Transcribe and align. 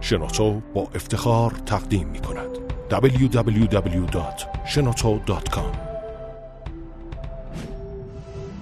شنوتو 0.00 0.60
با 0.74 0.88
افتخار 0.94 1.50
تقدیم 1.50 2.08
می 2.08 2.20
کند. 2.20 2.48
www.shenoto.com 2.90 5.88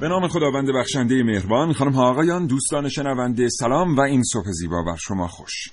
به 0.01 0.09
نام 0.09 0.29
خداوند 0.29 0.73
بخشنده 0.73 1.23
مهربان 1.23 1.73
خانم 1.73 1.93
ها 1.93 2.11
آقایان 2.11 2.47
دوستان 2.47 2.89
شنونده 2.89 3.49
سلام 3.49 3.97
و 3.97 4.01
این 4.01 4.23
صبح 4.23 4.51
زیبا 4.51 4.83
بر 4.83 4.97
شما 4.97 5.29
خوش. 5.29 5.69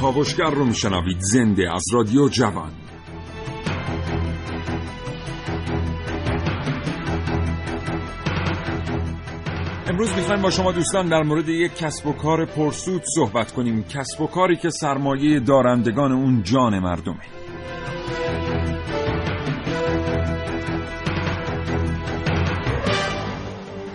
کاوشگر 0.00 0.50
رو 0.50 0.64
میشنوید 0.64 1.20
زنده 1.20 1.74
از 1.74 1.84
رادیو 1.92 2.28
جوان. 2.28 2.79
امروز 10.00 10.16
می‌خوایم 10.16 10.42
با 10.42 10.50
شما 10.50 10.72
دوستان 10.72 11.08
در 11.08 11.22
مورد 11.22 11.48
یک 11.48 11.74
کسب 11.74 12.06
و 12.06 12.12
کار 12.12 12.44
پرسود 12.44 13.02
صحبت 13.14 13.52
کنیم. 13.52 13.84
کسب 13.84 14.20
و 14.20 14.26
کاری 14.26 14.56
که 14.56 14.70
سرمایه 14.70 15.40
دارندگان 15.40 16.12
اون 16.12 16.42
جان 16.42 16.78
مردمه. 16.78 17.20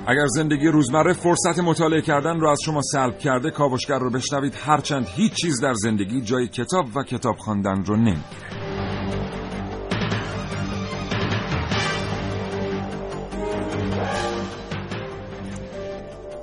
اگر 0.07 0.27
زندگی 0.27 0.67
روزمره 0.67 1.13
فرصت 1.13 1.59
مطالعه 1.59 2.01
کردن 2.01 2.39
رو 2.39 2.49
از 2.49 2.59
شما 2.65 2.81
سلب 2.81 3.17
کرده 3.17 3.51
کاوشگر 3.51 3.99
رو 3.99 4.09
بشنوید. 4.09 4.53
هرچند 4.65 5.07
هیچ 5.15 5.33
چیز 5.33 5.61
در 5.61 5.73
زندگی 5.73 6.21
جای 6.21 6.47
کتاب 6.47 6.85
و 6.95 7.03
کتاب 7.03 7.35
خواندن 7.37 7.83
رو 7.85 7.95
نمی‌گیره. 7.95 8.54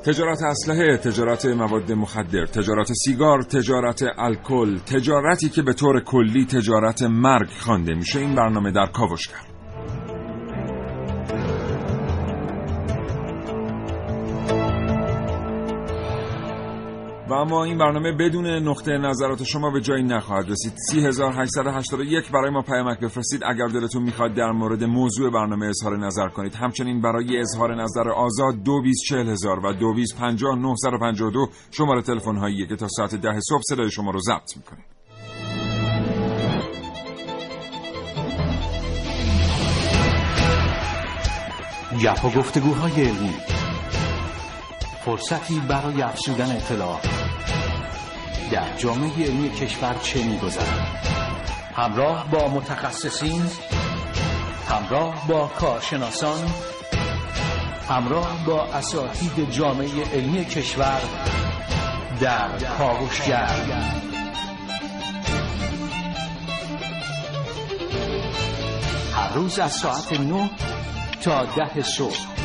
تجارت 0.05 0.43
اسلحه، 0.43 0.97
تجارت 0.97 1.47
مواد 1.47 1.93
مخدر، 1.93 2.47
تجارت 2.47 2.93
سیگار، 2.93 3.43
تجارت 3.43 4.03
الکل، 4.19 4.79
تجارتی 4.79 5.49
که 5.49 5.63
به 5.63 5.73
طور 5.73 6.05
کلی 6.05 6.47
تجارت 6.47 7.03
مرگ 7.03 7.49
خوانده 7.49 7.95
میشه 7.95 8.19
این 8.19 8.35
برنامه 8.35 8.73
در 8.73 8.87
کاوشگر. 8.87 9.52
و 17.33 17.35
اما 17.35 17.65
این 17.65 17.79
برنامه 17.79 18.13
بدون 18.13 18.47
نقطه 18.47 18.93
نظرات 18.93 19.43
شما 19.43 19.71
به 19.71 19.81
جایی 19.81 20.03
نخواهد 20.03 20.51
رسید. 20.51 20.73
3881 20.91 22.31
برای 22.31 22.51
ما 22.51 22.63
پیامک 22.63 23.01
بفرستید. 23.01 23.45
اگر 23.45 23.67
دلتون 23.67 24.03
می‌خواد 24.03 24.35
در 24.35 24.51
مورد 24.51 24.85
موضوع 24.85 25.31
برنامه 25.31 25.67
اظهار 25.67 25.99
نظر 25.99 26.29
کنید 26.29 26.55
همچنین 26.55 27.01
برای 27.01 27.41
اظهار 27.41 27.83
نظر 27.83 28.09
آزاد 28.09 28.55
224000 28.55 29.59
و 29.59 29.73
2250952 29.73 31.51
شماره 31.71 32.03
تلفن 32.03 32.37
هایی 32.37 32.67
که 32.67 32.77
تا 32.77 32.89
ساعت 32.89 33.15
ده 33.15 33.41
صبح 33.41 33.63
صدای 33.69 33.91
شما 33.91 34.11
رو 34.11 34.21
ضبط 34.21 34.55
گپ 42.03 42.25
و 42.25 42.31
گفتگوهای 42.39 42.93
علمی 42.93 43.52
فرصتی 45.05 45.61
برای 45.61 46.03
افزودن 46.03 46.57
اطلاع. 46.57 47.01
در 48.53 48.77
جامعه 48.77 49.25
علمی 49.25 49.51
کشور 49.51 49.95
چه 50.03 50.25
میگذرد؟ 50.25 50.99
همراه 51.77 52.31
با 52.31 52.49
متخصصین 52.49 53.43
همراه 54.69 55.29
با 55.29 55.47
کارشناسان 55.47 56.51
همراه 57.89 58.45
با 58.47 58.65
اساتید 58.65 59.51
جامعه 59.51 60.05
علمی 60.15 60.45
کشور 60.45 61.01
در 62.21 62.49
کاوشگر. 62.79 63.47
هر 69.15 69.35
روز 69.35 69.59
از 69.59 69.73
ساعت 69.73 70.21
9 70.21 70.51
تا 71.23 71.45
ده 71.45 71.83
صبح. 71.83 72.42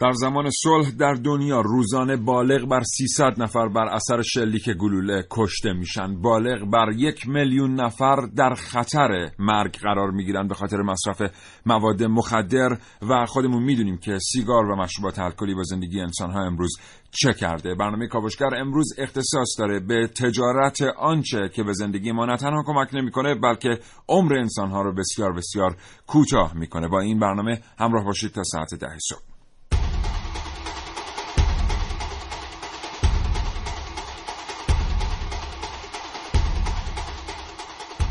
در 0.00 0.12
زمان 0.12 0.50
صلح 0.50 0.90
در 0.90 1.14
دنیا 1.14 1.60
روزانه 1.60 2.16
بالغ 2.16 2.68
بر 2.68 2.82
300 2.82 3.42
نفر 3.42 3.68
بر 3.68 3.88
اثر 3.88 4.22
شلیک 4.22 4.70
گلوله 4.70 5.24
کشته 5.30 5.72
میشن. 5.72 6.22
بالغ 6.22 6.70
بر 6.70 6.92
یک 6.96 7.28
میلیون 7.28 7.80
نفر 7.80 8.16
در 8.36 8.54
خطر 8.54 9.30
مرگ 9.38 9.76
قرار 9.76 10.10
می‌گیرن 10.10 10.48
به 10.48 10.54
خاطر 10.54 10.76
مصرف 10.76 11.22
مواد 11.66 12.02
مخدر 12.02 12.78
و 13.02 13.26
خودمون 13.26 13.62
می‌دونیم 13.62 13.98
که 13.98 14.18
سیگار 14.18 14.64
و 14.64 14.76
مشروبات 14.76 15.18
الکلی 15.18 15.54
با 15.54 15.62
زندگی 15.62 16.00
انسان 16.00 16.30
ها 16.30 16.46
امروز 16.46 16.78
چه 17.10 17.32
کرده؟ 17.32 17.74
برنامه 17.74 18.06
کاوشگر 18.06 18.54
امروز 18.54 18.86
اختصاص 18.98 19.58
داره 19.58 19.80
به 19.80 20.06
تجارت 20.06 20.82
آنچه 20.98 21.48
که 21.54 21.62
به 21.62 21.72
زندگی 21.72 22.12
ما 22.12 22.26
نه 22.26 22.36
تنها 22.36 22.62
کمک 22.66 22.94
نمی‌کنه 22.94 23.34
بلکه 23.34 23.78
عمر 24.08 24.38
انسان 24.38 24.70
ها 24.70 24.82
رو 24.82 24.94
بسیار 24.94 25.32
بسیار 25.32 25.76
کوتاه 26.06 26.54
می‌کنه. 26.54 26.88
با 26.88 27.00
این 27.00 27.18
برنامه 27.18 27.60
همراه 27.78 28.04
باشید 28.04 28.30
تا 28.30 28.42
ساعت 28.42 28.74
ده 28.74 28.98
صبح. 29.08 29.37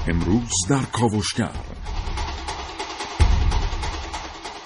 امروز 0.07 0.51
در 0.69 0.81
کاوشگر. 0.93 1.51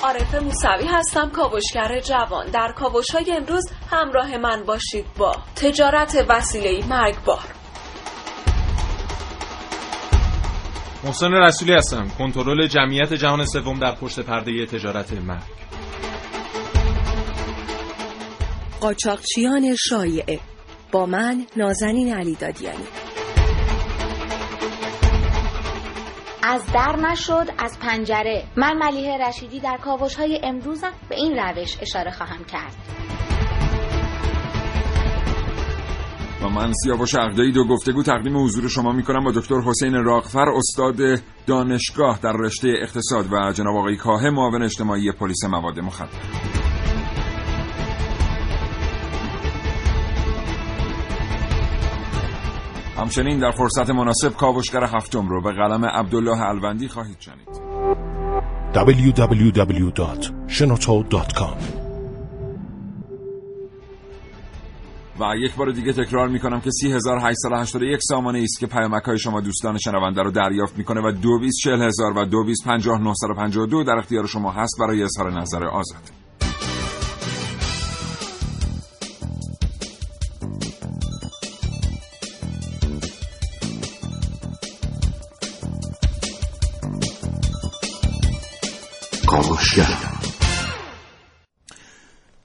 عارف 0.04 0.36
موسوی 0.36 0.88
هستم 0.88 1.30
کاوشگر 1.30 2.00
جوان. 2.00 2.46
در 2.52 2.74
کاوش 2.78 3.10
های 3.12 3.32
امروز 3.32 3.64
همراه 3.92 4.38
من 4.38 4.64
باشید 4.64 5.06
با 5.18 5.32
تجارت 5.56 6.26
وسیله 6.30 6.88
مرگبار. 6.88 7.44
محسن 11.04 11.32
رسولی 11.32 11.74
هستم 11.74 12.08
کنترل 12.18 12.68
جمعیت 12.68 13.14
جهان 13.14 13.46
سوم 13.46 13.80
در 13.80 13.96
پشت 13.96 14.20
پرده 14.20 14.66
تجارت 14.66 15.14
مرگ. 15.14 15.42
قاچاقچیان 18.82 19.76
شایعه. 19.90 20.40
با 20.92 21.06
من 21.06 21.46
نازنین 21.58 22.14
علی 22.14 22.36
دادیانی 22.36 23.01
از 26.44 26.66
در 26.74 26.96
نشد 26.96 27.46
از 27.58 27.80
پنجره. 27.80 28.44
من 28.58 28.78
ملیه 28.78 29.18
رشیدی 29.28 29.60
در 29.60 29.78
کاوش 29.78 30.16
های 30.16 30.40
امروزم 30.44 30.92
به 31.10 31.16
این 31.16 31.38
روش 31.38 31.78
اشاره 31.82 32.12
خواهم 32.12 32.44
کرد. 32.44 32.76
و 36.44 36.50
من 36.50 36.74
سیاوش 36.74 37.16
عقدایی 37.16 37.52
دو 37.52 37.68
گفتگو 37.68 38.04
تقدیم 38.04 38.38
حضور 38.38 38.70
شما 38.70 38.92
می 38.92 39.04
کنم 39.04 39.24
با 39.24 39.32
دکتر 39.32 39.62
حسین 39.62 40.04
راقفر 40.04 40.50
استاد 40.50 41.22
دانشگاه 41.48 42.20
در 42.24 42.34
رشته 42.40 42.68
اقتصاد 42.82 43.34
و 43.34 43.54
جناب 43.54 43.76
آقای 43.76 43.96
کاه 43.96 44.30
معاون 44.30 44.64
اجتماعی 44.64 45.12
پلیس 45.12 45.44
مواد 45.44 45.80
مخدر. 45.80 46.81
همچنین 53.02 53.40
در 53.40 53.52
فرصت 53.52 53.90
مناسب 53.90 54.38
کاوشگر 54.38 54.84
هفتم 54.84 55.28
رو 55.28 55.42
به 55.42 55.52
قلم 55.52 55.86
عبدالله 55.86 56.42
الوندی 56.42 56.88
خواهید 56.88 57.18
شنید. 57.20 57.62
www.shenoto.com 58.74 61.58
و 65.20 65.36
یک 65.38 65.56
بار 65.56 65.72
دیگه 65.72 65.94
تکرار 65.94 66.28
می‌کنم 66.28 66.62
که 66.62 66.72
3881 66.72 68.00
سامانه 68.02 68.40
است 68.40 68.60
که 68.60 68.68
پیامک 68.68 69.04
های 69.04 69.20
شما 69.20 69.42
دوستان 69.42 69.78
شنونده 69.78 70.22
رو 70.22 70.32
دریافت 70.32 70.78
می‌کنه 70.78 71.02
و 71.02 71.12
224000 71.12 72.18
و 72.18 72.26
225952 72.26 73.84
در 73.84 73.98
اختیار 73.98 74.28
شما 74.28 74.52
هست 74.52 74.76
برای 74.80 75.04
اظهار 75.04 75.42
نظر 75.42 75.64
آزاد. 75.64 76.21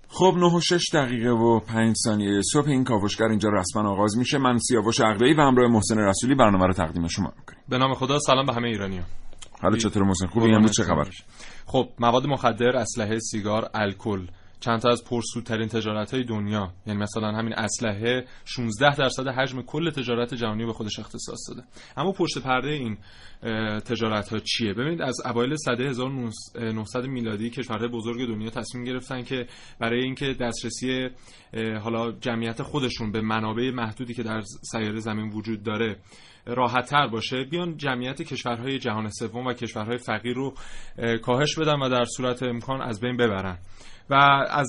خب 0.09 0.35
9 0.37 0.47
و 0.47 0.61
6 0.61 0.91
دقیقه 0.95 1.31
و 1.31 1.61
5 1.61 1.95
ثانیه 2.05 2.41
صبح 2.53 2.69
این 2.69 2.85
کاوشگر 2.85 3.25
اینجا 3.25 3.49
رسما 3.49 3.91
آغاز 3.91 4.19
میشه. 4.19 4.39
من 4.39 4.59
سیاوش 4.59 5.01
عقدایی 5.01 5.35
و 5.35 5.41
همراه 5.41 5.71
محسن 5.71 5.99
رسولی 5.99 6.35
برنامه 6.35 6.67
رو 6.67 6.73
تقدیم 6.73 7.09
شما 7.09 7.33
می‌کنیم. 7.39 7.61
به 7.69 7.79
نام 7.79 7.95
خدا 7.95 8.19
سلام 8.19 8.47
به 8.47 8.55
همه 8.55 8.69
ایرانی 8.69 9.01
حالا 9.63 9.77
چطور 9.77 10.03
محسن؟ 10.03 10.27
خوبی؟ 10.27 10.55
امروز 10.55 10.73
چه 10.77 10.83
خبر؟ 10.83 11.09
خب 11.67 11.89
مواد 11.99 12.27
مخدر 12.27 12.77
اسلحه 12.77 13.19
سیگار 13.19 13.71
الکل. 13.75 14.27
چند 14.61 14.81
تا 14.81 14.91
از 14.91 15.05
پرسودترین 15.05 15.69
تجارت 15.69 16.15
های 16.15 16.25
دنیا 16.25 16.73
یعنی 16.87 17.01
مثلا 17.01 17.33
همین 17.33 17.55
اسلحه 17.55 18.25
16 18.45 18.97
درصد 18.97 19.29
حجم 19.29 19.63
کل 19.63 19.91
تجارت 19.91 20.35
جهانی 20.35 20.67
به 20.67 20.73
خودش 20.73 20.99
اختصاص 20.99 21.39
داده. 21.49 21.63
اما 21.97 22.13
پشت 22.13 22.39
پرده 22.39 22.69
این 22.69 22.99
تجارت 23.81 24.29
ها 24.29 24.39
چیه؟ 24.39 24.75
ببینید 24.75 25.03
از 25.03 25.17
اوایل 25.25 25.57
سده 25.57 25.85
1900 25.85 27.07
میلادی 27.07 27.51
کشورهای 27.51 27.89
بزرگ 27.89 28.29
دنیا 28.29 28.51
تصمیم 28.51 28.85
گرفتن 28.85 29.23
که 29.23 29.47
برای 29.81 30.03
اینکه 30.03 30.35
دسترسی 30.41 31.09
حالا 31.83 32.13
جمعیت 32.13 32.63
خودشون 32.63 33.13
به 33.13 33.21
منابع 33.21 33.71
محدودی 33.71 34.15
که 34.15 34.23
در 34.23 34.43
سیاره 34.73 35.01
زمین 35.01 35.29
وجود 35.29 35.63
داره 35.63 35.97
راحتتر 36.47 37.07
باشه 37.07 37.45
بیان 37.45 37.77
جمعیت 37.77 38.23
کشورهای 38.23 38.79
جهان 38.79 39.11
سوم 39.11 39.47
و 39.47 39.53
کشورهای 39.53 39.99
فقیر 39.99 40.35
رو 40.35 40.55
کاهش 41.23 41.59
بدن 41.59 41.79
و 41.79 41.89
در 41.89 42.05
صورت 42.05 42.43
امکان 42.43 42.83
از 42.83 43.01
بین 43.01 43.17
ببرن. 43.17 43.59
و 44.11 44.15
از 44.51 44.69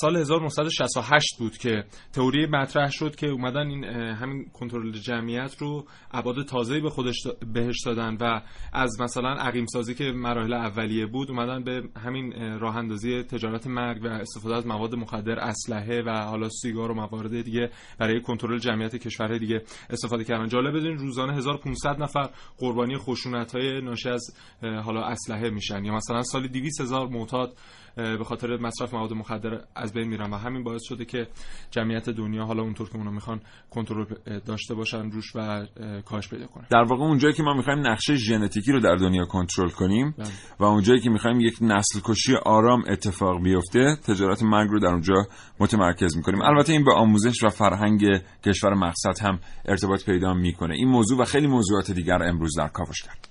سال 0.00 0.16
1968 0.16 1.36
بود 1.38 1.58
که 1.58 1.84
تئوری 2.12 2.46
مطرح 2.46 2.90
شد 2.90 3.16
که 3.16 3.26
اومدن 3.26 3.66
این 3.66 3.84
همین 3.84 4.44
کنترل 4.52 4.92
جمعیت 4.92 5.56
رو 5.58 5.86
ابعاد 6.10 6.42
تازه‌ای 6.42 6.80
به 6.80 6.90
خودش 6.90 7.26
بهش 7.54 7.76
دادن 7.86 8.16
و 8.20 8.40
از 8.72 9.00
مثلا 9.00 9.28
عقیم 9.28 9.66
سازی 9.66 9.94
که 9.94 10.04
مراحل 10.04 10.52
اولیه 10.52 11.06
بود 11.06 11.30
اومدن 11.30 11.64
به 11.64 11.82
همین 11.96 12.58
راه 12.58 12.76
اندازی 12.76 13.22
تجارت 13.22 13.66
مرگ 13.66 14.04
و 14.04 14.06
استفاده 14.06 14.56
از 14.56 14.66
مواد 14.66 14.94
مخدر 14.94 15.38
اسلحه 15.38 16.02
و 16.02 16.10
حالا 16.10 16.48
سیگار 16.48 16.90
و 16.90 16.94
موارد 16.94 17.42
دیگه 17.42 17.70
برای 17.98 18.20
کنترل 18.22 18.58
جمعیت 18.58 18.96
کشورهای 18.96 19.38
دیگه 19.38 19.62
استفاده 19.90 20.24
کردن. 20.24 20.48
جالب 20.48 20.76
بدونید 20.76 21.00
روزانه 21.00 21.34
1500 21.34 22.02
نفر 22.02 22.30
قربانی 22.58 22.96
خشونت‌های 22.96 23.80
ناشی 23.80 24.08
از 24.08 24.36
حالا 24.84 25.04
اسلحه 25.04 25.50
میشن 25.50 25.84
یا 25.84 25.94
مثلا 25.94 26.22
سالی 26.22 26.48
200 26.48 26.80
هزار 26.80 27.08
معتاد 27.08 27.56
به 27.98 28.24
خاطر 28.24 28.56
مصرف 28.56 28.94
مواد 28.94 29.12
مخدر 29.12 29.60
از 29.74 29.92
بین 29.92 30.08
میرن 30.08 30.30
و 30.30 30.36
همین 30.36 30.64
باعث 30.64 30.82
شده 30.82 31.04
که 31.04 31.28
جمعیت 31.70 32.10
دنیا 32.10 32.44
حالا 32.44 32.62
اونطور 32.62 32.88
که 32.88 32.96
اونا 32.96 33.10
می‌خوان 33.10 33.40
کنترل 33.70 34.04
داشته 34.46 34.74
باشن 34.74 35.10
روش 35.10 35.36
و 35.36 35.66
کاهش 36.04 36.28
پیدا 36.28 36.46
کنن. 36.46 36.66
در 36.70 36.82
واقع 36.82 37.02
اونجایی 37.02 37.34
که 37.34 37.42
ما 37.42 37.54
می‌خوایم 37.54 37.86
نقشه 37.86 38.16
ژنتیکی 38.16 38.72
رو 38.72 38.80
در 38.80 38.96
دنیا 38.96 39.24
کنترل 39.24 39.68
کنیم 39.68 40.14
بله. 40.18 40.28
و 40.60 40.64
اونجایی 40.64 41.00
که 41.00 41.10
می‌خوایم 41.10 41.40
یک 41.40 41.58
نسل 41.60 42.00
کشی 42.04 42.34
آرام 42.46 42.82
اتفاق 42.88 43.42
بیفته 43.42 43.96
تجارت 44.06 44.42
مرگ 44.42 44.70
رو 44.70 44.80
در 44.80 44.88
اونجا 44.88 45.14
متمرکز 45.60 46.16
می‌کنیم. 46.16 46.42
البته 46.42 46.72
این 46.72 46.84
به 46.84 46.94
آموزش 46.94 47.44
و 47.44 47.48
فرهنگ 47.48 48.04
کشور 48.44 48.74
مقصد 48.74 49.22
هم 49.22 49.40
ارتباط 49.64 50.04
پیدا 50.04 50.34
می‌کنه. 50.34 50.74
این 50.74 50.88
موضوع 50.88 51.18
و 51.20 51.24
خیلی 51.24 51.46
موضوعات 51.46 51.90
دیگر 51.90 52.22
امروز 52.22 52.58
در 52.58 52.68
کاوش 52.68 53.02
کرد. 53.02 53.28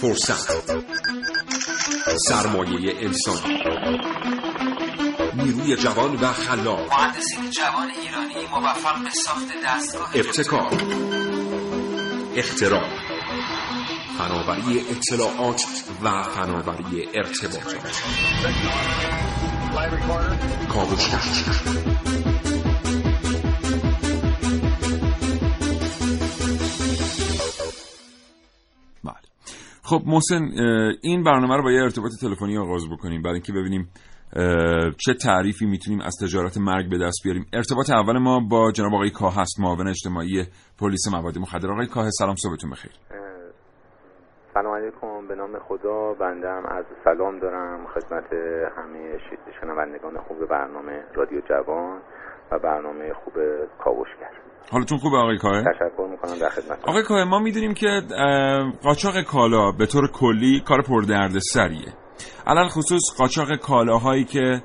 فرصت. 0.00 1.45
سرمایه 2.14 2.94
انسان. 3.00 3.36
نیروی 5.34 5.76
جوان 5.76 6.14
و 6.14 6.26
خلاق. 6.26 6.92
مهندسین 6.92 7.50
جوان 7.50 7.90
ایرانی 7.90 8.46
موفق 8.50 9.02
به 9.04 9.10
ساخت 9.10 9.48
دستگاه 9.64 10.10
ابتکار. 10.14 10.72
اختراع. 12.36 12.88
فناوری 14.18 14.80
اطلاعات 14.90 15.62
و 16.02 16.22
فناوری 16.22 17.08
ارتباطات 17.14 18.02
کاوشگر 20.68 21.22
خب 29.88 30.02
محسن 30.06 30.42
این 31.02 31.24
برنامه 31.24 31.56
رو 31.56 31.62
با 31.62 31.72
یه 31.72 31.82
ارتباط 31.82 32.10
تلفنی 32.20 32.58
آغاز 32.58 32.90
بکنیم. 32.90 33.22
برای 33.22 33.34
اینکه 33.34 33.52
ببینیم 33.52 33.88
چه 35.04 35.14
تعریفی 35.24 35.66
می‌تونیم 35.66 36.00
از 36.00 36.14
تجارت 36.22 36.58
مرگ 36.58 36.90
به 36.90 36.98
دست 36.98 37.20
بیاریم. 37.24 37.46
ارتباط 37.52 37.90
اول 37.90 38.18
ما 38.18 38.40
با 38.50 38.72
جناب 38.72 38.94
آقای 38.94 39.10
کاه 39.10 39.40
هست 39.40 39.60
معاون 39.60 39.88
اجتماعی 39.88 40.44
پلیس 40.80 41.08
مواد 41.12 41.38
مخدر. 41.38 41.70
آقای 41.70 41.86
کاه 41.86 42.10
سلام 42.10 42.36
صبحتون 42.36 42.70
بخیر. 42.70 42.92
سلام 44.54 44.74
علیکم 44.74 45.28
به 45.28 45.34
نام 45.34 45.58
خدا 45.58 46.14
بندم 46.14 46.62
از 46.66 46.84
سلام 47.04 47.38
دارم 47.38 47.86
خدمت 47.86 48.32
همه 48.76 49.18
شنوندگان 49.60 50.18
خوب 50.28 50.46
برنامه 50.50 51.04
رادیو 51.14 51.40
جوان 51.40 52.00
و 52.52 52.58
برنامه 52.58 53.12
خوب 53.24 53.34
کاوشگر. 53.84 54.30
حالتون 54.70 54.98
خوبه 54.98 55.16
آقای 55.16 55.38
کاه؟ 55.38 55.62
تشکر 55.62 56.06
می‌کنم 56.10 56.38
در 56.38 56.48
خدمت 56.48 56.78
آقای 56.88 57.02
کاه 57.02 57.24
ما 57.24 57.38
می‌دونیم 57.38 57.74
که 57.74 58.02
قاچاق 58.82 59.22
کالا 59.22 59.72
به 59.72 59.86
طور 59.86 60.10
کلی 60.10 60.60
کار 60.60 60.82
پردرد 60.82 61.38
سریه 61.38 61.92
علل 62.46 62.68
خصوص 62.68 63.02
قاچاق 63.18 63.56
کالاهایی 63.56 64.24
که 64.24 64.62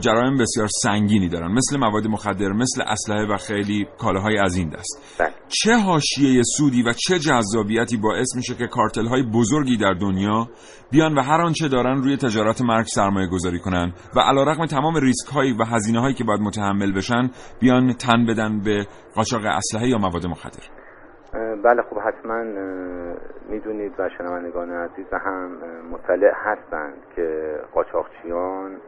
جرایم 0.00 0.36
بسیار 0.38 0.68
سنگینی 0.82 1.28
دارن. 1.28 1.52
مثل 1.52 1.78
مواد 1.78 2.06
مخدر 2.06 2.52
مثل 2.52 2.82
اسلحه 2.86 3.26
و 3.34 3.36
خیلی 3.36 3.86
کالاهای 3.98 4.38
از 4.38 4.56
این 4.56 4.68
دست. 4.68 5.18
بله. 5.20 5.32
چه 5.48 5.76
حاشیه 5.76 6.42
سودی 6.56 6.82
و 6.82 6.92
چه 6.92 7.18
جذابیتی 7.18 7.96
باعث 7.96 8.36
میشه 8.36 8.54
که 8.54 8.66
کارتل 8.66 9.06
های 9.06 9.22
بزرگی 9.22 9.76
در 9.76 9.92
دنیا 9.92 10.48
بیان 10.90 11.14
و 11.14 11.20
هر 11.20 11.40
آنچه 11.40 11.68
دارن 11.68 12.02
روی 12.02 12.16
تجارت 12.16 12.62
مرگ 12.62 12.86
سرمایه 12.86 13.26
گذاری 13.26 13.58
کنن 13.58 13.92
و 14.16 14.20
علیرغم 14.20 14.66
تمام 14.66 14.96
ریسک 14.96 15.28
هایی 15.34 15.52
و 15.52 15.64
هزینه 15.64 16.00
هایی 16.00 16.14
که 16.14 16.24
باید 16.24 16.40
متحمل 16.40 16.92
بشن 16.92 17.30
بیان 17.60 17.92
تن 17.92 18.26
بدن 18.26 18.60
به 18.60 18.86
قاچاق 19.14 19.42
اسلحه 19.44 19.88
یا 19.88 19.98
مواد 19.98 20.26
مخدر. 20.26 20.62
بله 21.64 21.82
خب 21.90 21.96
حتما 21.98 22.44
می‌دونید 23.48 23.92
و 23.98 24.08
شنوندگان 24.18 24.70
عزیز 24.70 25.06
هم 25.12 25.58
مطلع 25.90 26.32
هستند 26.36 26.94
که 27.16 27.56
قاچاقچیان 27.74 28.80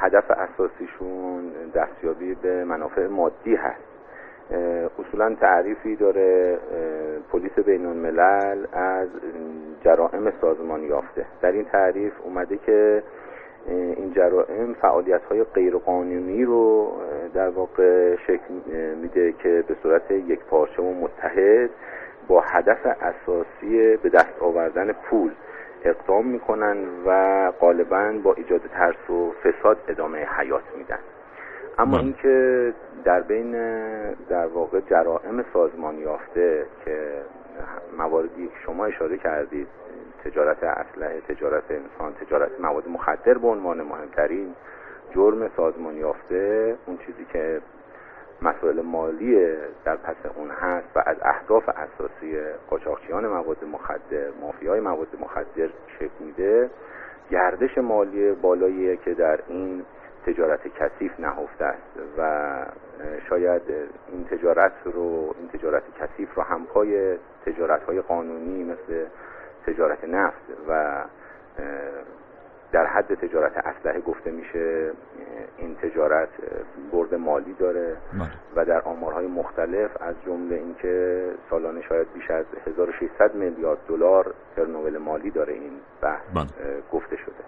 هدف 0.00 0.30
اساسیشون 0.30 1.52
دستیابی 1.74 2.34
به 2.34 2.64
منافع 2.64 3.06
مادی 3.06 3.54
هست. 3.54 3.80
اصولا 4.98 5.34
تعریفی 5.34 5.96
داره 5.96 6.58
پلیس 7.32 7.52
بین 7.52 7.86
الملل 7.86 8.66
از 8.72 9.08
جرائم 9.84 10.32
سازمان 10.40 10.82
یافته. 10.82 11.26
در 11.42 11.52
این 11.52 11.64
تعریف 11.64 12.12
اومده 12.24 12.56
که 12.56 13.02
این 13.68 14.12
جرائم 14.12 14.74
فعالیت 14.74 15.24
های 15.24 15.44
غیرقانونی 15.44 16.44
رو 16.44 16.92
در 17.34 17.48
واقع 17.48 18.16
شکل 18.16 18.54
میده 19.02 19.32
که 19.32 19.64
به 19.68 19.76
صورت 19.82 20.10
یک 20.10 20.40
پارچه 20.40 20.82
و 20.82 20.94
متحد 20.94 21.70
با 22.28 22.40
هدف 22.40 22.86
اساسی 22.86 23.96
به 23.96 24.08
دست 24.08 24.42
آوردن 24.42 24.92
پول. 24.92 25.30
اقدام 25.84 26.26
می‌کنن 26.26 26.76
و 27.06 27.50
غالبا 27.60 28.12
با 28.22 28.34
ایجاد 28.34 28.60
ترس 28.60 29.10
و 29.10 29.32
فساد 29.44 29.78
ادامه 29.88 30.18
حیات 30.18 30.62
میدن 30.78 30.98
اما. 31.78 31.98
اینکه 31.98 32.72
در 33.04 33.20
بین 33.20 33.52
در 34.14 34.46
واقع 34.46 34.80
جرائم 34.80 35.44
سازمان 35.52 35.98
یافته 35.98 36.66
که 36.84 37.22
مواردی 37.98 38.46
که 38.46 38.52
شما 38.66 38.84
اشاره 38.84 39.18
کردید 39.18 39.68
تجارت 40.24 40.64
اسلحه 40.64 41.20
تجارت 41.20 41.64
انسان 41.70 42.14
تجارت 42.26 42.60
مواد 42.60 42.88
مخدر 42.88 43.38
به 43.38 43.48
عنوان 43.48 43.82
مهمترین 43.82 44.54
جرم 45.14 45.50
سازمان 45.56 45.96
یافته 45.96 46.76
اون 46.86 46.98
چیزی 47.06 47.26
که 47.32 47.60
مسائل 48.44 48.80
مالی 48.80 49.56
در 49.84 49.96
پس 49.96 50.16
اون 50.34 50.50
هست 50.50 50.86
و 50.96 51.02
از 51.06 51.16
اهداف 51.22 51.68
اساسی 51.68 52.36
قاچاقچیان 52.70 53.26
مواد 53.26 53.64
مخدر 53.72 54.30
مافیای 54.40 54.80
مواد 54.80 55.08
مخدر 55.20 55.68
شکل 55.98 56.24
میده. 56.24 56.70
گردش 57.30 57.78
مالی 57.78 58.32
بالایی 58.32 58.96
که 58.96 59.14
در 59.14 59.40
این 59.48 59.84
تجارت 60.26 60.60
کثیف 60.68 61.20
نهفته 61.20 61.64
است 61.64 62.18
و 62.18 62.50
شاید 63.28 63.62
این 64.12 64.24
تجارت 64.24 64.72
رو 64.84 65.34
این 65.38 65.48
تجارت 65.52 65.82
کثیف 66.00 66.34
رو 66.34 66.42
همپای 66.42 67.16
تجارت 67.46 67.82
های 67.82 68.00
قانونی 68.00 68.64
مثل 68.64 69.04
تجارت 69.66 70.04
نفت 70.04 70.42
و 70.68 71.02
در 72.74 72.86
حد 72.86 73.14
تجارت 73.14 73.52
اسلحه 73.56 74.00
گفته 74.00 74.30
میشه 74.30 74.92
این 75.58 75.74
تجارت 75.74 76.28
برد 76.92 77.14
مالی 77.14 77.54
داره 77.60 77.96
بله. 78.12 78.30
و 78.56 78.64
در 78.64 78.80
آمارهای 78.80 79.26
مختلف 79.26 79.90
از 80.00 80.14
جمله 80.26 80.56
اینکه 80.56 81.24
سالانه 81.50 81.80
شاید 81.88 82.06
بیش 82.14 82.30
از 82.30 82.44
1600 82.66 83.34
میلیارد 83.34 83.78
دلار 83.88 84.34
ترنول 84.56 84.98
مالی 84.98 85.30
داره 85.30 85.52
این 85.52 85.72
بحث 86.02 86.22
بله. 86.34 86.46
گفته 86.92 87.16
شده 87.16 87.44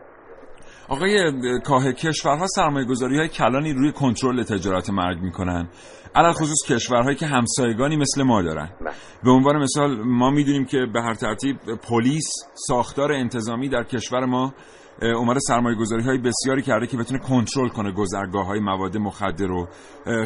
آقای 0.88 1.32
کاه 1.64 1.92
کشورها 1.92 2.46
سرمایه 2.46 2.86
گذاری 2.86 3.18
های 3.18 3.28
کلانی 3.28 3.72
روی 3.72 3.92
کنترل 3.92 4.42
تجارت 4.42 4.90
مرگ 4.90 5.18
می‌کنن 5.22 5.68
علال 6.14 6.32
خصوص 6.32 6.72
کشورهایی 6.72 7.16
که 7.16 7.26
همسایگانی 7.26 7.96
مثل 7.96 8.22
ما 8.22 8.42
دارن 8.42 8.68
بله. 8.80 8.90
به 9.24 9.30
عنوان 9.30 9.56
مثال 9.56 10.02
ما 10.04 10.30
می‌دونیم 10.30 10.64
که 10.64 10.86
به 10.92 11.02
هر 11.02 11.14
ترتیب 11.14 11.56
پلیس 11.90 12.28
ساختار 12.54 13.12
انتظامی 13.12 13.68
در 13.68 13.82
کشور 13.82 14.24
ما 14.24 14.54
اومده 15.02 15.40
سرمایه 15.40 15.76
گذاری 15.76 16.02
های 16.02 16.18
بسیاری 16.18 16.62
کرده 16.62 16.86
که 16.86 16.96
بتونه 16.96 17.20
کنترل 17.20 17.68
کنه 17.68 17.92
گذرگاه 17.92 18.46
های 18.46 18.60
مواد 18.60 18.96
مخدر 18.96 19.46
رو. 19.46 19.68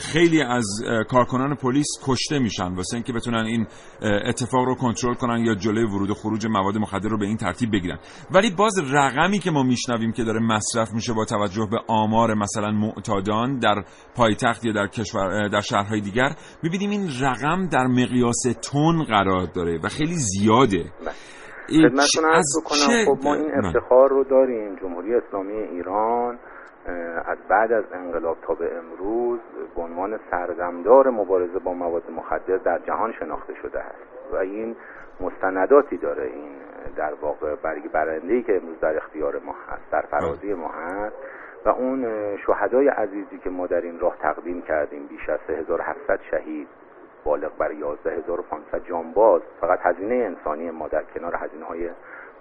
خیلی 0.00 0.42
از 0.42 0.64
کارکنان 1.08 1.54
پلیس 1.54 1.86
کشته 2.02 2.38
میشن 2.38 2.74
واسه 2.74 2.94
اینکه 2.94 3.12
بتونن 3.12 3.44
این 3.44 3.66
اتفاق 4.02 4.64
رو 4.64 4.74
کنترل 4.74 5.14
کنن 5.14 5.44
یا 5.44 5.54
جلوی 5.54 5.84
ورود 5.84 6.10
و 6.10 6.14
خروج 6.14 6.46
مواد 6.46 6.78
مخدر 6.78 7.08
رو 7.08 7.18
به 7.18 7.26
این 7.26 7.36
ترتیب 7.36 7.72
بگیرن. 7.72 7.98
ولی 8.30 8.50
باز 8.50 8.78
رقمی 8.92 9.38
که 9.38 9.50
ما 9.50 9.62
میشنویم 9.62 10.12
که 10.12 10.24
داره 10.24 10.40
مصرف 10.40 10.92
میشه 10.92 11.12
با 11.12 11.24
توجه 11.24 11.68
به 11.70 11.78
آمار 11.88 12.34
مثلا 12.34 12.70
معتادان 12.70 13.58
در 13.58 13.84
پایتخت 14.14 14.64
یا 14.64 14.72
در 14.72 14.86
کشور 14.86 15.48
در 15.48 15.60
شهرهای 15.60 16.00
دیگر 16.00 16.34
می‌بینیم 16.62 16.90
این 16.90 17.10
رقم 17.20 17.68
در 17.68 17.86
مقیاس 17.86 18.42
تون 18.62 19.04
قرار 19.04 19.46
داره 19.46 19.78
و 19.82 19.88
خیلی 19.88 20.14
زیاده. 20.14 20.84
خدمتتون 21.70 22.24
عرض 22.24 22.60
بکنم 22.60 23.04
خب 23.06 23.24
ما 23.24 23.34
این 23.34 23.50
افتخار 23.54 24.10
رو 24.10 24.24
داریم. 24.24 24.76
جمهوری 24.76 25.14
اسلامی 25.14 25.52
ایران 25.52 26.38
از 27.24 27.38
بعد 27.48 27.72
از 27.72 27.84
انقلاب 27.92 28.36
تا 28.46 28.54
به 28.54 28.76
امروز 28.76 29.40
به 29.76 29.82
عنوان 29.82 30.20
سردمدار 30.30 31.10
مبارزه 31.10 31.58
با 31.58 31.72
مواد 31.72 32.10
مخدر 32.10 32.56
در 32.56 32.78
جهان 32.78 33.12
شناخته 33.18 33.54
شده 33.62 33.80
است. 33.80 34.32
و 34.32 34.36
این 34.36 34.76
مستنداتی 35.20 35.96
داره 35.96 36.26
این 36.26 36.52
در 36.96 37.14
واقع 37.14 37.54
برگ 37.54 37.92
برنده 37.92 38.42
که 38.42 38.56
امروز 38.56 38.80
در 38.80 38.96
اختیار 38.96 39.40
ما 39.46 39.54
هست 39.68 39.92
در 39.92 40.02
فرازی 40.10 40.54
ما 40.54 40.68
هست. 40.68 41.16
و 41.64 41.68
اون 41.68 42.06
شهدای 42.46 42.88
عزیزی 42.88 43.38
که 43.38 43.50
ما 43.50 43.66
در 43.66 43.80
این 43.80 43.98
راه 43.98 44.16
تقدیم 44.22 44.62
کردیم 44.62 45.06
بیش 45.06 45.28
از 45.28 45.40
3700 45.46 46.20
شهید 46.30 46.68
بالغ 47.24 47.50
بر 47.58 47.72
11500 47.72 48.84
جانباز 48.84 49.42
فقط 49.60 49.78
هزینه 49.82 50.14
انسانی 50.14 50.70
ما 50.70 50.88
در 50.88 51.02
کنار 51.14 51.34
هزینه 51.34 51.64
های 51.64 51.90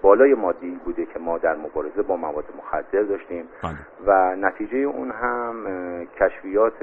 بالای 0.02 0.34
مادی 0.34 0.80
بوده 0.84 1.06
که 1.06 1.18
ما 1.18 1.38
در 1.38 1.56
مبارزه 1.56 2.02
با 2.02 2.16
مواد 2.16 2.44
مخدر 2.58 3.02
داشتیم 3.02 3.48
بله. 3.62 3.76
و 4.06 4.36
نتیجه 4.36 4.76
اون 4.76 5.10
هم 5.10 5.66
کشفیات 6.20 6.82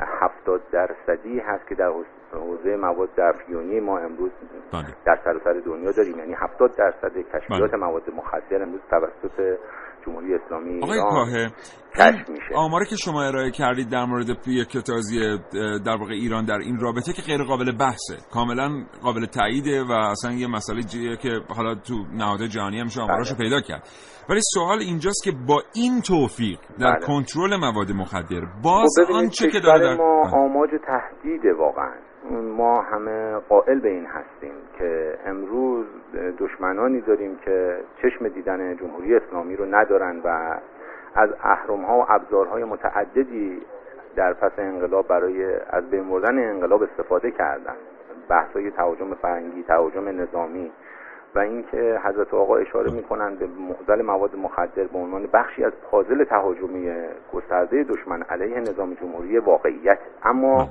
هفتاد 0.00 0.60
درصدی 0.72 1.38
هست 1.38 1.66
که 1.66 1.74
در 1.74 1.88
حوزه 2.34 2.76
مواد 2.76 3.20
افیونی 3.20 3.80
ما 3.80 3.98
امروز 3.98 4.30
بله. 4.72 4.86
در 5.06 5.18
سراسر 5.24 5.60
دنیا 5.66 5.92
داریم 5.92 6.18
یعنی 6.18 6.34
هفتاد 6.34 6.70
درصد 6.78 7.16
کشفیات 7.16 7.70
بله. 7.70 7.80
مواد 7.80 8.10
مخدر 8.10 8.62
امروز 8.62 8.80
توسط 8.90 9.58
جمهوری 10.06 10.34
اسلامی 10.34 10.82
آقای 10.82 11.00
کاهه 11.00 11.50
میشه 12.28 12.54
آماری 12.54 12.86
که 12.86 12.96
شما 12.96 13.22
ارائه 13.22 13.50
کردید 13.50 13.90
در 13.90 14.04
مورد 14.04 14.26
کتازی 14.72 15.38
در 15.86 15.96
واقع 16.00 16.12
ایران 16.12 16.44
در 16.44 16.58
این 16.58 16.78
رابطه 16.80 17.12
که 17.12 17.22
غیر 17.22 17.42
قابل 17.44 17.72
بحثه 17.78 18.16
کاملا 18.32 18.84
قابل 19.02 19.26
تاییده 19.26 19.82
و 19.82 19.92
اصلا 19.92 20.32
یه 20.32 20.46
مسئله 20.46 20.82
جیه 20.82 21.16
که 21.16 21.40
حالا 21.56 21.74
تو 21.74 21.94
نهاد 22.14 22.42
جهانی 22.42 22.80
هم 22.80 22.86
آماراشو 23.00 23.34
بله. 23.34 23.44
پیدا 23.44 23.60
کرد 23.60 23.88
ولی 24.28 24.40
سوال 24.54 24.78
اینجاست 24.78 25.24
که 25.24 25.32
با 25.46 25.62
این 25.74 26.00
توفیق 26.00 26.58
در. 26.80 27.00
کنترل 27.06 27.56
مواد 27.56 27.92
مخدر 27.92 28.40
باز 28.62 28.94
خب 29.06 29.12
آنچه 29.12 29.50
که 29.50 29.60
داره 29.60 29.96
ما 29.96 30.22
بله. 30.22 30.34
آماج 30.34 30.70
تهدیده 30.86 31.54
واقعا 31.54 31.94
ما 32.30 32.80
همه 32.80 33.36
قائل 33.36 33.78
به 33.78 33.88
این 33.88 34.06
هستیم 34.06 34.52
که 34.78 35.18
امروز 35.26 35.86
دشمنانی 36.38 37.00
داریم 37.00 37.36
که 37.44 37.76
چشم 38.02 38.28
دیدن 38.28 38.76
جمهوری 38.76 39.16
اسلامی 39.16 39.56
رو 39.56 39.64
ندارن 39.74 40.20
و 40.24 40.56
از 41.14 41.30
اهرم 41.42 41.84
ها 41.84 41.98
و 41.98 42.04
ابزارهای 42.08 42.64
متعددی 42.64 43.62
در 44.16 44.32
پس 44.32 44.52
انقلاب 44.58 45.08
برای 45.08 45.54
از 45.70 45.90
بین 45.90 46.08
بردن 46.08 46.38
انقلاب 46.38 46.82
استفاده 46.82 47.30
کردن. 47.30 47.74
بحث 48.28 48.52
های 48.52 48.70
تهاجم 48.70 49.14
فرنگی 49.14 49.62
تهاجم 49.62 50.08
نظامی 50.08 50.70
و 51.34 51.38
اینکه 51.38 52.00
حضرت 52.04 52.34
آقا 52.34 52.56
اشاره 52.56 52.92
می‌کنند 52.92 53.38
به 53.38 53.46
معضل 53.46 54.02
مواد 54.02 54.36
مخدر 54.36 54.84
به 54.84 54.98
عنوان 54.98 55.28
بخشی 55.32 55.64
از 55.64 55.72
پازل 55.90 56.24
تهاجمی 56.24 56.92
گسترده 57.32 57.84
دشمن 57.84 58.22
علیه 58.22 58.60
نظام 58.60 58.94
جمهوری 58.94 59.38
واقعیت. 59.38 59.98
اما 60.22 60.68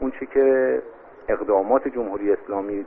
اون 0.00 0.10
چی 0.10 0.26
که 0.26 0.82
اقدامات 1.28 1.88
جمهوری 1.88 2.32
اسلامی 2.32 2.86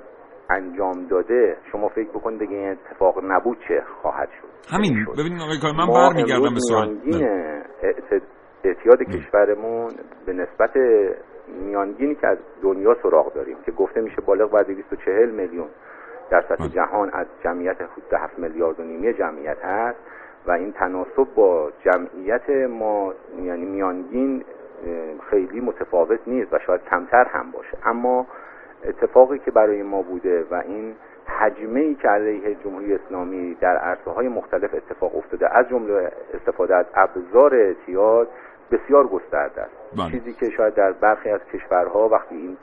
انجام 0.49 1.07
داده 1.09 1.57
شما 1.71 1.87
فکر 1.89 2.09
بکنید 2.09 2.39
دیگه 2.39 2.55
این 2.55 2.69
اتفاق 2.69 3.23
نبود 3.23 3.57
چه 3.67 3.83
خواهد 4.01 4.29
شد. 4.41 4.75
همین. 4.75 5.05
ببینید 5.17 5.41
آقای 5.41 5.73
من 5.77 5.93
برمیگردم 5.93 6.53
به 6.53 6.59
سوال. 6.59 6.97
اعتیاد 8.63 9.03
کشورمون 9.03 9.91
به 10.25 10.33
نسبت 10.33 10.71
میانگینی 11.47 12.15
که 12.15 12.27
از 12.27 12.37
دنیا 12.63 12.97
سراغ 13.03 13.33
داریم 13.33 13.57
که 13.65 13.71
گفته 13.71 14.01
میشه 14.01 14.21
بالغ 14.21 14.51
بر 14.51 14.63
240 14.63 15.31
میلیون 15.31 15.67
در 16.29 16.41
سطح 16.49 16.67
جهان 16.67 17.09
از 17.13 17.27
جمعیت 17.43 17.75
حدود 17.81 18.13
7 18.13 18.39
میلیارد 18.39 18.79
و 18.79 18.83
نیمی 18.83 19.13
جمعیت 19.13 19.57
هست 19.63 19.99
و 20.47 20.51
این 20.51 20.71
تناسب 20.71 21.27
با 21.35 21.71
جمعیت 21.85 22.49
ما 22.69 23.13
یعنی 23.43 23.65
میانگین 23.65 24.43
خیلی 25.29 25.61
متفاوت 25.61 26.19
نیست 26.27 26.53
و 26.53 26.59
شاید 26.59 26.81
کمتر 26.89 27.23
هم 27.23 27.51
باشه. 27.51 27.77
اما 27.85 28.27
اتفاقی 28.85 29.39
که 29.39 29.51
برای 29.51 29.83
ما 29.83 30.01
بوده 30.01 30.45
و 30.51 30.55
این 30.55 30.95
حجمه 31.27 31.79
ای 31.79 31.95
که 31.95 32.07
علیه 32.07 32.55
جمهوری 32.55 32.93
اسلامی 32.93 33.55
در 33.55 33.77
عرصه 33.77 34.11
های 34.11 34.27
مختلف 34.27 34.73
اتفاق 34.73 35.15
افتاده 35.15 35.57
از 35.57 35.69
جمله 35.69 36.11
استفاده 36.33 36.75
از 36.75 36.85
ابزار 36.93 37.55
اعتیاد 37.55 38.27
بسیار 38.71 39.07
گسترده 39.07 39.61
است. 39.61 39.97
بله. 39.97 40.11
چیزی 40.11 40.33
که 40.33 40.49
شاید 40.49 40.73
در 40.73 40.91
برخی 40.91 41.29
از 41.29 41.41
کشورها 41.53 42.09
وقتی 42.09 42.35
این 42.35 42.57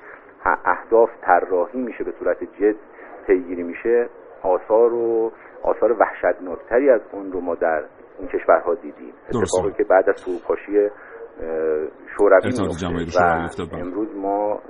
اهداف 0.44 1.10
طراحی 1.22 1.82
میشه 1.82 2.04
به 2.04 2.12
صورت 2.18 2.44
جد 2.44 2.76
پیگیری 3.26 3.62
میشه 3.62 4.08
آثار 4.42 4.92
و 4.92 5.32
آثار 5.62 5.92
وحشتناکتری 5.92 6.90
از 6.90 7.00
اون 7.12 7.32
رو 7.32 7.40
ما 7.40 7.54
در 7.54 7.82
این 8.18 8.28
کشورها 8.28 8.74
دیدیم. 8.74 9.12
اتفاقی 9.28 9.72
که 9.72 9.84
بعد 9.84 10.08
از 10.08 10.24
فروپاشی 10.24 10.90
شوروی 12.16 12.52
و 13.16 13.66
بله. 13.66 13.80
امروز 13.80 14.08
ما 14.16 14.60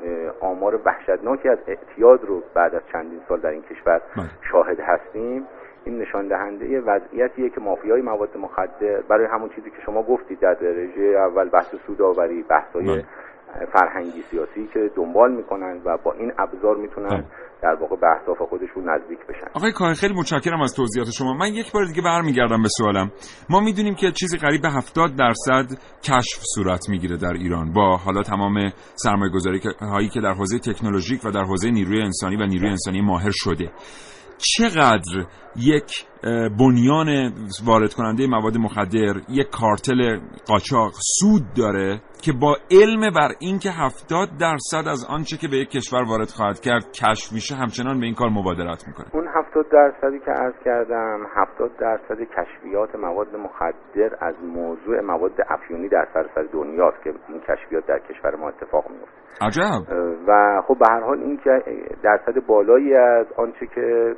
آمار 0.41 0.81
وحشتناکی 0.85 1.49
از 1.49 1.59
اعتیاد 1.67 2.25
رو 2.25 2.43
بعد 2.55 2.75
از 2.75 2.83
چندین 2.93 3.21
سال 3.29 3.41
در 3.41 3.51
این 3.51 3.63
کشور 3.63 4.01
بله. 4.17 4.27
شاهد 4.53 4.81
هستیم 4.81 5.47
این 5.85 5.99
نشان 5.99 6.29
دهنده 6.29 6.81
وضعیتیه 6.81 7.51
که 7.51 7.61
مافیای 7.61 8.03
مواد 8.03 8.37
مخدر 8.37 9.01
برای 9.09 9.27
همون 9.27 9.49
چیزی 9.49 9.71
که 9.71 9.77
شما 9.87 10.03
گفتید 10.03 10.41
در 10.41 10.55
درجه 10.55 11.03
اول 11.03 11.49
بحث 11.49 11.75
سوداوری 11.87 12.43
بحثای 12.43 12.85
بله. 12.85 13.05
فرهنگی 13.73 14.23
سیاسی 14.23 14.69
که 14.75 14.91
دنبال 14.97 15.33
می‌کنن 15.33 15.81
و 15.85 15.97
با 15.97 16.13
این 16.13 16.33
ابزار 16.39 16.77
می‌تونن 16.77 17.25
در 17.63 17.75
واقع 17.81 17.97
به 17.97 18.07
اهداف 18.07 18.49
خودشون 18.49 18.91
نزدیک 18.91 19.19
بشن. 19.19 19.47
آقای 19.55 19.73
کاهن 19.73 19.95
خیلی 19.95 20.15
متشکرم 20.15 20.61
از 20.61 20.75
توضیحات 20.75 21.11
شما. 21.11 21.35
من 21.35 21.55
یک 21.55 21.73
بار 21.73 21.85
دیگه 21.85 22.03
برمیگردم 22.03 22.63
به 22.63 22.69
سوالم. 22.69 23.11
ما 23.51 23.61
می‌دونیم 23.61 23.95
که 23.95 24.13
چیزی 24.13 24.39
قریب 24.39 24.63
به 24.63 24.71
70 24.71 25.17
درصد 25.17 25.79
کشف 26.03 26.43
صورت 26.55 26.89
می‌گیره 26.89 27.17
در 27.17 27.33
ایران 27.33 27.73
با 27.73 27.97
حالا 27.97 28.23
تمام 28.23 28.73
سرمایه 28.95 29.33
گذاری 29.33 29.61
هایی 29.81 30.09
که 30.09 30.21
در 30.21 30.33
حوزه 30.33 30.59
تکنولوژیک 30.59 31.25
و 31.25 31.31
در 31.31 31.45
حوزه 31.45 31.71
نیروی 31.71 32.03
انسانی 32.03 32.37
و 32.37 32.47
نیروی 32.47 32.69
انسانی 32.69 33.01
ماهر 33.01 33.33
شده. 33.33 33.73
چقدر 34.39 35.27
یک 35.57 36.07
بنیان 36.59 37.33
وارد 37.65 37.95
کننده 37.95 38.27
مواد 38.27 38.57
مخدر 38.57 39.21
یک 39.29 39.51
کارتل 39.51 40.19
قاچاق 40.47 40.93
سود 41.21 41.43
داره 41.57 42.01
که 42.25 42.33
با 42.43 42.57
علم 42.71 43.03
بر 43.17 43.31
اینکه 43.41 43.71
هفتاد 43.71 44.29
درصد 44.41 44.89
از 44.95 45.07
آنچه 45.17 45.37
که 45.37 45.49
به 45.49 45.57
یک 45.57 45.71
کشور 45.71 46.03
وارد 46.11 46.29
خواهد 46.37 46.61
کرد 46.61 46.85
کشف 47.03 47.33
میشه 47.33 47.55
همچنان 47.55 48.01
به 48.01 48.07
این 48.07 48.15
کار 48.15 48.31
مبادرت 48.31 48.85
می‌کنه. 48.89 49.07
اون 49.13 49.29
هفتاد 49.37 49.67
درصدی 49.69 50.19
که 50.19 50.31
عرض 50.31 50.55
کردم 50.65 51.27
هفتاد 51.37 51.71
درصد 51.77 52.19
کشفیات 52.37 52.95
مواد 52.95 53.37
مخدر 53.37 54.11
از 54.21 54.35
موضوع 54.45 55.01
مواد 55.01 55.33
افیونی 55.49 55.89
در 55.89 56.09
سراسر 56.15 56.43
دنیاست 56.53 57.03
که 57.05 57.15
این 57.29 57.41
کشفیات 57.41 57.87
در 57.87 57.99
کشور 57.99 58.37
ما 58.37 58.49
اتفاق 58.49 58.85
میفته 58.91 59.23
عجب. 59.41 59.93
و 60.27 60.63
خب 60.69 60.79
به 60.79 60.87
هر 60.91 61.01
حال 61.01 61.19
این 61.19 61.37
که 61.45 61.63
درصد 62.03 62.47
بالایی 62.47 62.95
از 62.95 63.27
آنچه 63.37 63.67
که 63.67 64.17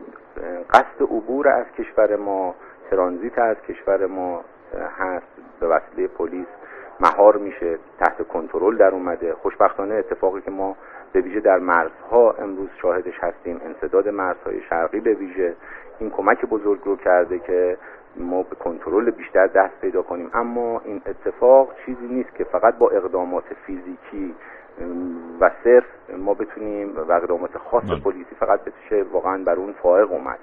قصد 0.71 1.03
عبور 1.03 1.49
از 1.49 1.67
کشور 1.79 2.17
ما 2.17 2.55
ترانزیت 2.91 3.39
از 3.39 3.57
کشور 3.69 4.07
ما 4.07 4.45
هست 4.99 5.27
به 5.61 5.67
وسیله 5.67 6.09
پلیس 6.09 6.47
مهار 7.01 7.37
میشه 7.37 7.79
تحت 7.99 8.29
کنترل 8.29 8.77
در 8.77 8.91
اومده. 8.91 9.35
خوشبختانه 9.35 9.95
اتفاقی 9.95 10.41
که 10.41 10.51
ما 10.51 10.77
به 11.13 11.21
ویژه 11.21 11.41
در 11.41 11.59
مرزها 11.59 12.33
امروز 12.33 12.69
شاهدش 12.83 13.15
هستیم 13.21 13.61
انصداد 13.65 14.09
مرزهای 14.09 14.61
شرقی 14.63 15.01
به 15.01 15.15
ویژه. 15.15 15.55
این 15.99 16.11
کمک 16.11 16.45
بزرگ 16.45 16.81
رو 16.85 16.97
کرده 16.97 17.39
که 17.39 17.77
ما 18.17 18.43
به 18.43 18.57
کنترل 18.57 19.11
بیشتر 19.11 19.47
دست 19.47 19.81
پیدا 19.81 20.03
کنیم. 20.03 20.31
اما 20.35 20.81
این 20.85 21.03
اتفاق 21.07 21.69
چیزی 21.87 22.07
نیست 22.07 22.35
که 22.35 22.45
فقط 22.45 22.79
با 22.79 22.91
اقدامات 22.91 23.45
فیزیکی 23.67 24.35
و 25.41 25.51
صرف 25.65 25.85
ما 26.19 26.35
بتونیم 26.35 26.97
و 26.97 27.13
اقدامات 27.13 27.59
خاص 27.59 27.85
بله. 27.85 28.01
پلیسی 28.01 28.35
فقط 28.41 28.61
بشه 28.61 29.03
واقعا 29.13 29.45
بر 29.45 29.55
اون 29.55 29.73
فائق 29.83 30.13
اومد. 30.13 30.39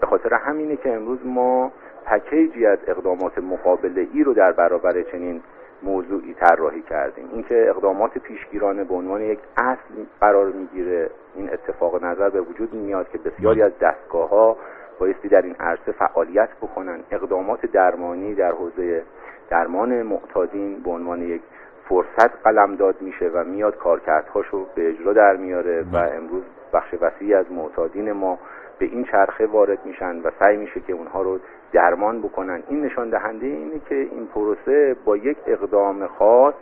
به 0.00 0.06
خاطر 0.06 0.34
همینه 0.34 0.76
که 0.76 0.94
امروز 0.94 1.18
ما 1.24 1.72
پکیجی 2.06 2.66
از 2.66 2.78
اقدامات 2.86 3.38
مقابله 3.38 4.08
ای 4.12 4.24
رو 4.24 4.34
در 4.34 4.52
برابر 4.52 5.02
چنین 5.02 5.42
موضوعی 5.82 6.34
طراحی 6.34 6.82
کردیم. 6.82 7.28
اینکه 7.32 7.70
اقدامات 7.70 8.18
پیشگیرانه 8.18 8.84
به 8.84 8.94
عنوان 8.94 9.20
یک 9.20 9.38
اصل 9.56 10.04
قرار 10.20 10.46
می‌گیره 10.46 11.10
این 11.34 11.52
اتفاق 11.52 12.04
نظر 12.04 12.30
به 12.30 12.40
وجود 12.40 12.74
میاد 12.74 13.08
که 13.08 13.18
بسیاری 13.18 13.62
از 13.62 13.72
دستگاه 13.78 14.28
ها 14.28 14.56
بایستی 15.00 15.28
در 15.28 15.42
این 15.42 15.54
عرصه 15.60 15.92
فعالیت 15.92 16.48
بکنن. 16.62 17.00
اقدامات 17.10 17.66
درمانی 17.66 18.34
در 18.34 18.52
حوزه 18.52 19.02
درمان 19.50 20.02
معتادین 20.02 20.82
به 20.82 20.90
عنوان 20.90 21.22
یک 21.22 21.42
فرصت 21.88 22.30
قلم 22.44 22.76
داد 22.76 23.02
میشه 23.02 23.28
و 23.28 23.44
میاد 23.44 23.76
کارکردهاشو 23.76 24.66
به 24.74 24.88
اجرا 24.88 25.12
در 25.12 25.36
میاره 25.36 25.84
و 25.92 25.96
امروز 25.96 26.42
بخش 26.72 26.94
وسیعی 27.00 27.34
از 27.34 27.52
معتادین 27.52 28.12
ما 28.12 28.38
به 28.78 28.86
این 28.86 29.04
چرخه 29.04 29.46
وارد 29.46 29.78
میشن 29.86 30.20
و 30.22 30.30
سعی 30.38 30.56
میشه 30.56 30.80
که 30.80 30.92
اونها 30.92 31.22
رو 31.22 31.38
درمان 31.74 32.22
بکنن 32.22 32.62
این 32.68 32.84
نشان 32.84 33.10
دهنده 33.10 33.46
اینه 33.46 33.80
که 33.88 33.94
این 33.94 34.26
پروسه 34.26 34.96
با 35.04 35.16
یک 35.16 35.36
اقدام 35.46 36.06
خاص 36.06 36.54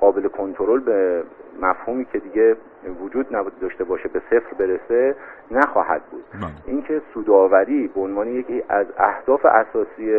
قابل 0.00 0.28
کنترل 0.28 0.80
به 0.80 1.22
مفهومی 1.62 2.04
که 2.04 2.18
دیگه 2.18 2.56
وجود 3.04 3.26
داشته 3.60 3.84
باشه 3.84 4.08
به 4.08 4.22
صفر 4.30 4.54
برسه 4.58 5.16
نخواهد 5.50 6.02
بود 6.10 6.24
بله. 6.32 6.50
اینکه 6.66 7.00
سوداوری 7.14 7.88
به 7.94 8.00
عنوان 8.00 8.28
یکی 8.28 8.62
از 8.68 8.86
اهداف 8.98 9.44
اساسی 9.44 10.12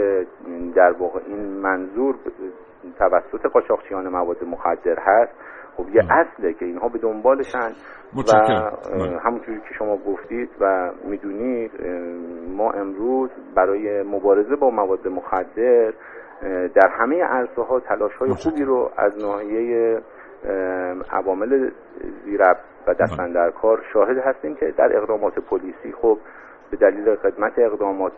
در 0.76 0.92
واقع 0.92 1.20
این 1.28 1.40
منظور 1.40 2.16
توسط 3.00 3.46
قاچاقچیان 3.54 4.08
مواد 4.08 4.44
مخدر 4.44 5.00
هست. 5.00 5.34
خب 5.78 5.90
یه 5.90 6.02
اصله 6.10 6.54
که 6.54 6.66
اینها 6.66 6.88
به 6.90 7.00
دنبالشن 7.00 7.72
و 8.16 8.20
متشکرم. 8.20 9.20
همونجوری 9.24 9.60
که 9.60 9.74
شما 9.80 9.98
گفتید 9.98 10.50
و 10.60 10.92
می‌دونید 11.08 11.72
ما 12.58 12.72
امروز 12.72 13.30
برای 13.56 14.04
مبارزه 14.04 14.56
با 14.56 14.70
مواد 14.70 15.08
مخدر 15.08 15.94
در 16.76 16.90
همه 17.00 17.24
عرصه 17.24 17.62
ها 17.62 17.80
تلاش 17.80 18.14
های 18.16 18.32
خوبی 18.32 18.64
رو 18.64 18.92
از 18.98 19.24
ناحیه 19.24 20.02
عوامل 21.12 21.72
زیرب 22.26 22.58
و 22.88 22.94
دستن 22.94 23.52
کار 23.52 23.82
شاهد 23.94 24.18
هستیم 24.18 24.56
که 24.56 24.74
در 24.78 24.98
اقدامات 24.98 25.40
پلیسی 25.40 25.92
خب 26.02 26.18
به 26.72 26.78
دلیل 26.78 27.16
خدمت 27.16 27.60
اقدامات 27.60 28.12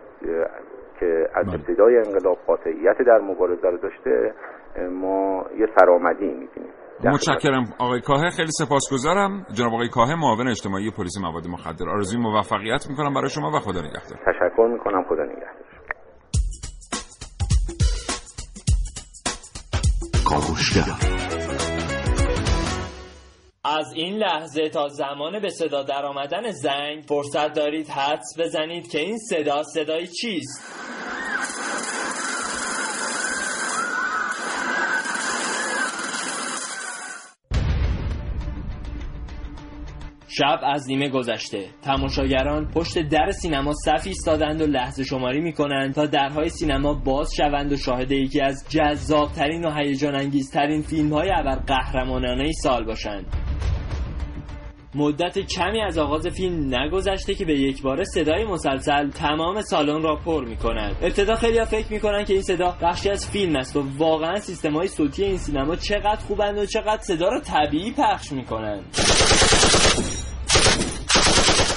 که 0.99 1.29
از 1.33 1.45
بله. 1.45 1.55
ابتدای 1.55 1.97
انقلاب 1.97 2.37
قاطعیت 2.47 3.01
در 3.01 3.19
مبارزه 3.19 3.69
رو 3.69 3.77
داشته 3.77 4.33
ما 4.77 5.43
یه 5.59 5.67
سرآمدی 5.79 6.25
می‌بینیم. 6.25 6.73
متشکرم. 7.03 7.73
آقای 7.79 8.01
کاهه 8.01 8.29
خیلی 8.29 8.51
سپاسگزارم. 8.51 9.45
جناب 9.53 9.73
آقای 9.73 9.89
کاهه 9.89 10.15
معاون 10.15 10.47
اجتماعی 10.47 10.91
پلیس 10.91 11.17
مواد 11.21 11.47
مخدر. 11.47 11.89
آرزوی 11.89 12.21
موفقیت 12.21 12.87
می‌کنم 12.89 13.13
برای 13.13 13.29
شما 13.29 13.51
و 13.51 13.59
خدا 13.59 13.81
نگهدار. 13.81 14.19
تشکر 14.25 14.67
می‌کنم. 14.73 15.03
خدا 15.09 15.23
نگهدار. 15.23 15.57
از 23.65 23.93
این 23.95 24.17
لحظه 24.17 24.69
تا 24.69 24.87
زمان 24.87 25.39
به 25.39 25.49
صدا 25.49 25.83
در 25.83 26.05
آمدن 26.05 26.51
زنگ 26.51 27.03
فرصت 27.09 27.53
دارید 27.53 27.87
حدس 27.89 28.39
بزنید 28.39 28.87
که 28.87 28.99
این 28.99 29.17
صدا 29.17 29.63
صدای 29.63 30.07
چیست؟ 30.07 30.83
شب 40.37 40.59
از 40.63 40.87
نیمه 40.87 41.09
گذشته. 41.09 41.65
تماشاگران 41.81 42.71
پشت 42.71 42.99
در 42.99 43.31
سینما 43.31 43.73
صف 43.73 44.07
ایستادند 44.07 44.61
و 44.61 44.65
لحظه 44.65 45.03
شماری 45.03 45.41
می 45.41 45.53
کنند 45.53 45.93
تا 45.93 46.05
درهای 46.05 46.49
سینما 46.49 46.93
باز 46.93 47.29
شوند 47.37 47.71
و 47.71 47.77
شاهد 47.77 48.11
یکی 48.11 48.41
از 48.41 48.65
جذابترین 48.69 49.65
و 49.65 49.71
هیجان 49.71 50.15
انگیزترین 50.15 50.81
فیلم 50.81 51.13
های 51.13 51.29
ابر 51.35 51.55
قهرمانانه 51.55 52.51
سال 52.51 52.85
باشند. 52.85 53.25
مدت 54.95 55.39
کمی 55.39 55.81
از 55.81 55.97
آغاز 55.97 56.27
فیلم 56.27 56.75
نگذشته 56.75 57.35
که 57.35 57.45
به 57.45 57.59
یک 57.59 57.81
بار 57.81 58.03
صدای 58.03 58.45
مسلسل 58.45 59.09
تمام 59.09 59.61
سالن 59.61 60.01
را 60.01 60.15
پر 60.15 60.45
می 60.45 60.57
کند 60.57 60.95
ابتدا 61.01 61.35
خیلی 61.35 61.65
فکر 61.65 61.93
می 61.93 61.99
کنند 61.99 62.25
که 62.27 62.33
این 62.33 62.41
صدا 62.41 62.77
بخشی 62.81 63.09
از 63.09 63.29
فیلم 63.29 63.55
است 63.55 63.75
و 63.75 63.83
واقعا 63.97 64.35
سیستم 64.35 64.73
های 64.73 64.87
صوتی 64.87 65.23
این 65.23 65.37
سینما 65.37 65.75
چقدر 65.75 66.21
خوبند 66.27 66.57
و 66.57 66.65
چقدر 66.65 67.01
صدا 67.01 67.29
را 67.29 67.39
طبیعی 67.39 67.91
پخش 67.91 68.31
می 68.31 68.45
کنند 68.45 68.85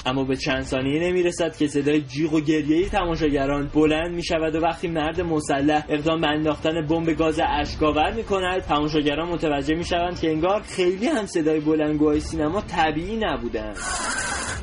اما 0.07 0.25
به 0.25 0.37
چند 0.37 0.63
ثانیه 0.63 1.03
نمی 1.03 1.23
رسد 1.23 1.57
که 1.57 1.67
صدای 1.67 2.01
جیغ 2.01 2.35
و 2.35 2.41
گریه 2.41 2.89
تماشاگران 2.89 3.71
بلند 3.75 4.15
می 4.15 4.25
شود 4.25 4.55
و 4.55 4.61
وقتی 4.61 4.89
مرد 4.89 5.21
مسلح 5.21 5.85
اقدام 5.89 6.21
به 6.21 6.29
انداختن 6.29 6.87
بمب 6.87 7.11
گاز 7.11 7.41
اشکاور 7.61 8.13
می 8.13 8.23
کند 8.23 8.61
تماشاگران 8.61 9.29
متوجه 9.29 9.75
می 9.75 9.85
شوند 9.85 10.21
که 10.21 10.31
انگار 10.31 10.63
خیلی 10.63 11.07
هم 11.07 11.27
صدای 11.27 11.61
بلندگوهای 11.61 12.21
سینما 12.21 12.61
طبیعی 12.61 13.17
نبودند. 13.17 13.77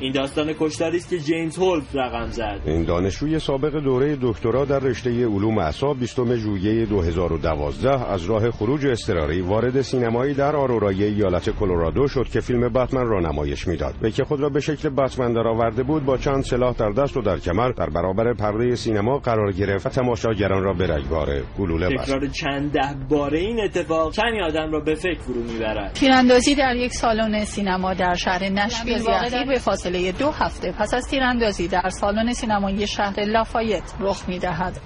این 0.00 0.12
داستان 0.12 0.54
کشتاری 0.60 0.96
است 0.96 1.10
که 1.10 1.18
جیمز 1.18 1.58
هولت 1.58 1.84
رقم 1.94 2.26
زد 2.30 2.60
این 2.66 2.84
دانشجوی 2.84 3.38
سابق 3.38 3.80
دوره 3.80 4.18
دکترا 4.22 4.64
در 4.64 4.78
رشته 4.78 5.10
علوم 5.10 5.58
اعصاب 5.58 5.98
20 5.98 6.36
ژوئیه 6.36 6.86
2012 6.86 8.12
از 8.12 8.24
راه 8.24 8.50
خروج 8.50 8.86
اضطراری 8.86 9.40
وارد 9.40 9.82
سینمایی 9.82 10.34
در 10.34 10.56
آرورای 10.56 11.04
ایالت 11.04 11.50
کلرادو 11.50 12.08
شد 12.08 12.28
که 12.32 12.40
فیلم 12.40 12.68
بتمن 12.68 13.06
را 13.06 13.20
نمایش 13.20 13.68
می‌داد. 13.68 13.94
وی 14.02 14.10
که 14.10 14.24
خود 14.24 14.40
را 14.40 14.48
به 14.48 14.60
شکل 14.60 14.88
بتمن 14.88 15.32
درآورده 15.32 15.82
بود 15.82 16.04
با 16.04 16.16
چند 16.16 16.42
سلاح 16.42 16.74
در 16.74 16.90
دست 16.90 17.16
و 17.16 17.22
در 17.22 17.38
کمر 17.38 17.70
در 17.70 17.90
برابر 17.90 18.34
پرده 18.34 18.74
سینما 18.74 19.18
قرار 19.18 19.52
گرفت 19.52 19.86
و 19.86 19.88
تماشاگران 19.88 20.62
را 20.62 20.72
به 20.72 20.86
رگبار 20.86 21.42
گلوله 21.58 21.88
بست. 21.88 22.04
تکرار 22.04 22.26
چند 22.26 22.72
ده 22.72 22.96
باره 23.08 23.38
این 23.38 23.60
اتفاق 23.60 24.14
کمی 24.14 24.40
آدم 24.42 24.72
را 24.72 24.80
به 24.80 24.94
فکر 24.94 25.18
فرو 25.18 25.42
می‌برد 25.42 25.92
تیراندازی 25.92 26.54
در 26.54 26.76
یک 26.76 26.92
سالن 26.92 27.44
سینما 27.44 27.94
در 27.94 28.14
شهر 28.14 28.48
نشویل 28.48 29.08
اخیر 29.08 29.44
به 29.44 29.58
فاصله 29.58 29.87
دو 30.18 30.30
هفته 30.30 30.72
پس 30.72 30.94
از 30.94 31.08
تیراندازی 31.08 31.68
در 31.68 31.88
سالن 31.88 32.32
سینمایی 32.32 32.86
شهر 32.86 33.20
لافایت 33.24 33.92
رخ 34.00 34.28
می‌دهد. 34.28 34.80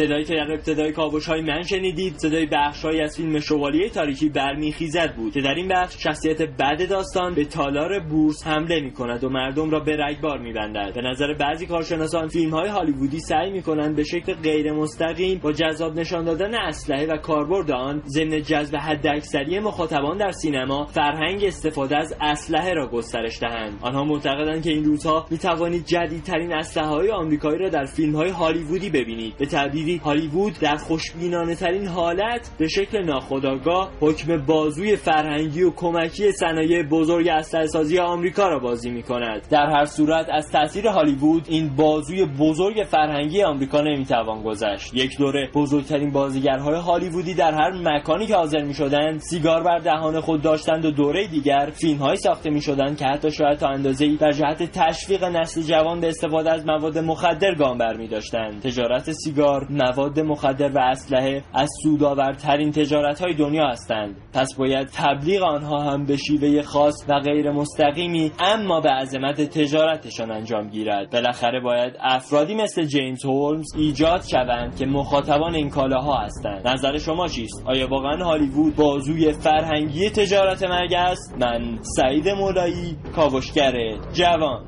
صدایی 0.00 0.24
که 0.24 0.34
در 0.34 0.52
ابتدای 0.52 0.92
کاوش 0.92 1.26
های 1.26 1.42
من 1.42 1.62
شنیدید. 1.62 2.16
صدای 2.16 2.46
بخشهایی 2.46 3.00
از 3.00 3.16
فیلم 3.16 3.40
شوالیه 3.40 3.88
تاریکی 3.88 4.28
برمیخیزد 4.28 5.14
بود 5.14 5.32
که 5.32 5.40
در 5.40 5.54
این 5.54 5.68
بخش 5.68 6.02
شخصیت 6.02 6.42
بد 6.42 6.88
داستان 6.88 7.34
به 7.34 7.44
تالار 7.44 8.00
بورس 8.00 8.46
حمله 8.46 8.80
می 8.80 8.92
کند 8.92 9.24
و 9.24 9.28
مردم 9.28 9.70
را 9.70 9.80
به 9.80 9.96
رگبار 9.96 10.38
می 10.38 10.52
بندد. 10.52 10.94
به 10.94 11.02
نظر 11.02 11.34
بعضی 11.34 11.66
کارشناسان 11.66 12.28
فیلم 12.28 12.50
های 12.50 12.68
هالیوودی 12.68 13.20
سعی 13.20 13.50
می 13.50 13.62
کنند 13.62 13.96
به 13.96 14.04
شکل 14.04 14.34
غیر 14.34 14.72
مستقیم 14.72 15.38
با 15.38 15.52
جذاب 15.52 15.98
نشان 15.98 16.24
دادن 16.24 16.54
اسلحه 16.54 17.06
و 17.06 17.16
کاربرد 17.16 17.70
آن 17.70 18.02
ضمن 18.06 18.42
جذب 18.42 18.76
حداکثری 18.76 19.58
مخاطبان 19.58 20.18
در 20.18 20.30
سینما 20.30 20.86
فرهنگ 20.86 21.44
استفاده 21.44 21.96
از 21.96 22.16
اسلحه 22.20 22.74
را 22.74 22.88
گسترش 22.88 23.40
دهند. 23.40 23.78
آنها 23.82 24.04
معتقدند 24.04 24.62
که 24.62 24.70
این 24.70 24.84
روزها 24.84 25.26
می 25.30 25.38
توانید 25.38 25.84
جدیدترین 25.86 26.52
اسلحه 26.52 26.86
های 26.86 27.10
آمریکایی 27.10 27.58
را 27.58 27.68
در 27.68 27.84
فیلم 27.84 28.16
های 28.16 28.30
هالیوودی 28.30 28.90
ببینید. 28.90 29.36
به 29.36 29.46
تعبیری 29.46 29.89
هالیوود 29.98 30.58
در 30.60 30.76
خوشبینانه 30.76 31.54
ترین 31.54 31.86
حالت 31.86 32.50
به 32.58 32.68
شکل 32.68 33.04
ناخودآگاه 33.04 33.90
حکم 34.00 34.46
بازوی 34.46 34.96
فرهنگی 34.96 35.62
و 35.62 35.70
کمکی 35.70 36.32
صنایع 36.32 36.82
بزرگ 36.82 37.28
اسلحه 37.28 37.66
سازی 37.66 37.98
آمریکا 37.98 38.48
را 38.48 38.58
بازی 38.58 38.90
می 38.90 39.02
کند 39.02 39.48
در 39.50 39.66
هر 39.66 39.84
صورت 39.84 40.26
از 40.32 40.50
تاثیر 40.52 40.86
هالیوود 40.86 41.46
این 41.48 41.76
بازوی 41.76 42.26
بزرگ 42.26 42.86
فرهنگی 42.90 43.42
آمریکا 43.42 43.80
نمی‌توان 43.80 44.42
گذشت. 44.42 44.94
یک 44.94 45.18
دوره 45.18 45.50
بزرگترین 45.54 46.10
بازیگرهای 46.10 46.74
هالیوودی 46.74 47.34
در 47.34 47.52
هر 47.52 47.70
مکانی 47.70 48.26
که 48.26 48.36
حاضر 48.36 48.62
می 48.62 48.74
شدند 48.74 49.20
سیگار 49.20 49.62
بر 49.62 49.78
دهان 49.78 50.20
خود 50.20 50.42
داشتند 50.42 50.84
و 50.84 50.90
دوره 50.90 51.26
دیگر 51.26 51.72
فیلم 51.74 52.14
ساخته 52.14 52.50
می 52.50 52.60
شدند 52.60 52.96
که 52.96 53.04
حتی 53.04 53.30
شاید 53.30 53.58
تا 53.58 53.68
اندازه 53.68 54.16
در 54.16 54.32
جهت 54.32 54.62
تشویق 54.72 55.24
نسل 55.24 55.62
جوان 55.62 56.00
به 56.00 56.08
استفاده 56.08 56.52
از 56.52 56.66
مواد 56.66 56.98
مخدر 56.98 57.54
گام 57.54 57.78
بر 57.78 57.96
می 57.96 58.08
داشتند 58.08 58.62
تجارت 58.62 59.12
سیگار 59.12 59.66
مواد 59.80 60.20
مخدر 60.20 60.70
و 60.72 60.78
اسلحه 60.78 61.44
از 61.54 61.68
سودآورترین 61.82 62.70
تجارت 62.70 63.22
های 63.22 63.34
دنیا 63.34 63.68
هستند. 63.68 64.16
پس 64.32 64.54
باید 64.58 64.88
تبلیغ 64.94 65.42
آنها 65.42 65.80
هم 65.80 66.04
به 66.04 66.16
شیوه 66.16 66.62
خاص 66.62 66.94
و 67.08 67.20
غیر 67.20 67.50
مستقیمی 67.50 68.32
اما 68.38 68.80
به 68.80 68.90
عظمت 68.90 69.40
تجارتشان 69.40 70.30
انجام 70.30 70.68
گیرد. 70.68 71.10
بالاخره 71.10 71.60
باید 71.60 71.92
افرادی 72.00 72.54
مثل 72.54 72.84
جیمز 72.84 73.24
هولمز 73.24 73.74
ایجاد 73.76 74.22
شوند 74.30 74.76
که 74.76 74.86
مخاطبان 74.86 75.54
این 75.54 75.70
کالاها 75.70 76.18
هستند. 76.18 76.68
نظر 76.68 76.98
شما 76.98 77.28
چیست؟ 77.28 77.62
آیا 77.66 77.88
واقعا 77.88 78.24
هالیوود 78.24 78.76
بازوی 78.76 79.32
فرهنگی 79.32 80.10
تجارت 80.10 80.62
مرگ 80.62 80.94
است؟ 80.94 81.34
من 81.38 81.78
سعید 81.82 82.28
مولایی 82.28 82.96
کاوشگر 83.16 83.72
جوان. 84.12 84.66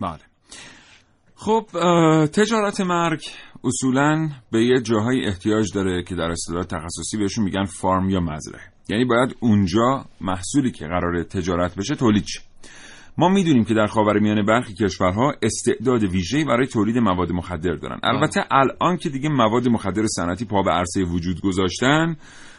بله. 0.00 0.31
خب 1.44 1.66
تجارت 2.26 2.80
مرگ 2.80 3.22
اصولا 3.64 4.28
به 4.52 4.64
یه 4.64 4.80
جاهای 4.80 5.26
احتیاج 5.26 5.72
داره 5.74 6.02
که 6.02 6.14
در 6.14 6.30
اصطلاح 6.30 6.64
تخصصی 6.64 7.16
بهشون 7.18 7.44
میگن 7.44 7.64
فارم 7.64 8.10
یا 8.10 8.20
مزرعه. 8.20 8.60
یعنی 8.88 9.04
باید 9.04 9.36
اونجا 9.40 10.04
محصولی 10.20 10.70
که 10.70 10.86
قرار 10.86 11.22
تجارت 11.22 11.74
بشه 11.74 11.94
تولید 11.94 12.24
شه. 12.26 12.40
ما 13.18 13.28
می‌دونیم 13.28 13.64
که 13.64 13.74
در 13.74 13.86
خاورمیانه 13.86 14.42
برخی 14.42 14.74
کشورها 14.74 15.34
استعداد 15.42 16.02
ویژه‌ای 16.02 16.44
برای 16.44 16.66
تولید 16.66 16.98
مواد 16.98 17.32
مخدر 17.32 17.74
دارن. 17.74 18.00
البته 18.02 18.40
الان 18.50 18.96
که 18.96 19.08
دیگه 19.08 19.28
مواد 19.28 19.68
مخدر 19.68 20.06
صنعتی 20.06 20.44
پا 20.44 20.62
به 20.62 20.70
عرصه 20.70 21.04
وجود 21.04 21.40
گذاشتن 21.40 22.16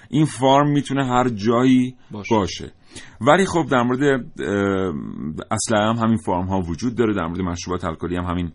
این 0.09 0.25
فارم 0.25 0.71
می‌تونه 0.71 1.05
هر 1.05 1.29
جایی 1.29 1.95
باشه, 2.11 2.35
باشه. 2.35 2.71
ولی 3.21 3.45
خب 3.45 3.65
در 3.71 3.83
مورد 3.83 4.25
اصلا 5.51 5.89
هم 5.89 5.95
همین 5.95 6.17
فارم 6.17 6.47
ها 6.47 6.59
وجود 6.59 6.95
داره 6.95 7.13
در 7.13 7.27
مورد 7.27 7.41
مشروبات 7.41 7.85
الکلی 7.85 8.15
هم 8.15 8.23
همین 8.23 8.51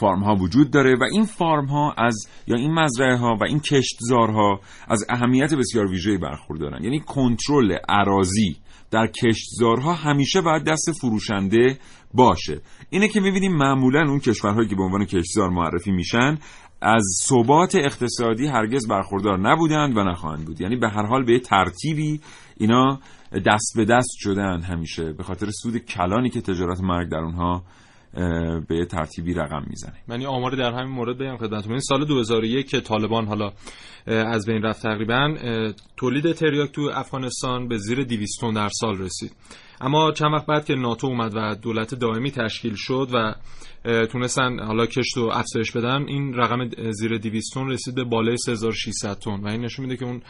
فارم 0.00 0.22
ها 0.22 0.34
وجود 0.34 0.70
داره 0.70 0.96
و 0.96 1.04
این 1.12 1.24
فارم 1.24 1.66
ها 1.66 1.94
از 1.98 2.28
یا 2.46 2.56
این 2.56 2.74
مزرعه 2.74 3.16
ها 3.16 3.36
و 3.40 3.44
این 3.44 3.60
کشتزارها 3.60 4.60
از 4.88 5.04
اهمیت 5.08 5.54
بسیار 5.54 5.86
ویژه‌ای 5.86 6.18
برخوردارن. 6.18 6.84
یعنی 6.84 7.00
کنترل 7.00 7.76
اراضی 7.88 8.56
در 8.90 9.06
کشتزارها 9.06 9.94
همیشه 9.94 10.40
باید 10.40 10.64
دست 10.64 10.92
فروشنده 11.00 11.78
باشه. 12.14 12.60
اینه 12.90 13.08
که 13.08 13.20
می‌بینیم 13.20 13.56
معمولا 13.56 14.00
اون 14.08 14.18
کشورهایی 14.18 14.68
که 14.68 14.76
به 14.76 14.82
عنوان 14.82 15.04
کشتزار 15.04 15.50
معرفی 15.50 15.92
میشن 15.92 16.38
از 16.82 17.04
ثبات 17.28 17.74
اقتصادی 17.74 18.46
هرگز 18.46 18.88
برخوردار 18.88 19.38
نبودند 19.38 19.96
و 19.96 20.04
نخواهند 20.04 20.44
بود. 20.44 20.60
یعنی 20.60 20.76
به 20.76 20.88
هر 20.88 21.06
حال 21.06 21.24
به 21.24 21.38
ترتیبی 21.38 22.20
اینا 22.56 23.00
دست 23.46 23.72
به 23.76 23.84
دست 23.84 24.10
شدن 24.18 24.60
همیشه. 24.60 25.12
به 25.12 25.22
خاطر 25.22 25.50
سود 25.50 25.78
کلانی 25.78 26.30
که 26.30 26.40
تجارت 26.40 26.80
مرگ 26.80 27.10
در 27.10 27.18
اونها 27.18 27.62
به 28.68 28.84
ترتیبی 28.90 29.34
رقم 29.34 29.64
می‌زنه. 29.66 29.96
من 30.08 30.26
آمار 30.26 30.56
در 30.56 30.72
همین 30.72 30.92
مورد 30.92 31.18
بگم 31.18 31.36
خدمتتون. 31.36 31.72
این 31.72 31.80
سال 31.80 32.04
2001 32.04 32.68
که 32.68 32.80
طالبان 32.80 33.26
حالا 33.26 33.52
از 34.06 34.46
بین 34.46 34.62
رفت 34.62 34.82
تقریبا 34.82 35.34
تولید 35.96 36.32
تریاک 36.32 36.72
تو 36.72 36.90
افغانستان 36.94 37.68
به 37.68 37.78
زیر 37.78 38.04
200 38.04 38.40
تن 38.40 38.52
در 38.52 38.68
سال 38.68 38.98
رسید. 38.98 39.32
اما 39.80 40.12
چند 40.12 40.32
وقت 40.32 40.46
بعد 40.46 40.64
که 40.64 40.74
ناتو 40.74 41.06
اومد 41.06 41.32
و 41.36 41.54
دولت 41.54 41.94
دائمی 41.94 42.30
تشکیل 42.30 42.74
شد 42.76 43.08
و 43.12 43.34
تونستن 44.06 44.58
حالا 44.58 44.86
کشت 44.86 45.18
و 45.18 45.30
افزایش 45.32 45.72
بدن 45.72 46.04
این 46.08 46.34
رقم 46.34 46.68
زیر 46.90 47.18
200 47.18 47.54
تن 47.54 47.66
رسید 47.66 47.94
به 47.94 48.04
بالای 48.04 48.36
3600 48.36 49.14
تن 49.18 49.40
و 49.40 49.48
این 49.48 49.64
نشون 49.64 49.84
میده 49.84 49.96
که 49.96 50.04
اون 50.04 50.22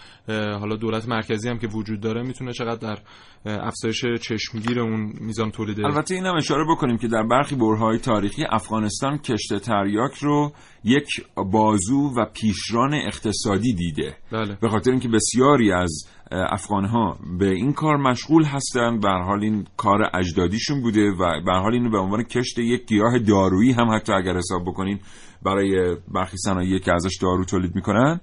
حالا 0.59 0.77
دولت 0.77 1.09
مرکزی 1.09 1.49
هم 1.49 1.59
که 1.59 1.67
وجود 1.67 2.01
داره 2.01 2.23
می‌تونه 2.23 2.53
چقدر 2.53 2.95
در 2.95 2.99
افزایش 3.47 4.05
چشمگیر 4.23 4.81
اون 4.81 5.13
میزان 5.21 5.51
تولید 5.51 5.81
البته 5.81 6.15
اینم 6.15 6.37
اشاره 6.37 6.65
بکنیم 6.71 6.99
که 6.99 7.09
در 7.09 7.23
برخی 7.23 7.55
برهای 7.55 7.99
تاریخی 7.99 8.45
افغانستان 8.51 9.19
کشت 9.19 9.59
تریاک 9.59 10.15
رو 10.15 10.53
یک 10.85 11.09
بازو 11.53 12.15
و 12.17 12.27
پیشران 12.35 12.95
اقتصادی 12.95 13.75
دیده 13.75 14.17
بله. 14.33 14.59
به 14.61 14.69
خاطر 14.69 14.91
اینکه 14.91 15.09
بسیاری 15.09 15.73
از 15.73 16.09
افغان 16.33 16.85
ها 16.85 17.19
به 17.38 17.51
این 17.51 17.73
کار 17.73 17.97
مشغول 17.97 18.45
هستند 18.45 19.01
به 19.01 19.09
حال 19.09 19.43
این 19.43 19.66
کار 19.77 20.11
اجدادیشون 20.14 20.81
بوده 20.83 21.11
و 21.11 21.40
به 21.47 21.53
حال 21.53 21.73
اینو 21.73 21.90
به 21.90 21.99
عنوان 21.99 22.23
کشت 22.23 22.59
یک 22.59 22.87
گیاه 22.87 23.19
دارویی 23.19 23.73
هم 23.73 23.90
حتی 23.95 24.12
اگر 24.12 24.37
حساب 24.37 24.62
بکنین 24.62 25.01
برای 25.43 25.97
برخی 26.14 26.37
صنایعی 26.37 26.79
که 26.79 26.93
ازش 26.95 27.19
دارو 27.23 27.45
تولید 27.45 27.75
می‌کنن 27.75 28.21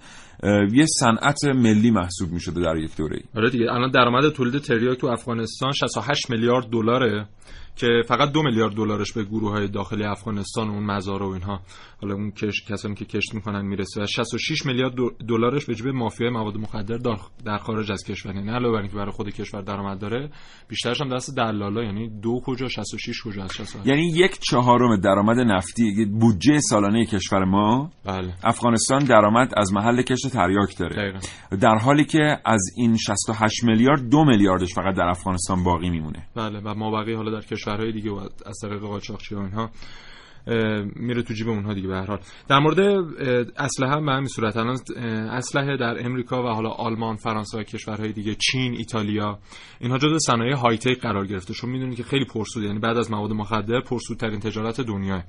یه 0.73 0.85
صنعت 0.99 1.45
ملی 1.45 1.91
محسوب 1.91 2.31
می‌شده 2.31 2.61
در 2.61 2.77
یک 2.77 2.97
دوره 2.97 3.19
آره 3.35 3.49
دیگه 3.49 3.65
الان 3.71 3.91
درآمد 3.91 4.29
تولید 4.29 4.61
تریاک 4.61 4.97
تو 4.97 5.07
افغانستان 5.07 5.71
68 5.71 6.29
میلیارد 6.29 6.69
دلاره. 6.69 7.27
که 7.77 7.87
فقط 8.07 8.31
دو 8.31 8.43
میلیارد 8.43 8.73
دلارش 8.73 9.13
به 9.13 9.23
گروه 9.23 9.51
های 9.51 9.67
داخلی 9.67 10.03
افغانستان 10.03 10.69
و 10.69 10.71
اون 10.71 10.83
مزار 10.83 11.23
و 11.23 11.29
اینها 11.29 11.59
حالا 12.01 12.15
اون 12.15 12.31
کش... 12.31 12.65
کسانی 12.69 12.95
که 12.95 13.05
کشت 13.05 13.33
می‌کنن 13.33 13.65
می‌رسه 13.65 14.01
و 14.01 14.05
66 14.05 14.65
میلیارد 14.65 14.93
دلارش 15.27 15.65
به 15.65 15.75
جیب 15.75 15.87
مافیای 15.87 16.29
مواد 16.29 16.57
مخدر 16.57 16.97
در 17.45 17.57
خارج 17.57 17.91
از 17.91 18.03
کشور 18.03 18.35
یعنی 18.35 18.49
علاوه 18.49 18.73
بر 18.73 18.81
اینکه 18.81 18.95
برای 18.95 19.11
خود 19.11 19.29
کشور 19.29 19.61
درآمد 19.61 19.99
داره 19.99 20.29
بیشترش 20.69 21.01
هم 21.01 21.15
دست 21.15 21.35
دلالا 21.35 21.83
یعنی 21.83 22.09
دو 22.21 22.41
کجا 22.45 22.67
66 22.67 23.21
کجا 23.25 23.43
از 23.43 23.53
68 23.53 23.87
یعنی 23.87 24.07
یک 24.15 24.39
چهارم 24.39 24.95
درآمد 24.95 25.39
نفتی 25.39 26.05
بودجه 26.05 26.59
سالانه 26.59 27.05
کشور 27.05 27.45
ما 27.45 27.91
بله. 28.05 28.33
افغانستان 28.43 29.03
درآمد 29.03 29.53
از 29.57 29.73
محل 29.73 30.01
کشت 30.01 30.27
تریاک 30.27 30.77
داره 30.77 30.95
دقیقا. 30.95 31.19
در 31.61 31.75
حالی 31.75 32.05
که 32.05 32.37
از 32.45 32.61
این 32.77 32.97
68 32.97 33.63
میلیارد 33.63 34.09
دو 34.09 34.25
میلیاردش 34.25 34.73
فقط 34.75 34.95
در 34.95 35.07
افغانستان 35.09 35.63
باقی 35.63 35.89
میمونه 35.89 36.27
بله 36.35 36.59
و 36.59 36.73
ما 36.73 36.91
بقیه 36.91 37.17
حالا 37.17 37.31
در 37.31 37.41
کشورهای 37.67 37.91
دیگه 37.91 38.11
و 38.11 38.29
از 38.45 38.57
طریق 38.61 38.79
قاچاقچی 38.79 39.35
و 39.35 39.39
اینها 39.39 39.69
میره 40.95 41.21
تو 41.21 41.33
جیب 41.33 41.49
اونها 41.49 41.73
دیگه 41.73 41.87
به 41.87 41.95
هر 41.95 42.05
حال. 42.05 42.19
در 42.47 42.59
مورد 42.59 42.79
اسلحه 43.57 44.01
به 44.01 44.11
همین 44.11 44.27
صورت. 44.27 44.57
الان 44.57 44.77
اسلحه 45.31 45.77
در 45.77 46.05
امریکا 46.05 46.43
و 46.43 46.47
حالا 46.47 46.69
آلمان 46.69 47.15
فرانسه 47.15 47.57
و 47.57 47.63
کشورهای 47.63 48.13
دیگه 48.13 48.35
چین 48.35 48.73
ایتالیا 48.73 49.39
اینها 49.79 49.97
جزو 49.97 50.19
صنایع 50.19 50.55
های 50.55 50.77
تک 50.77 51.01
قرار 51.01 51.27
گرفته. 51.27 51.53
چون 51.53 51.69
می‌دونید 51.69 51.97
که 51.97 52.03
خیلی 52.03 52.25
پرسود 52.25 52.63
یعنی 52.63 52.79
بعد 52.79 52.97
از 52.97 53.11
مواد 53.11 53.31
مخدر 53.31 53.81
پرسودترین 53.81 54.39
تجارت 54.39 54.81
دنیاه. 54.81 55.23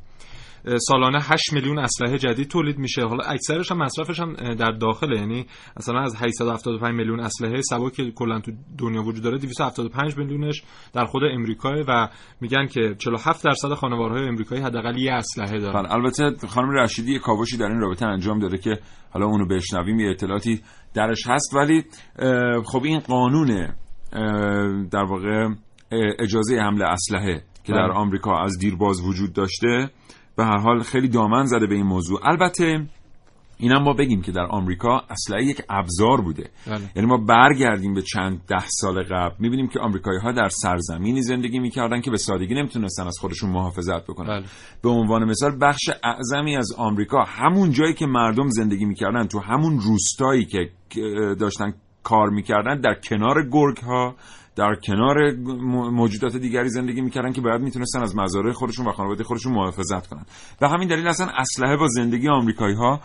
سالانه 0.89 1.19
8 1.23 1.53
میلیون 1.53 1.79
اسلحه 1.79 2.19
جدید 2.19 2.49
تولید 2.49 2.79
میشه. 2.79 3.03
حالا 3.03 3.25
اکثرش 3.25 3.73
هم 3.73 3.79
مصرفش 3.79 4.21
هم 4.21 4.35
در 4.55 4.71
داخله. 4.71 5.21
یعنی 5.21 5.47
مثلا 5.77 6.01
از 6.01 6.17
875 6.17 6.95
میلیون 6.95 7.21
اسلحه 7.21 7.61
سبک 7.61 7.93
که 7.93 8.11
کلا 8.11 8.41
تو 8.41 8.53
دنیا 8.79 9.03
وجود 9.03 9.25
داره 9.25 9.39
275 9.39 10.17
میلیونش 10.19 10.63
در 10.93 11.05
خود 11.05 11.23
امریکا 11.33 11.75
و 11.89 12.09
میگن 12.41 12.67
که 12.67 12.95
47 12.99 13.45
درصد 13.45 13.75
خانوارهای 13.75 14.29
امریکایی 14.29 14.63
حداقل 14.63 14.99
یه 14.99 15.13
اسلحه 15.13 15.59
دارن. 15.59 15.83
بله، 15.83 15.93
البته 15.93 16.47
خانم 16.49 16.71
رشیدی 16.71 17.19
کاوشی 17.19 17.57
در 17.57 17.67
این 17.67 17.81
رابطه 17.81 18.07
انجام 18.07 18.39
داده 18.39 18.59
که 18.59 18.79
حالا 19.11 19.27
اونو 19.27 19.47
بشنویم 19.47 20.01
یه 20.01 20.11
اطلاعاتی 20.11 20.61
درش 20.95 21.27
هست. 21.27 21.55
ولی 21.55 21.85
خب 22.65 22.85
این 22.85 22.99
قانون 22.99 23.75
در 24.93 25.05
واقع 25.05 25.49
اجازه 26.19 26.57
حمله 26.61 26.85
اسلحه 26.85 27.43
که 27.65 27.73
در 27.73 27.89
بله. 27.89 27.93
آمریکا 27.93 28.39
از 28.39 28.59
دیرباز 28.59 29.01
وجود 29.07 29.33
داشته 29.33 29.91
به 30.39 30.45
هر 30.45 30.59
حال 30.59 30.83
خیلی 30.83 31.09
دامن 31.09 31.45
زده 31.45 31.67
به 31.67 31.75
این 31.75 31.87
موضوع 31.87 32.21
البته 32.29 32.87
اینم 33.57 33.83
ما 33.83 33.93
بگیم 33.93 34.23
که 34.23 34.33
در 34.33 34.47
آمریکا 34.51 35.03
اصلا 35.11 35.41
یک 35.41 35.63
ابزار 35.69 36.21
بوده 36.21 36.51
بله. 36.67 36.81
یعنی 36.97 37.09
ما 37.09 37.17
برگردیم 37.17 37.95
به 37.95 38.03
چند 38.03 38.41
ده 38.49 38.67
سال 38.67 39.03
قبل 39.03 39.35
می‌بینیم 39.39 39.69
که 39.69 39.81
آمریکایی 39.81 40.19
ها 40.19 40.33
در 40.33 40.49
سرزمینی 40.49 41.23
زندگی 41.23 41.59
می‌کردن 41.59 42.01
که 42.01 42.11
به 42.11 42.17
سادگی 42.17 42.55
نمی‌تونستن 42.55 43.07
از 43.07 43.19
خودشون 43.21 43.51
محافظت 43.51 44.05
بکنن 44.05 44.27
بله. 44.27 44.47
به 44.83 44.89
عنوان 44.89 45.25
مثال 45.25 45.59
بخش 45.61 45.91
اعظمی 46.05 46.57
از 46.57 46.73
آمریکا 46.79 47.25
همون 47.25 47.71
جایی 47.71 47.95
که 47.95 48.07
مردم 48.07 48.49
زندگی 48.49 48.85
می‌کردن 48.85 49.27
تو 49.27 49.39
همون 49.39 49.81
روستایی 49.81 50.45
که 50.45 50.71
داشتن 51.41 51.73
کار 52.03 52.31
می‌کردن 52.31 52.81
در 52.81 52.95
کنار 52.95 53.49
گرگ 53.53 53.77
ها 53.77 54.15
در 54.59 54.75
کنار 54.75 55.33
موجودات 55.91 56.37
دیگری 56.37 56.69
زندگی 56.69 57.01
می‌کردن 57.01 57.33
که 57.33 57.41
باید 57.41 57.61
می‌تونستن 57.61 58.03
از 58.03 58.17
مزارع 58.17 58.53
خودشون 58.53 58.87
و 58.87 58.93
خانواده 58.93 59.25
خودشون 59.25 59.53
محافظت 59.53 60.07
کنن. 60.07 60.25
و 60.61 60.69
همین 60.69 60.89
دلیل 60.89 61.07
اصلا 61.07 61.27
اسلحه 61.27 61.77
با 61.77 61.89
زندگی 61.89 62.29
آمریکایی 62.29 62.75
ها 62.75 63.01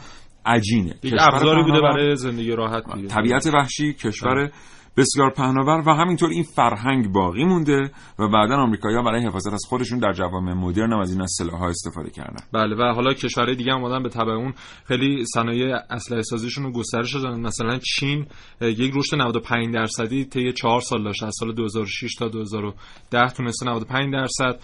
عجینه 0.46 0.96
ابزاری 1.20 1.63
بوده 1.63 1.82
برای 1.82 2.16
زندگی 2.16 2.52
راحت 2.52 3.08
طبیعت 3.08 3.46
وحشی 3.46 3.94
کشور 3.94 4.52
بسیار 4.98 5.30
پهناور 5.30 5.84
و 5.90 5.94
همینطور 5.94 6.30
این 6.30 6.44
فرهنگ 6.44 7.12
باقی 7.12 7.44
مونده 7.44 7.92
و 8.20 8.28
بعدا 8.28 8.56
آمریکایی‌ها 8.56 9.04
برای 9.04 9.26
حفاظت 9.28 9.54
از 9.54 9.64
خودشون 9.70 10.00
در 10.00 10.14
جوامع 10.14 10.54
مدرن 10.54 10.94
از 10.94 11.12
این 11.12 11.28
سلاح‌ها 11.28 11.70
استفاده 11.70 12.10
کردن. 12.10 12.44
بله 12.54 12.76
و 12.76 12.94
حالا 12.94 13.14
کشورهای 13.14 13.56
دیگه 13.56 13.74
هم 13.74 14.04
به 14.04 14.10
تبع 14.10 14.32
اون 14.32 14.54
خیلی 14.86 15.26
صنایع 15.26 15.76
اسلحه 15.90 16.22
سازیشون 16.22 16.64
رو 16.64 16.72
گسترش 16.72 17.16
دادن. 17.16 17.40
مثلا 17.40 17.78
چین 17.78 18.26
یک 18.62 18.92
رشد 18.96 19.16
95 19.16 19.74
درصدی 19.74 20.26
طی 20.26 20.54
4 20.54 20.82
سال 20.82 21.04
داشت 21.04 21.24
از 21.24 21.34
سال 21.40 21.54
2006 21.54 22.16
تا 22.16 22.28
2010 22.28 23.30
تونسته 23.30 23.66
95 23.66 24.14
درصد 24.14 24.60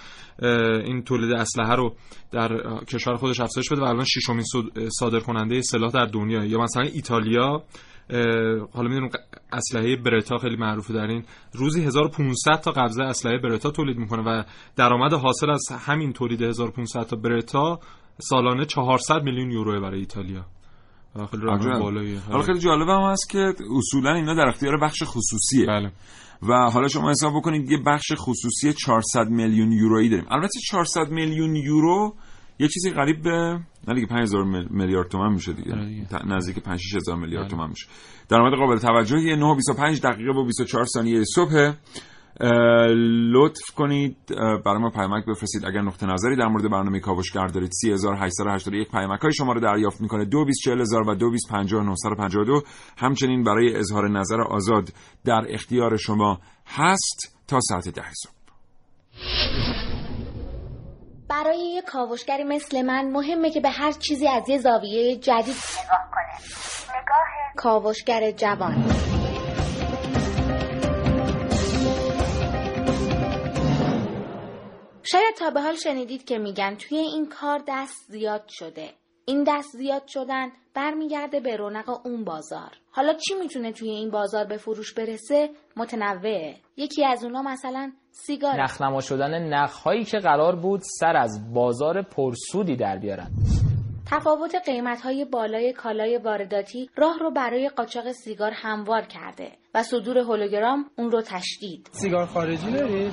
این 0.86 1.04
تولید 1.04 1.32
اسلحه 1.32 1.76
رو 1.76 1.96
در 2.32 2.62
کشور 2.88 3.16
خودش 3.16 3.40
افزایش 3.40 3.70
بده 3.70 3.82
و 3.82 3.84
الان 3.84 4.06
ششمین 4.06 4.46
صادر 5.00 5.20
کننده 5.20 5.62
سلاح 5.62 5.92
در 5.92 6.06
دنیا. 6.06 6.46
یا 6.46 6.60
مثلا 6.60 6.84
ایتالیا 6.84 7.64
حالا 8.74 8.90
می‌دونم 8.90 9.10
اسلحه 9.54 9.96
برتا 9.96 10.38
خیلی 10.38 10.56
معروفه 10.56 10.94
در 10.94 11.08
این. 11.08 11.24
روزی 11.54 11.84
1500 11.84 12.62
تا 12.62 12.72
قبضه 12.72 13.04
اسلحه 13.04 13.38
برتا 13.38 13.72
تولید 13.72 13.98
می‌کنه 13.98 14.22
و 14.22 14.44
درآمد 14.76 15.14
حاصل 15.14 15.50
از 15.50 15.66
همین 15.72 16.14
تولید 16.14 16.42
1500 16.42 17.04
تا 17.04 17.16
برتا 17.16 17.80
سالانه 18.18 18.66
400 18.66 19.24
میلیون 19.24 19.52
یورو 19.52 19.82
برای 19.82 20.00
ایتالیا. 20.00 20.46
خیلی 21.32 21.46
بالاییه 21.80 22.20
حالا 22.20 22.44
خیلی 22.44 22.60
جالب 22.60 22.90
هم 22.90 23.12
هست 23.12 23.30
که 23.30 23.54
اصولا 23.78 24.14
اینا 24.14 24.34
در 24.34 24.48
اختیار 24.48 24.80
بخش 24.80 25.04
خصوصیه. 25.04 25.66
بله. 25.66 25.92
و 26.50 26.54
حالا 26.54 26.88
شما 26.88 27.10
حساب 27.10 27.34
بکنید 27.36 27.72
یه 27.72 27.78
بخش 27.86 28.12
خصوصی 28.18 28.74
400 28.74 29.28
میلیون 29.28 29.72
یورویی 29.72 30.10
داریم. 30.10 30.26
البته 30.30 30.60
400 30.70 31.10
میلیون 31.10 31.56
یورو 31.56 32.16
یه 32.60 32.68
چیزی 32.68 32.90
قریب 32.90 33.24
به 33.24 33.60
نه 33.88 33.94
دیگه 33.94 34.08
5000 34.08 34.44
میلیارد 34.70 35.08
تومان 35.08 35.34
میشه 35.34 35.54
دیگه. 35.54 35.72
آره 35.74 36.06
نزدیک 36.28 36.60
5 36.60 36.80
6000 36.80 37.18
میلیارد 37.18 37.44
بله. 37.44 37.52
تومان 37.52 37.70
میشه. 37.70 37.88
درآمد 38.30 38.54
قابل 38.58 38.78
توجهی 38.78 39.36
9 39.36 39.56
25 39.56 40.02
دقیقه 40.02 40.32
و 40.32 40.46
24 40.46 40.86
ثانیه 40.86 41.24
صبح 41.36 41.74
لطف 43.34 43.72
کنید. 43.76 44.18
برای 44.66 44.78
ما 44.82 44.90
پیامک 44.90 45.26
بفرستید 45.26 45.66
اگر 45.66 45.82
نقطه 45.82 46.06
نظری 46.06 46.36
در 46.36 46.48
مورد 46.48 46.64
برنامه 46.72 47.00
کاوشگر 47.00 47.48
دارید 47.48 47.72
3881 47.72 48.92
پیامک 48.92 49.20
های 49.20 49.34
شما 49.34 49.54
رو 49.54 49.60
دریافت 49.60 50.02
می‌کنه. 50.02 50.26
224000 50.26 51.10
و 51.10 51.16
225952 51.16 52.62
همچنین 52.98 53.44
برای 53.44 53.76
اظهار 53.76 54.10
نظر 54.10 54.42
آزاد 54.42 54.90
در 55.26 55.46
اختیار 55.50 55.98
شما 55.98 56.40
هست 56.68 57.38
تا 57.48 57.60
ساعت 57.62 57.90
ده 57.90 58.14
صبح. 58.14 58.40
برای 61.30 61.60
یه 61.60 61.82
کاوشگری 61.82 62.44
مثل 62.44 62.82
من 62.82 63.12
مهمه 63.12 63.50
که 63.50 63.60
به 63.60 63.70
هر 63.70 63.92
چیزی 63.92 64.28
از 64.28 64.50
یه 64.50 64.58
زاویه 64.58 65.16
جدید 65.16 65.56
نگاه 65.84 66.10
کنه. 66.12 67.02
نگاه 67.02 67.28
کاوشگر 67.56 68.32
جوان. 68.32 68.86
شاید 75.04 75.36
تا 75.36 75.50
به 75.50 75.62
حال 75.62 75.76
شنیدید 75.76 76.26
که 76.26 76.38
میگن 76.38 76.76
توی 76.76 76.98
این 76.98 77.30
کار 77.30 77.62
دست 77.68 78.06
زیاد 78.08 78.46
شده. 78.48 78.90
این 79.26 79.44
دست 79.48 79.78
زیاد 79.78 80.08
شدن 80.08 80.52
برمیگرده 80.74 81.40
به 81.40 81.56
رونق 81.56 82.06
اون 82.06 82.24
بازار. 82.24 82.72
حالا 82.92 83.14
چی 83.14 83.34
می‌تونه 83.36 83.72
توی 83.72 83.90
این 83.90 84.12
بازار 84.12 84.46
به 84.46 84.58
فروش 84.58 84.94
برسه؟ 84.94 85.50
متنوعه. 85.76 86.56
یکی 86.78 87.06
از 87.06 87.24
اونا 87.24 87.42
مثلا 87.42 87.92
سیگار 88.12 88.62
نخنما 88.62 89.02
شدن 89.02 89.54
نخهایی 89.54 90.04
که 90.04 90.18
قرار 90.18 90.56
بود 90.56 90.82
سر 91.00 91.16
از 91.16 91.54
بازار 91.54 92.02
پرسودی 92.02 92.76
در 92.76 92.98
بیارن. 92.98 93.32
تفاوت 94.12 94.56
قیمت 94.66 95.02
های 95.02 95.26
بالای 95.26 95.74
کالای 95.74 96.18
وارداتی 96.18 96.90
راه 96.96 97.20
رو 97.20 97.32
برای 97.32 97.70
قاچاق 97.70 98.12
سیگار 98.12 98.52
هموار 98.56 99.02
کرده 99.02 99.52
و 99.76 99.84
صدور 99.84 100.18
هولوگرام 100.18 100.86
اون 100.98 101.12
رو 101.12 101.22
تشدید. 101.22 101.90
سیگار 101.92 102.26
خارجی 102.26 102.72
دارید؟ 102.72 103.12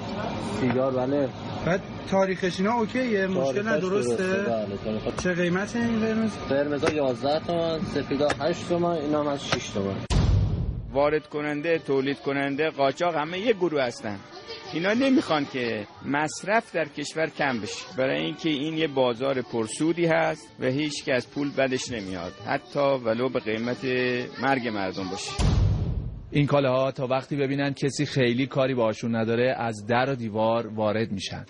سیگار 0.61 0.93
بله. 0.93 1.29
بعد 1.67 1.81
تاریخش 2.11 2.61
اینا 2.61 2.75
اوکیه؟ 2.75 3.27
مشکل 3.27 3.69
ندرسته 3.69 4.25
بله 4.25 5.13
چه 5.23 5.35
قیمت 5.35 5.77
این 5.77 6.01
قرمز؟ 6.01 6.39
قرمزا 6.49 6.93
11 6.93 7.47
تومن 7.47 7.79
سفیدا 7.79 8.29
8 8.41 8.69
تومن 8.69 8.91
اینا 8.91 9.21
هم 9.21 9.29
از 9.29 9.49
6 9.49 9.71
تومن. 9.71 9.97
وارد 10.93 11.27
کننده 11.27 11.79
تولید 11.79 12.19
کننده 12.19 12.71
قاچاق 12.71 13.15
همه 13.15 13.39
یه 13.39 13.53
گروه 13.53 13.83
هستن. 13.83 14.19
اینا 14.75 14.93
نمی‌خوان 14.93 15.47
که 15.53 15.87
مصرف 16.05 16.75
در 16.75 16.85
کشور 16.85 17.27
کم 17.27 17.61
بشه. 17.61 17.97
برای 17.99 18.23
اینکه 18.23 18.49
این 18.49 18.79
یه 18.79 18.89
بازار 18.89 19.43
پرسودی 19.43 20.07
هست 20.07 20.57
و 20.61 20.67
هیچ 20.67 21.05
که 21.05 21.15
از 21.15 21.31
پول 21.31 21.51
بدش 21.59 21.91
نمیاد. 21.91 22.33
حتی 22.47 22.81
ولو 22.81 23.29
به 23.29 23.41
قیمت 23.41 23.85
مرگ 24.43 24.69
مردم 24.69 25.09
باشه. 25.11 25.31
این 26.31 26.47
کاله 26.47 26.69
ها 26.69 26.93
تا 26.93 27.07
وقتی 27.07 27.37
ببینن 27.37 27.73
کسی 27.73 28.07
خیلی 28.07 28.47
کاری 28.47 28.75
باشون 28.75 29.17
نداره 29.17 29.55
از 29.59 29.87
در 29.87 30.11
و 30.11 30.15
دیوار 30.15 30.67
وارد 30.67 31.13
میشن. 31.13 31.45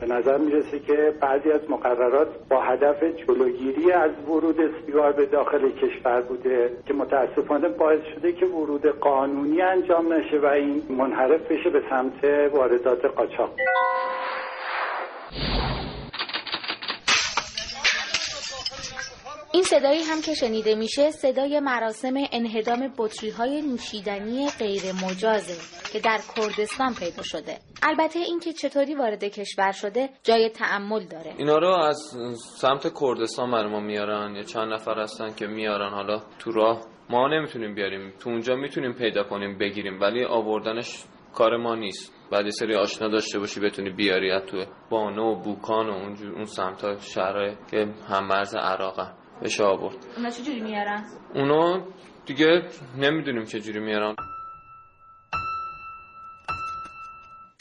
به 0.00 0.06
نظر 0.06 0.38
می‌رسه 0.38 0.78
که 0.78 1.14
بعضی 1.20 1.50
از 1.50 1.70
مقررات 1.70 2.28
با 2.48 2.62
هدف 2.62 3.02
جلوگیری 3.02 3.92
از 3.92 4.10
ورود 4.28 4.56
سیگار 4.86 5.12
به 5.12 5.26
داخل 5.26 5.70
کشور 5.70 6.22
بوده 6.22 6.76
که 6.86 6.94
متاسفانه 6.94 7.68
باعث 7.68 8.00
شده 8.14 8.32
که 8.32 8.46
ورود 8.46 8.86
قانونی 8.86 9.62
انجام 9.62 10.12
نشه 10.12 10.38
و 10.38 10.46
این 10.46 10.82
منحرف 10.90 11.40
بشه 11.40 11.70
به 11.70 11.82
سمت 11.90 12.24
واردات 12.54 13.04
قاچاق. 13.04 13.50
این 19.52 19.62
صدایی 19.62 20.02
هم 20.02 20.20
که 20.20 20.34
شنیده 20.34 20.74
میشه 20.74 21.10
صدای 21.10 21.60
مراسم 21.60 22.14
انهدام 22.32 22.92
بطری 22.98 23.30
های 23.30 23.62
نوشیدنی 23.62 24.48
غیر 24.58 24.82
مجازه 25.04 25.54
که 25.92 26.00
در 26.00 26.18
کردستان 26.36 26.94
پیدا 26.94 27.22
شده. 27.22 27.56
البته 27.88 28.18
اینکه 28.18 28.52
چطوری 28.52 28.94
وارد 28.94 29.24
کشور 29.24 29.72
شده 29.72 30.08
جای 30.22 30.48
تعمل 30.50 31.06
داره. 31.06 31.34
اینا 31.38 31.58
رو 31.58 31.68
از 31.68 31.96
سمت 32.60 32.92
کردستان 33.00 33.50
برای 33.50 33.70
ما 33.70 33.80
میارن. 33.80 34.36
یا 34.36 34.42
چند 34.42 34.72
نفر 34.72 35.00
هستن 35.00 35.34
که 35.34 35.46
میارن. 35.46 35.90
حالا 35.90 36.22
تو 36.38 36.52
راه 36.52 36.80
ما 37.10 37.28
نمی‌تونیم 37.28 37.74
بیاریم. 37.74 38.12
تو 38.20 38.30
اونجا 38.30 38.56
می‌تونیم 38.56 38.92
پیدا 38.92 39.22
کنیم 39.22 39.58
بگیریم. 39.58 40.00
ولی 40.00 40.24
آوردنش 40.24 41.04
کار 41.34 41.56
ما 41.56 41.74
نیست. 41.74 42.12
بعد 42.32 42.44
یه 42.44 42.50
سری 42.50 42.74
آشنا 42.74 43.08
داشته 43.08 43.38
باشی 43.38 43.60
بتونی 43.60 43.90
بیاری. 43.90 44.30
از 44.30 44.42
تو 44.46 44.64
بانو 44.90 45.22
و 45.22 45.42
بوکان 45.42 45.88
و 45.88 45.92
اونجور 45.92 46.32
اون 46.34 46.44
سمت 46.44 46.84
ها 46.84 46.96
شهرهای 46.96 47.56
که 47.70 47.86
هم 48.08 48.26
مرز 48.26 48.54
عراقه 48.54 49.12
بشه 49.42 49.64
آورد. 49.64 49.96
اونا 50.16 50.30
چجوری 50.30 50.60
میارن؟ 50.60 51.04
اونا 51.34 51.86
دیگه 52.26 52.62
نمی‌دونیم 52.98 53.44
چجوری 53.44 53.80
میارن. 53.80 54.14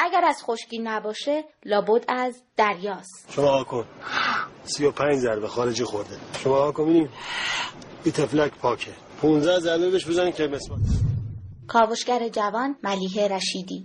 اگر 0.05 0.25
از 0.25 0.43
خشکی 0.43 0.79
نباشه 0.79 1.43
لابد 1.65 2.05
از 2.07 2.43
دریاست. 2.57 3.31
شما 3.31 3.47
آکن 3.47 3.85
سی 4.63 4.85
و 4.85 4.91
پنج 4.91 5.15
ضربه 5.15 5.47
خارجی 5.47 5.83
خورده. 5.83 6.17
شما 6.43 6.55
آکن 6.55 6.85
بینیم 6.85 7.09
این 8.03 8.13
تفلک 8.13 8.51
پاکه. 8.51 8.91
15 9.21 9.59
ضربه 9.59 9.89
بهش 9.89 10.07
بزنین 10.07 10.31
که 10.31 10.47
مسمار 10.47 10.79
کاوشگر 11.67 12.29
جوان 12.29 12.75
ملیحه 12.83 13.27
رشیدی. 13.27 13.83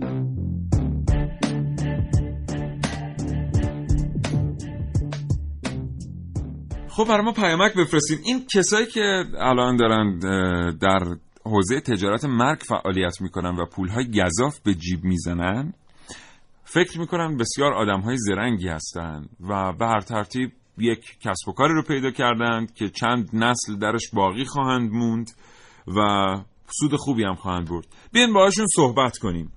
خب 6.88 7.04
برای 7.04 7.24
ما 7.24 7.32
پیامک 7.32 7.74
بفرستید 7.74 8.18
این 8.24 8.46
کسایی 8.54 8.86
که 8.86 9.24
الان 9.38 9.76
دارن 9.76 10.18
در 10.78 11.00
حوزه 11.44 11.80
تجارت 11.80 12.24
مرگ 12.24 12.58
فعالیت 12.58 13.20
می‌کنن 13.20 13.56
و 13.56 13.66
پولهای 13.66 14.10
گذاف 14.10 14.60
به 14.60 14.74
جیب 14.74 15.04
می‌زنن 15.04 15.74
فکر 16.72 17.00
می‌کنن 17.00 17.36
بسیار 17.36 17.72
آدم 17.72 18.00
های 18.00 18.16
زرنگی 18.18 18.68
هستند 18.68 19.28
و 19.48 19.72
به 19.72 19.86
هر 19.86 20.00
ترتیب 20.00 20.52
یک 20.78 21.18
کسب 21.20 21.48
و 21.48 21.52
کاری 21.52 21.74
رو 21.74 21.82
پیدا 21.82 22.10
کردند 22.10 22.74
که 22.74 22.88
چند 22.88 23.30
نسل 23.32 23.78
درش 23.78 24.10
باقی 24.12 24.44
خواهند 24.44 24.90
موند 24.92 25.30
و 25.86 26.00
سود 26.66 26.96
خوبی 26.96 27.24
هم 27.24 27.34
خواهند 27.34 27.68
برد. 27.68 27.86
بیاین 28.12 28.32
باهاشون 28.32 28.66
صحبت 28.76 29.18
کنیم. 29.18 29.52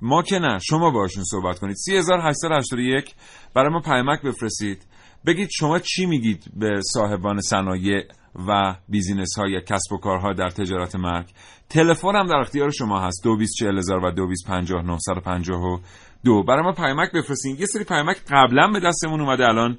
ما 0.00 0.22
که 0.22 0.38
نه 0.38 0.58
شما 0.58 0.90
باهاشون 0.90 1.24
صحبت 1.24 1.58
کنید. 1.58 1.76
3881 1.76 3.14
برای 3.54 3.72
ما 3.72 3.80
پیامک 3.80 4.22
بفرستید. 4.22 4.86
بگید 5.26 5.48
شما 5.52 5.78
چی 5.78 6.06
میگید 6.06 6.44
به 6.56 6.80
صاحبان 6.94 7.40
صنایع؟ 7.40 8.02
و 8.48 8.76
بیزینس 8.88 9.38
های 9.38 9.60
کسب 9.60 9.92
و 9.92 9.98
کارها 9.98 10.32
در 10.32 10.50
تجارت 10.50 10.96
مرگ. 10.96 11.26
تلفن 11.68 12.16
هم 12.16 12.26
در 12.26 12.36
اختیار 12.36 12.70
شما 12.70 13.00
هست. 13.00 13.24
224000 13.24 14.04
و 14.04 14.10
225952 14.10 16.42
برای 16.42 16.62
ما 16.62 16.72
پیامک 16.72 17.12
بفرستین. 17.12 17.56
یه 17.56 17.66
سری 17.66 17.84
پیامک 17.84 18.16
قبلا 18.30 18.70
به 18.72 18.80
دستمون 18.80 19.20
اومده. 19.20 19.48
الان 19.48 19.78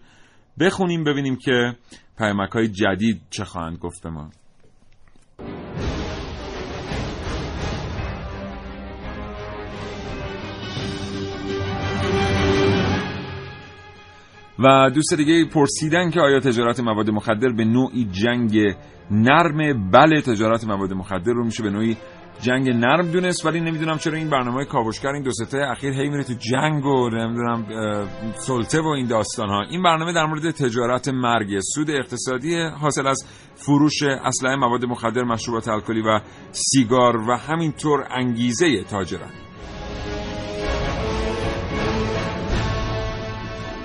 بخونیم 0.59 1.03
ببینیم 1.03 1.35
که 1.35 1.75
پیامک 2.17 2.51
های 2.51 2.67
جدید 2.67 3.21
چه 3.29 3.45
خواهند 3.45 3.77
گفت 3.77 4.05
ما. 4.05 4.29
و 14.59 14.89
دوست 14.89 15.13
دیگه 15.13 15.45
پرسیدن 15.45 16.09
که 16.11 16.21
آیا 16.21 16.39
تجارت 16.39 16.79
مواد 16.79 17.09
مخدر 17.09 17.49
به 17.49 17.65
نوعی 17.65 18.05
جنگ 18.05 18.75
نرم؟ 19.11 19.89
بله 19.91 20.21
تجارت 20.21 20.67
مواد 20.67 20.93
مخدر 20.93 21.33
رو 21.33 21.45
میشه 21.45 21.63
به 21.63 21.69
نوعی 21.69 21.97
جنگ 22.41 22.69
نرم 22.69 23.11
دونست 23.11 23.45
ولی 23.45 23.59
نمی‌دونم 23.59 23.97
چرا 23.97 24.17
این 24.17 24.29
برنامه 24.29 24.65
کاوشگر 24.65 25.09
این 25.09 25.23
دو 25.23 25.31
سته 25.31 25.57
اخیر 25.57 25.93
هی 25.93 26.09
میره 26.09 26.23
تو 26.23 26.33
جنگ 26.33 26.85
و 26.85 27.09
نمی‌دونم 27.09 27.65
سلطه 28.35 28.81
و 28.81 28.87
این 28.87 29.07
داستان 29.07 29.49
ها 29.49 29.61
این 29.69 29.83
برنامه 29.83 30.13
در 30.13 30.25
مورد 30.25 30.51
تجارت 30.51 31.07
مرگ 31.07 31.59
سود 31.59 31.91
اقتصادی 31.91 32.55
حاصل 32.61 33.07
از 33.07 33.25
فروش 33.55 34.03
اسلحه 34.03 34.55
مواد 34.55 34.85
مخدر 34.85 35.23
مشروبات 35.23 35.67
الکلی 35.67 36.01
و 36.01 36.19
سیگار 36.51 37.17
و 37.17 37.37
همینطور 37.37 38.07
انگیزه 38.11 38.83
تاجران. 38.83 39.46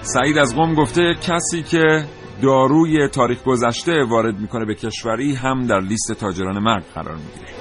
سعید 0.05 0.39
از 0.39 0.57
قم 0.57 0.75
گفته 0.75 1.15
کسی 1.15 1.63
که 1.63 2.05
داروی 2.43 3.09
تاریخ 3.09 3.45
گذشته 3.45 4.05
وارد 4.05 4.39
می‌کنه 4.39 4.65
به 4.65 4.75
کشوری 4.75 5.35
هم 5.35 5.67
در 5.67 5.81
لیست 5.81 6.13
تاجران 6.13 6.59
مرگ 6.59 6.85
قرار 6.95 7.17
می‌گیره 7.17 7.53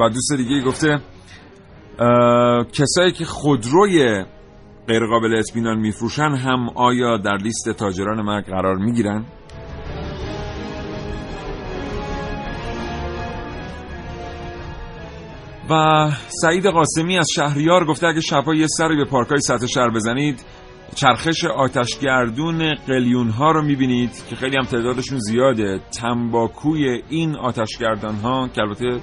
و 0.00 0.08
دوست 0.08 0.32
دیگه 0.36 0.62
گفته 0.62 0.98
کسایی 2.72 3.12
که 3.12 3.24
خودروی 3.24 4.24
غیرقابل 4.88 5.38
اطمینان 5.38 5.78
میفروشن 5.78 6.30
هم 6.34 6.68
آیا 6.74 7.16
در 7.16 7.36
لیست 7.36 7.70
تاجران 7.70 8.22
مرگ 8.22 8.44
قرار 8.44 8.76
می‌گیرن؟ 8.76 9.24
و 15.70 16.10
سعید 16.42 16.66
قاسمی 16.66 17.18
از 17.18 17.26
شهریار 17.34 17.84
گفته 17.86 18.06
اگه 18.06 18.20
شبها 18.20 18.54
یه 18.54 18.66
سری 18.66 18.96
به 18.96 19.04
پارکای 19.04 19.38
سطح 19.40 19.66
شهر 19.66 19.90
بزنید 19.90 20.44
چرخش 20.94 21.44
آتشگردون 21.44 22.74
قلیون 22.74 23.28
ها 23.28 23.50
رو 23.50 23.62
می‌بینید 23.62 24.10
که 24.28 24.36
خیلی 24.36 24.56
هم 24.56 24.64
تعدادشون 24.64 25.18
زیاده. 25.18 25.80
تنباکوی 26.00 27.02
این 27.08 27.36
آتشگردان 27.36 28.14
ها 28.14 28.48
که 28.48 28.60
البته 28.60 29.00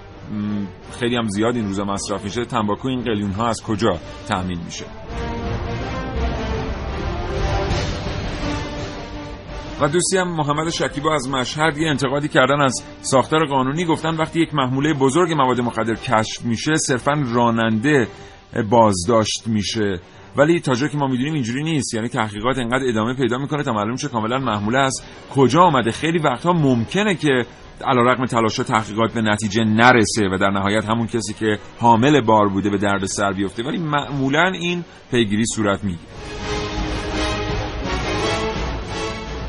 خیلی 1.00 1.16
هم 1.16 1.28
زیاد 1.28 1.56
این 1.56 1.66
روزا 1.66 1.84
مصرف 1.84 2.24
میشه 2.24 2.46
تنباکوی 2.46 2.92
این 2.92 3.04
قلیون 3.04 3.32
ها 3.32 3.48
از 3.48 3.64
کجا 3.64 4.00
تأمین 4.28 4.60
میشه؟ 4.66 4.86
و 9.82 9.88
دوستی 9.88 10.18
هم 10.18 10.28
محمد 10.28 10.70
شکیبا 10.70 11.16
از 11.16 11.30
مشهد 11.30 11.78
یه 11.78 11.90
انتقادی 11.90 12.28
کردن 12.28 12.62
از 12.62 12.84
ساختار 13.02 13.46
قانونی 13.46 13.86
گفتن 13.86 14.16
وقتی 14.16 14.42
یک 14.42 14.54
محموله 14.54 14.94
بزرگ 14.94 15.34
مواد 15.34 15.62
مخدر 15.62 15.96
کشف 15.96 16.42
میشه 16.42 16.76
صرفا 16.76 17.24
راننده 17.34 18.08
بازداشت 18.70 19.48
میشه. 19.48 20.00
ولی 20.38 20.60
تا 20.60 20.76
جایی 20.76 20.92
که 20.92 20.98
ما 20.98 21.08
می‌دونیم 21.08 21.34
اینجوری 21.34 21.64
نیست. 21.64 21.94
یعنی 21.94 22.08
تحقیقات 22.08 22.58
انقدر 22.58 22.90
ادامه 22.90 23.14
پیدا 23.14 23.38
می‌کنه 23.38 23.64
تا 23.64 23.74
معلوم 23.74 23.96
شه 23.96 24.08
کاملا 24.08 24.38
محموله 24.38 24.80
از 24.80 24.94
کجا 25.36 25.62
آمده. 25.62 25.92
خیلی 25.92 26.20
وقتها 26.20 26.54
ممکنه 26.54 27.16
که 27.16 27.46
علیرغم 27.86 28.26
تلاش 28.26 28.56
تحقیقات 28.56 29.14
به 29.14 29.22
نتیجه 29.22 29.64
نرسه 29.64 30.30
و 30.32 30.38
در 30.38 30.50
نهایت 30.50 30.86
همون 30.86 31.08
کسی 31.08 31.34
که 31.34 31.60
حامل 31.80 32.22
بار 32.22 32.50
بوده 32.50 32.70
به 32.70 32.78
درد 32.78 33.06
سر 33.06 33.32
بیفته. 33.32 33.64
ولی 33.64 33.78
معمولا 33.78 34.48
این 34.48 34.84
پیگیری 35.12 35.46
صورت 35.46 35.84
می‌گیره. 35.84 36.43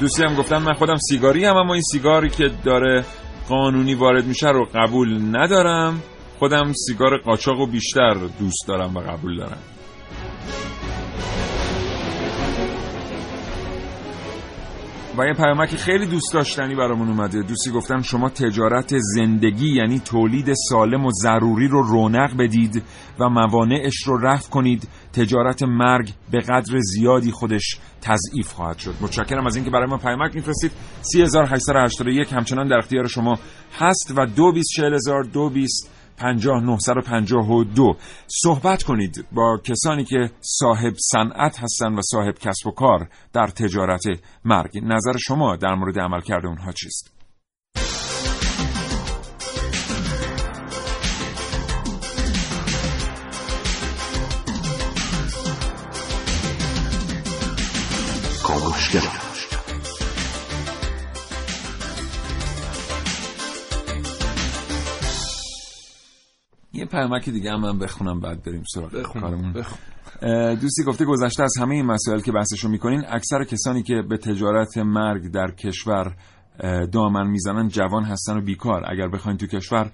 دوستی 0.01 0.23
هم 0.23 0.35
گفتن 0.35 0.59
من 0.59 0.73
خودم 0.73 0.97
سیگاری 0.97 1.45
هم 1.45 1.57
اما 1.57 1.73
این 1.73 1.83
سیگاری 1.93 2.31
که 2.31 2.51
داره 2.65 3.05
قانونی 3.49 3.95
وارد 3.95 4.27
میشه 4.27 4.49
رو 4.49 4.69
قبول 4.75 5.37
ندارم. 5.37 6.03
خودم 6.39 6.73
سیگار 6.87 7.19
قاچاق 7.19 7.61
و 7.61 7.67
بیشتر 7.67 8.15
دوست 8.39 8.69
دارم 8.69 8.97
و 8.97 9.01
قبول 9.01 9.37
دارم. 9.37 9.74
و 15.18 15.27
یه 15.27 15.35
پیامک 15.35 15.77
خیلی 15.77 16.07
دوست 16.07 16.35
داشتنی 16.35 16.74
برامون 16.74 17.09
اومده. 17.09 17.42
دوستی 17.42 17.70
گفتن 17.70 18.03
شما 18.03 18.29
تجارت 18.29 18.98
زندگی 18.98 19.77
یعنی 19.77 19.98
تولید 19.98 20.53
سالم 20.68 21.07
و 21.07 21.11
ضروری 21.22 21.68
رو 21.68 21.83
رونق 21.83 22.37
بدید 22.37 22.83
و 23.20 23.29
موانعش 23.29 24.03
رو 24.07 24.18
رفع 24.18 24.50
کنید. 24.50 24.88
تجارت 25.12 25.62
مرگ 25.62 26.11
به 26.31 26.40
قدر 26.40 26.79
زیادی 26.79 27.31
خودش 27.31 27.79
تضعیف 28.00 28.53
خواهد 28.53 28.79
شد. 28.79 28.94
متشکرم 29.00 29.46
از 29.46 29.57
اینکه 29.57 29.70
برای 29.70 29.87
ما 29.87 29.96
پیامک 29.96 30.35
میفرستید. 30.35 30.72
3881 31.03 32.33
همچنان 32.33 32.68
در 32.68 32.77
اختیار 32.79 33.07
شما 33.07 33.38
هست 33.79 34.12
و 34.16 34.27
224000 34.27 35.24
دو. 37.74 37.96
صحبت 38.27 38.83
کنید 38.83 39.24
با 39.33 39.61
کسانی 39.64 40.05
که 40.05 40.31
صاحب 40.40 40.94
صنعت 41.12 41.59
هستند 41.61 41.98
و 41.98 42.00
صاحب 42.03 42.35
کسب 42.38 42.66
و 42.66 42.70
کار 42.70 43.09
در 43.33 43.46
تجارت 43.46 44.03
مرگ. 44.44 44.79
نظر 44.83 45.16
شما 45.27 45.57
در 45.57 45.74
مورد 45.74 45.98
عملکرد 45.98 46.46
اونها 46.46 46.72
چیست؟ 46.72 47.11
کاموشگر 58.42 59.24
پیامک 66.95 67.31
دیگه 67.31 67.51
هم 67.51 67.61
من 67.61 67.79
بخونم 67.79 68.21
بعد 68.21 68.43
بریم 68.43 68.63
سراغ 68.75 69.03
کارمون. 69.03 69.65
دوستی 70.55 70.85
گفته 70.87 71.05
گذشته 71.05 71.43
از 71.43 71.55
همه 71.61 71.75
این 71.75 71.87
مسائل 71.87 72.21
که 72.21 72.33
بحثشو 72.33 72.69
می‌کنین 72.69 73.03
اکثر 73.09 73.45
کسانی 73.45 73.83
که 73.83 74.03
به 74.09 74.17
تجارت 74.17 74.79
مرگ 74.79 75.31
در 75.31 75.51
کشور 75.51 76.17
دامن 76.93 77.27
می‌زنن 77.27 77.69
جوان 77.69 78.05
هستن 78.05 78.37
و 78.37 78.41
بیکار. 78.41 78.83
اگر 78.93 79.09
بخواین 79.09 79.39
تو 79.39 79.47
کشور 79.47 79.91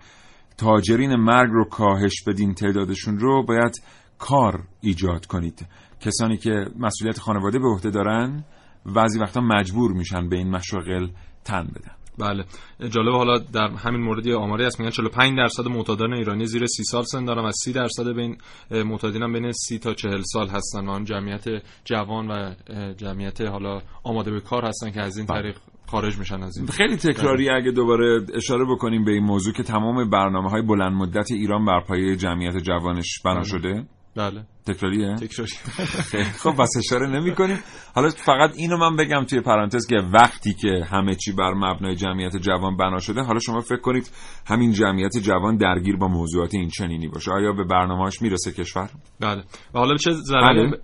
تاجرین 0.57 1.17
مرگ 1.17 1.51
رو 1.53 1.65
کاهش 1.65 2.23
بدین 2.27 2.55
تعدادشون 2.55 3.19
رو 3.19 3.47
باید 3.47 3.83
کار 4.19 4.63
ایجاد 4.81 5.27
کنید. 5.27 5.67
کسانی 6.01 6.37
که 6.37 6.67
مسئولیت 6.79 7.19
خانواده 7.19 7.59
به 7.59 7.69
عهده 7.69 7.91
دارن 7.91 8.45
بعضی 8.87 9.19
وقتا 9.19 9.41
مجبور 9.41 9.93
میشن 9.93 10.29
به 10.29 10.37
این 10.37 10.51
مشاغل 10.51 11.09
تن 11.45 11.63
بدن. 11.63 12.00
بله 12.20 12.44
جالب 12.90 13.12
حالا 13.12 13.38
در 13.38 13.68
همین 13.68 14.00
مورد 14.00 14.26
یه 14.26 14.37
آماری 14.37 14.64
هست 14.64 14.80
میگن 14.80 14.90
45 14.90 15.38
درصد 15.38 15.68
معتادان 15.68 16.12
ایرانی 16.12 16.46
زیر 16.46 16.66
30 16.66 16.85
سال 16.85 17.04
سن 17.04 17.24
دارن 17.24 17.44
و 17.44 17.50
30 17.52 17.72
درصد 17.72 18.12
بین 18.12 18.37
معتادین 18.70 19.22
هم 19.22 19.33
بین 19.33 19.52
30 19.52 19.78
تا 19.78 19.94
40 19.94 20.22
سال 20.22 20.48
هستن 20.48 20.87
و 20.87 20.90
آن 20.90 21.04
جمعیت 21.04 21.44
جوان 21.85 22.30
و 22.30 22.54
جمعیت 22.94 23.40
حالا 23.40 23.80
آماده 24.04 24.30
به 24.30 24.40
کار 24.40 24.64
هستن 24.64 24.90
که 24.90 25.00
از 25.00 25.16
این 25.16 25.26
بله. 25.26 25.42
طریق 25.42 25.56
خارج 25.87 26.18
میشن 26.18 26.42
از 26.42 26.56
این 26.56 26.66
خیلی 26.66 26.96
تکراری 26.96 27.48
بله. 27.48 27.56
اگه 27.56 27.70
دوباره 27.70 28.26
اشاره 28.35 28.64
بکنیم 28.64 29.04
به 29.04 29.12
این 29.12 29.24
موضوع 29.24 29.52
که 29.52 29.62
تمام 29.62 30.11
برنامه 30.11 30.50
های 30.50 30.62
بلند 30.62 30.92
مدت 30.92 31.33
ایران 31.33 31.64
بر 31.64 31.80
پایه 31.80 32.16
جمعیت 32.16 32.56
جوانش 32.56 33.20
بنا 33.24 33.35
بله. 33.35 33.44
شده 33.44 33.85
بله. 34.20 34.44
تکراریه؟ 34.66 35.16
تکراری 35.16 35.52
خب 36.42 36.54
بس 36.62 36.76
اشاره 36.78 37.06
نمی 37.06 37.35
کنیم. 37.35 37.59
حالا 37.94 38.09
فقط 38.09 38.50
اینو 38.56 38.76
من 38.76 38.96
بگم 38.96 39.24
توی 39.24 39.40
پرانتز 39.40 39.87
که 39.87 39.96
وقتی 40.12 40.54
که 40.54 40.85
همه 40.90 41.14
چی 41.14 41.33
بر 41.33 41.54
مبنای 41.54 41.94
جمعیت 41.96 42.37
جوان 42.37 42.76
بنا 42.76 42.98
شده 42.98 43.20
حالا 43.22 43.38
شما 43.38 43.61
فکر 43.61 43.80
کنید 43.80 44.11
همین 44.46 44.72
جمعیت 44.72 45.18
جوان 45.18 45.56
درگیر 45.56 45.96
با 45.96 46.09
موضوعات 46.09 46.54
این 46.54 46.68
چنینی 46.68 47.09
باشه. 47.09 47.33
آیا 47.33 47.52
به 47.52 47.64
برنامه‌اش 47.64 48.22
می‌رسه 48.22 48.52
کشور؟ 48.52 48.90
بله. 49.20 49.42
و 49.74 49.78
حالا 49.78 49.96
چه 49.96 50.11
ضرری 50.12 50.66
بله. 50.68 50.78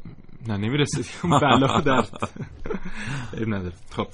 نه 0.48 0.56
نمی‌رسه. 0.56 1.02
بلا 1.42 1.80
در 1.80 2.04
نداره. 3.54 3.72
خب. 3.96 4.06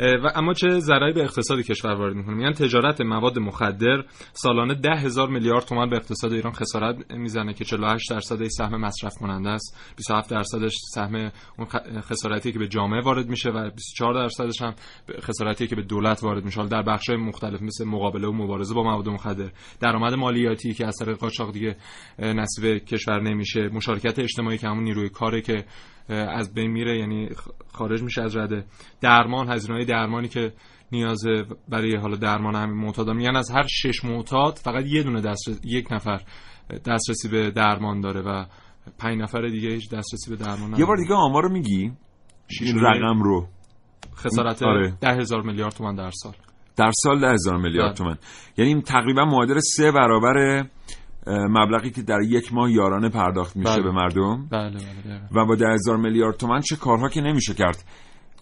و 0.00 0.32
اما 0.34 0.54
چه 0.54 0.78
ضرری 0.78 1.12
به 1.12 1.22
اقتصاد 1.22 1.60
کشور 1.60 1.94
وارد 1.94 2.14
می‌کنه؟ 2.14 2.34
میگن 2.34 2.52
تجارت 2.52 3.00
مواد 3.00 3.38
مخدر 3.38 4.04
سالانه 4.32 4.74
ده 4.74 4.96
هزار 4.96 5.28
میلیارد 5.28 5.64
تومان 5.64 5.90
به 5.90 5.96
اقتصاد 5.96 6.32
ایران 6.32 6.52
خسارت 6.52 7.10
می‌زنه 7.10 7.54
که 7.54 7.64
48 7.64 8.10
درصد 8.10 8.44
سهم 8.48 8.80
مصرف 8.80 9.12
کننده 9.20 9.50
است 9.50 9.94
27 9.96 10.30
درصدش 10.30 10.74
سهم 10.94 11.14
اون 11.58 11.68
خسارتی 12.00 12.52
که 12.52 12.58
به 12.58 12.68
جامعه 12.68 13.00
وارد 13.00 13.28
میشه 13.28 13.50
و 13.50 13.70
24 13.70 14.14
درصدش 14.14 14.62
هم 14.62 14.74
خسارتی 15.20 15.66
که 15.66 15.76
به 15.76 15.82
دولت 15.82 16.22
وارد 16.22 16.44
میشه. 16.44 16.66
در 16.66 16.82
بخش 16.82 17.10
مختلف 17.10 17.62
مثل 17.62 17.84
مقابله 17.84 18.28
و 18.28 18.32
مبارزه 18.32 18.74
با 18.74 18.82
مواد 18.82 19.08
مخدر 19.08 19.50
درآمد 19.80 20.14
مالیاتی 20.14 20.74
که 20.74 20.86
طریق 21.00 21.16
قاچاق 21.16 21.52
دیگه 21.52 21.76
نصیب 22.18 22.78
کشور 22.84 23.20
نمیشه 23.20 23.68
مشارکت 23.68 24.18
اجتماعی 24.18 24.58
که 24.58 24.68
همون 24.68 24.84
نیروی 24.84 25.08
کاره 25.08 25.40
که 25.40 25.64
از 26.08 26.54
بین 26.54 26.70
میره 26.70 26.98
یعنی 26.98 27.28
خارج 27.72 28.02
میشه 28.02 28.22
از 28.22 28.36
رده. 28.36 28.64
درمان 29.00 29.52
هزینه 29.52 29.84
درمانی 29.84 30.28
که 30.28 30.52
نیازه 30.92 31.44
برای 31.68 31.96
حالا 31.96 32.16
درمان 32.16 32.54
همین 32.54 32.76
معتادا 32.76 33.12
میگن 33.12 33.36
از 33.36 33.50
هر 33.50 33.66
شش 33.66 34.04
معتاد 34.04 34.56
فقط 34.56 34.84
یه 34.86 35.02
دونه 35.02 35.20
دسترس... 35.20 35.60
یک 35.64 35.92
نفر 35.92 36.20
دسترسی 36.86 37.28
به 37.28 37.50
درمان 37.50 38.00
داره 38.00 38.20
و 38.20 38.44
پنج 38.98 39.20
نفر 39.20 39.46
دیگه 39.46 39.68
هیچ 39.68 39.90
دسترسی 39.90 40.30
به 40.30 40.36
درمان 40.36 40.78
یه 40.78 40.84
بار 40.84 40.96
دیگه 40.96 41.14
آمار 41.14 41.42
رو 41.42 41.52
میگی؟ 41.52 41.92
این 42.60 42.80
رقم 42.80 43.22
رو. 43.22 43.48
خسارت 44.16 44.62
آره. 44.62 44.94
ده 45.00 45.14
هزار 45.14 45.42
میلیارد 45.42 45.72
تومن 45.72 45.94
در 45.94 46.10
سال. 46.10 46.32
در 46.76 46.90
سال 47.02 47.20
ده 47.20 47.32
هزار 47.32 47.56
میلیارد 47.56 47.88
بله. 47.88 47.96
تومن 47.96 48.16
یعنی 48.56 48.82
تقریبا 48.82 49.24
معادل 49.24 49.58
سه 49.58 49.92
برابر 49.92 50.66
مبلغی 51.26 51.90
که 51.90 52.02
در 52.02 52.20
یک 52.20 52.54
ماه 52.54 52.72
یارانه 52.72 53.08
پرداخت 53.08 53.56
میشه 53.56 53.70
بله. 53.70 53.82
به 53.82 53.90
مردم. 53.90 54.48
بله 54.50 54.70
بله 54.70 55.20
و 55.34 55.46
با 55.46 55.54
ده 55.54 55.68
هزار 55.72 55.96
میلیارد 55.96 56.36
تومن 56.36 56.60
چه 56.60 56.76
کارها 56.76 57.08
که 57.08 57.20
نمیشه 57.20 57.54
کرد. 57.54 57.84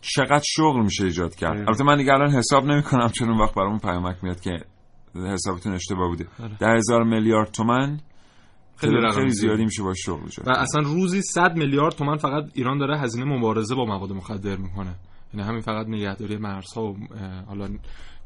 چقدر 0.01 0.45
شغل 0.47 0.83
میشه 0.83 1.05
ایجاد 1.05 1.35
کرد. 1.35 1.59
البته 1.59 1.85
من 1.85 1.97
دیگه 1.97 2.13
الان 2.13 2.31
حساب 2.31 2.65
نمی 2.65 2.83
کنم 2.83 3.09
چون 3.09 3.29
اون 3.29 3.41
وقت 3.41 3.55
برامون 3.55 3.79
پیامک 3.79 4.17
میاد 4.23 4.41
که 4.41 4.61
حسابتون 5.15 5.75
اشتباه 5.75 6.09
بوده. 6.09 6.27
ده 6.59 6.67
هزار 6.67 7.05
میلیارد 7.05 7.51
تومن 7.51 8.01
خیلی, 8.77 9.11
خیلی 9.15 9.31
زیادی. 9.31 9.65
میشه 9.65 9.83
با 9.83 9.95
شغل 9.95 10.29
و 10.47 10.51
اصلا 10.51 10.81
روزی 10.83 11.23
100 11.23 11.57
میلیارد 11.57 11.95
تومن 11.95 12.17
فقط 12.17 12.45
ایران 12.55 12.79
داره 12.79 12.99
هزینه 12.99 13.25
مبارزه 13.25 13.75
با 13.75 13.85
مواد 13.85 14.13
مخدر 14.13 14.57
می‌کنه. 14.57 14.95
یعنی 15.35 15.47
همین 15.47 15.61
فقط 15.61 15.87
نگهداری 15.89 16.37
مرزها 16.37 16.83
و 16.83 16.97
حالا 17.47 17.69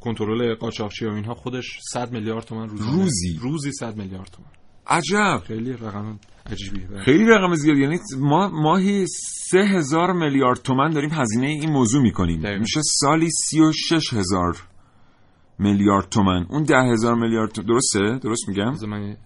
کنترل 0.00 0.54
قاچاقچی 0.54 1.06
و 1.06 1.10
اینها 1.10 1.34
خودش 1.34 1.78
100 1.92 2.12
میلیارد 2.12 2.44
تومان 2.44 2.68
روزی 2.68 2.90
روزی؟ 2.92 3.38
روزی 3.40 3.72
100 3.72 3.96
میلیارد 3.96 4.28
تومان. 4.32 4.50
عجب. 4.86 5.44
خیلی 5.46 5.72
رقم 5.72 6.18
عجیبی 6.46 6.80
خیلی 7.04 7.24
رقم 7.24 7.54
زیادی. 7.54 7.80
یعنی 7.80 7.98
ما 8.18 8.48
ماهی 8.48 9.06
سه 9.50 9.58
هزار 9.58 10.12
میلیارد 10.12 10.62
تومن 10.62 10.90
داریم 10.90 11.10
هزینه 11.12 11.46
این 11.46 11.70
موضوع 11.70 12.02
می‌کنیم. 12.02 12.40
دقیقا. 12.40 12.60
میشه 12.60 12.80
سالی 12.82 13.30
سی 13.30 13.60
و 13.60 13.72
شش 13.72 14.12
هزار 14.12 14.56
میلیارد 15.58 16.08
تومن 16.08 16.46
اون 16.50 16.62
ده 16.62 16.82
هزار 16.82 17.14
میلیارد 17.14 17.52
درسته؟ 17.52 18.18
درست 18.22 18.48
میگم؟ 18.48 18.72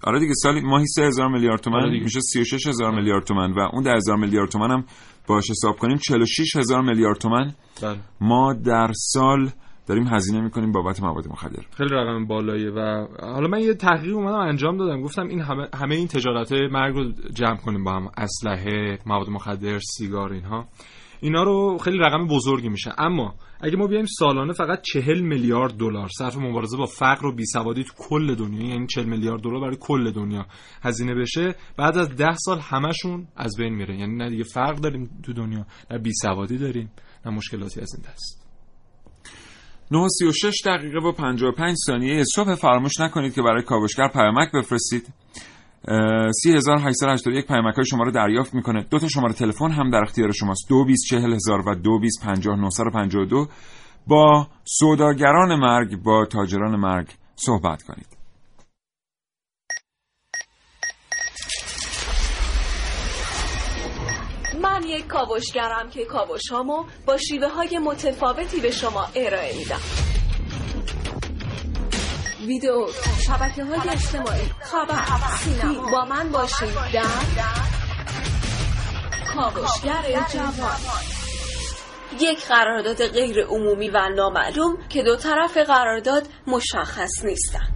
آره 0.04 0.20
دیگه 0.20 0.35
سالی 0.35 0.61
ماهی 0.61 0.87
سه 0.87 1.02
هزار 1.02 1.28
میلیارد 1.28 1.61
تومن 1.61 1.76
آره 1.76 2.00
میشه 2.02 2.20
سی 2.20 2.40
و 2.40 2.44
شش 2.44 2.66
هزار 2.66 2.90
میلیارد 2.94 3.24
تومن 3.24 3.52
و 3.52 3.58
اون 3.72 3.82
ده 3.82 3.92
هزار 3.96 4.16
میلیارد 4.16 4.50
تومن 4.50 4.70
هم 4.70 4.85
باش 5.26 5.50
حساب 5.50 5.76
کنیم. 5.76 5.96
چهل 5.96 6.22
و 6.22 6.26
شش 6.26 6.56
هزار 6.56 6.82
میلیارد 6.82 7.18
تومن 7.18 7.54
بله. 7.82 7.98
ما 8.20 8.52
در 8.52 8.90
سال 8.94 9.50
داریم 9.86 10.06
هزینه 10.06 10.40
می‌کنیم 10.40 10.72
بابت 10.72 11.02
مواد 11.02 11.28
مخدر. 11.28 11.62
خیلی 11.76 11.90
رقم 11.90 12.26
بالاییه 12.26 12.70
و 12.70 13.06
حالا 13.20 13.48
من 13.48 13.60
یه 13.60 13.74
تحقیق 13.74 14.16
اومدم 14.16 14.38
انجام 14.38 14.76
دادم. 14.76 15.02
گفتم 15.02 15.28
این 15.28 15.40
همه, 15.40 15.68
همه 15.74 15.94
این 15.94 16.08
تجارت 16.08 16.52
مرگ 16.52 16.94
رو 16.94 17.12
جمع 17.34 17.56
کنیم 17.56 17.84
با 17.84 17.92
هم. 17.92 18.10
اسلحه 18.16 18.98
مواد 19.06 19.28
مخدر 19.28 19.78
سیگار 19.78 20.32
اینها. 20.32 20.68
اینا 21.20 21.42
رو 21.42 21.78
خیلی 21.78 21.98
رقم 21.98 22.26
بزرگی 22.26 22.68
میشه. 22.68 22.92
اما 22.98 23.34
اگه 23.60 23.76
ما 23.76 23.86
بیایم 23.86 24.06
سالانه 24.06 24.52
فقط 24.52 24.82
چهل 24.82 25.20
میلیارد 25.20 25.76
دلار 25.76 26.08
صرف 26.18 26.36
مبارزه 26.36 26.76
با 26.76 26.86
فقر 26.86 27.26
و 27.26 27.34
بیسوادی 27.34 27.84
تو 27.84 27.92
کل 27.96 28.34
دنیا 28.34 28.68
یعنی 28.68 28.86
40 28.86 29.04
میلیارد 29.04 29.42
دلار 29.42 29.60
برای 29.60 29.76
کل 29.80 30.10
دنیا 30.10 30.46
هزینه 30.82 31.14
بشه 31.14 31.54
بعد 31.76 31.98
از 31.98 32.16
ده 32.16 32.35
سال 32.37 32.58
همشون 32.58 33.26
از 33.37 33.56
بین 33.58 33.74
میره. 33.74 33.98
یعنی 33.98 34.16
نه 34.16 34.30
دیگه 34.30 34.44
فرق 34.44 34.80
داریم 34.80 35.10
تو 35.22 35.33
دنیا 35.33 35.66
نه 35.90 35.98
بیسوادی 35.98 36.58
داریم 36.58 36.90
نه 37.26 37.33
مشکلاتی 37.33 37.80
از 37.80 37.94
این 37.94 38.12
دست. 38.12 38.41
936 39.92 40.62
دقیقه 40.66 40.98
و 40.98 41.12
55 41.12 41.76
ثانیه. 41.86 42.24
صبح 42.24 42.54
فراموش 42.54 43.00
نکنید 43.00 43.34
که 43.34 43.42
برای 43.42 43.62
کاوشگر 43.62 44.08
پیامک 44.08 44.52
بفرستید. 44.52 45.08
3881 46.44 47.46
پیامک 47.46 47.74
های 47.74 47.86
شما 47.86 48.04
رو 48.04 48.10
دریافت 48.10 48.54
می‌کنه. 48.54 48.86
دو 48.90 48.98
تا 48.98 49.08
شماره 49.08 49.34
تلفن 49.34 49.70
هم 49.70 49.90
در 49.90 50.02
اختیار 50.02 50.32
شماست. 50.32 50.68
224000 50.68 51.68
و 51.68 51.74
2250 51.74 53.48
با 54.06 54.46
سوداگران 54.64 55.54
مرگ 55.60 56.02
با 56.02 56.26
تاجران 56.26 56.76
مرگ 56.76 57.08
صحبت 57.36 57.82
کنید. 57.82 58.21
من 64.83 64.88
یک 64.88 65.06
کاوشگرم 65.06 65.90
که 65.90 66.04
کاوش 66.04 66.50
هامو 66.50 66.85
با 67.06 67.16
شیوه 67.16 67.48
های 67.48 67.78
متفاوتی 67.78 68.60
به 68.60 68.70
شما 68.70 69.06
ارائه 69.14 69.58
میدم. 69.58 69.80
ویدیو 72.46 72.87
شبکه 73.26 73.64
های 73.64 73.88
اجتماعی 73.88 74.50
خبر 74.60 75.02
سینما. 75.44 75.90
با 75.90 76.04
من 76.04 76.33
باشید 76.33 76.74
در 76.92 77.04
کاوشگر 79.35 80.26
جوان. 80.33 80.76
یک 82.20 82.46
قرارداد 82.46 83.06
غیر 83.06 83.44
عمومی 83.46 83.88
و 83.88 84.08
نامعلوم 84.16 84.78
که 84.88 85.02
دو 85.02 85.16
طرف 85.16 85.56
قرارداد 85.56 86.22
مشخص 86.46 87.24
نیستند 87.24 87.71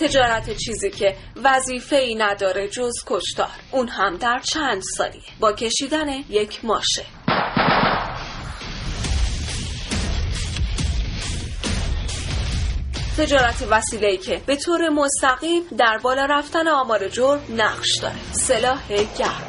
تجارت 0.00 0.56
چیزی 0.56 0.90
که 0.90 1.16
وظیفه 1.44 1.96
ای 1.96 2.14
نداره 2.14 2.68
جز 2.68 2.94
کشتار. 3.06 3.50
اون 3.72 3.88
هم 3.88 4.16
در 4.16 4.40
چند 4.44 4.82
سالیه 4.96 5.22
با 5.40 5.52
کشیدن 5.52 6.08
یک 6.28 6.64
ماشه. 6.64 7.04
تجارت 13.18 13.66
وسیله‌ای 13.70 14.16
که 14.16 14.40
به 14.46 14.56
طور 14.56 14.88
مستقیم 14.88 15.62
در 15.78 15.98
بالا 16.02 16.24
رفتن 16.24 16.68
آمار 16.68 17.08
جرم 17.08 17.40
نقش 17.56 17.98
داره. 18.02 18.32
سلاح 18.32 18.88
گرم. 19.18 19.47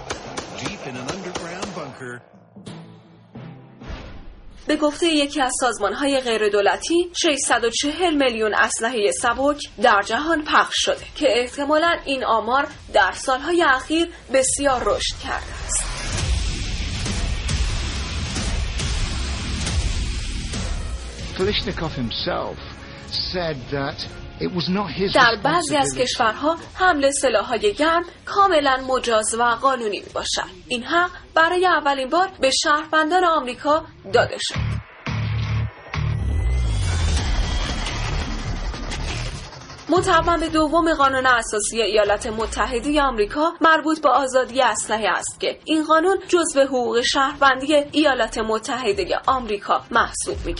به 4.70 4.76
گفته 4.76 5.08
یکی 5.08 5.42
از 5.42 5.52
سازمانهای 5.60 6.20
غیر 6.20 6.50
دولتی 6.50 7.12
640 7.22 8.14
میلیون 8.16 8.54
اسلحه 8.54 9.12
سبک 9.12 9.58
در 9.82 10.02
جهان 10.06 10.44
پخش 10.44 10.74
شده 10.76 11.06
که 11.16 11.28
احتمالا 11.30 11.98
این 12.06 12.24
آمار 12.26 12.68
در 12.94 13.12
سالهای 13.12 13.64
اخیر 13.64 14.10
بسیار 14.34 14.82
رشد 14.86 15.16
کرده 15.24 15.54
است. 15.66 15.86
Kalishnikov 21.38 21.94
himself 21.94 22.60
said 23.32 23.58
that 23.72 24.19
در 25.16 25.36
بعضی 25.44 25.76
از 25.76 25.96
کشورها 25.96 26.58
حمل 26.76 27.12
سلاحهای 27.12 27.74
گرم 27.74 28.04
کاملا 28.26 28.78
مجاز 28.88 29.36
و 29.40 29.44
قانونی 29.44 30.00
می 30.00 30.14
باشد. 30.14 30.50
این 30.68 30.84
حق 30.84 31.10
برای 31.36 31.66
اولین 31.66 32.10
بار 32.10 32.30
به 32.40 32.52
شهروندان 32.52 33.24
آمریکا 33.24 33.86
داده 34.14 34.38
شد. 34.40 34.80
متمم 39.90 40.48
دوم 40.48 40.94
قانون 40.94 41.26
اساسی 41.26 41.82
ایالات 41.82 42.28
متحده 42.28 43.02
آمریکا 43.02 43.54
مربوط 43.62 44.02
به 44.02 44.10
آزادی 44.10 44.62
اسلحه 44.62 45.10
است 45.10 45.40
که 45.40 45.60
این 45.66 45.84
قانون 45.84 46.18
جزو 46.28 46.62
حقوق 46.62 47.02
شهروندی 47.02 47.74
ایالات 47.74 48.38
متحده 48.38 49.20
آمریکا 49.28 49.82
محسوب 49.92 50.38
می 50.46 50.54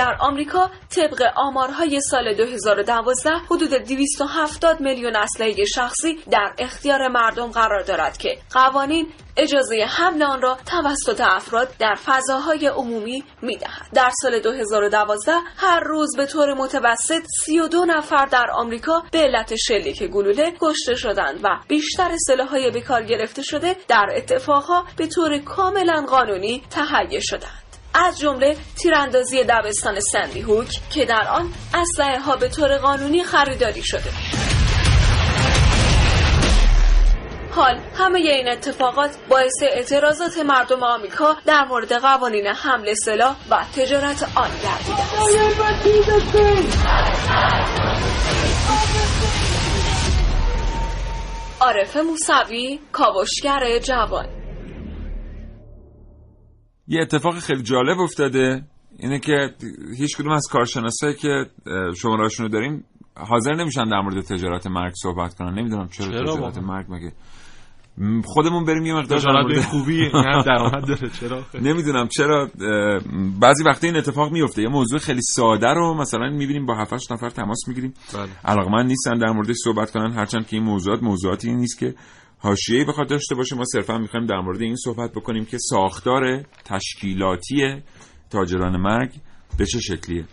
در 0.00 0.16
آمریکا 0.20 0.70
طبق 0.96 1.22
آمارهای 1.36 2.00
سال 2.00 2.34
2012 2.34 3.30
حدود 3.30 3.70
270 3.70 4.80
میلیون 4.80 5.16
اسلحه 5.16 5.64
شخصی 5.64 6.18
در 6.30 6.52
اختیار 6.58 7.08
مردم 7.08 7.46
قرار 7.46 7.82
دارد 7.82 8.18
که 8.18 8.38
قوانین 8.52 9.06
اجازه 9.36 9.86
حمل 9.88 10.22
آن 10.22 10.42
را 10.42 10.58
توسط 10.66 11.20
افراد 11.20 11.68
در 11.78 11.94
فضاهای 12.04 12.66
عمومی 12.66 13.24
می‌دهد. 13.42 13.86
در 13.94 14.10
سال 14.22 14.38
2012 14.38 15.32
هر 15.56 15.80
روز 15.80 16.16
به 16.16 16.26
طور 16.26 16.54
متوسط 16.54 17.22
32 17.44 17.84
نفر 17.84 18.26
در 18.26 18.50
آمریکا 18.52 19.02
به 19.12 19.18
علت 19.18 19.56
شلیک 19.56 20.02
گلوله 20.02 20.52
کشته 20.60 20.94
شدند 20.94 21.40
و 21.42 21.48
بیشتر 21.68 22.16
سلاحهای 22.26 22.70
به 22.70 22.80
کار 22.80 23.02
گرفته 23.02 23.42
شده 23.42 23.76
در 23.88 24.06
اتفاقها 24.16 24.84
به 24.96 25.06
طور 25.06 25.38
کاملا 25.38 26.06
قانونی 26.08 26.62
تهیه 26.70 27.20
شدند. 27.20 27.69
از 27.94 28.18
جمله 28.18 28.56
تیراندازی 28.76 29.44
دبستان 29.44 30.00
سندی 30.00 30.40
هوک 30.40 30.68
که 30.90 31.04
در 31.04 31.28
آن 31.28 31.52
اسلحه 31.74 32.18
ها 32.18 32.36
به 32.36 32.48
طور 32.48 32.76
قانونی 32.78 33.24
خریداری 33.24 33.82
شده. 33.82 34.10
حال 37.50 37.80
همه 37.98 38.18
این 38.18 38.48
اتفاقات 38.48 39.10
باعث 39.28 39.62
اعتراضات 39.62 40.38
مردم 40.38 40.82
آمریکا 40.82 41.36
در 41.46 41.64
مورد 41.64 41.92
قوانین 41.92 42.46
حمل 42.46 42.94
سلاح 42.94 43.36
و 43.50 43.64
تجارت 43.76 44.22
آن 44.34 44.50
گردیده 44.50 45.02
است. 45.02 45.36
عارف 51.60 51.96
موسوی 51.96 52.80
کاوشگر 52.92 53.78
جوان. 53.78 54.39
یه 56.90 57.00
اتفاق 57.00 57.38
خیلی 57.38 57.62
جالب 57.62 58.00
افتاده. 58.00 58.62
اینه 58.98 59.18
که 59.18 59.54
هیچ 59.98 60.16
کدوم 60.16 60.32
از 60.32 60.46
کارشناسایی 60.52 61.14
که 61.14 61.46
شمارهاشون 61.96 62.46
رو 62.46 62.52
داریم 62.52 62.84
حاضر 63.16 63.54
نمیشن 63.54 63.84
در 63.84 64.00
مورد 64.00 64.20
تجارت 64.20 64.66
مرگ 64.66 64.92
صحبت 65.02 65.34
کنن. 65.34 65.58
نمی‌دونم 65.58 65.88
چرا, 65.88 66.06
چرا 66.06 66.36
تجارت 66.36 66.58
مرگ 66.58 66.86
مگه؟ 66.88 67.12
خودمون 68.24 68.64
بریم 68.64 68.86
یه 68.86 68.94
مقدار 68.94 69.18
در 69.18 69.42
مورد 69.42 69.60
خوبی 69.60 70.10
درآمد 70.46 70.86
داره. 70.86 71.08
چرا؟ 71.20 71.42
نمی‌دونم 71.60 72.08
چرا 72.08 72.48
بعضی 73.40 73.64
وقتا 73.64 73.86
این 73.86 73.96
اتفاق 73.96 74.32
میفته. 74.32 74.62
یه 74.62 74.68
موضوع 74.68 74.98
خیلی 74.98 75.20
ساده 75.22 75.74
رو 75.74 75.94
مثلا 75.94 76.30
می‌بینیم 76.30 76.66
با 76.66 76.74
7 76.74 77.12
نفر 77.12 77.30
تماس 77.30 77.68
می‌گیریم. 77.68 77.94
بله. 78.14 78.28
علاقمند 78.44 78.86
نیستن 78.86 79.18
در 79.18 79.32
موردش 79.32 79.56
صحبت 79.64 79.90
کنن. 79.90 80.12
هرچند 80.12 80.46
که 80.46 80.56
این 80.56 80.64
موضوعات 80.64 81.02
موضوعاتی 81.02 81.54
نیست 81.54 81.78
که 81.78 81.94
حاشیه‌ای 82.42 82.84
بخواد 82.84 83.08
داشته 83.08 83.34
باشه 83.34 83.56
ما 83.56 83.64
صرفا 83.64 83.98
می‌خوایم 83.98 84.26
در 84.26 84.40
مورد 84.40 84.62
این 84.62 84.76
صحبت 84.76 85.10
بکنیم 85.12 85.44
که 85.44 85.58
ساختار 85.58 86.42
تشکیلاتی 86.64 87.82
تاجران 88.30 88.76
مرگ 88.76 89.12
به 89.58 89.66
چه 89.66 89.80
شکلیه. 89.80 90.24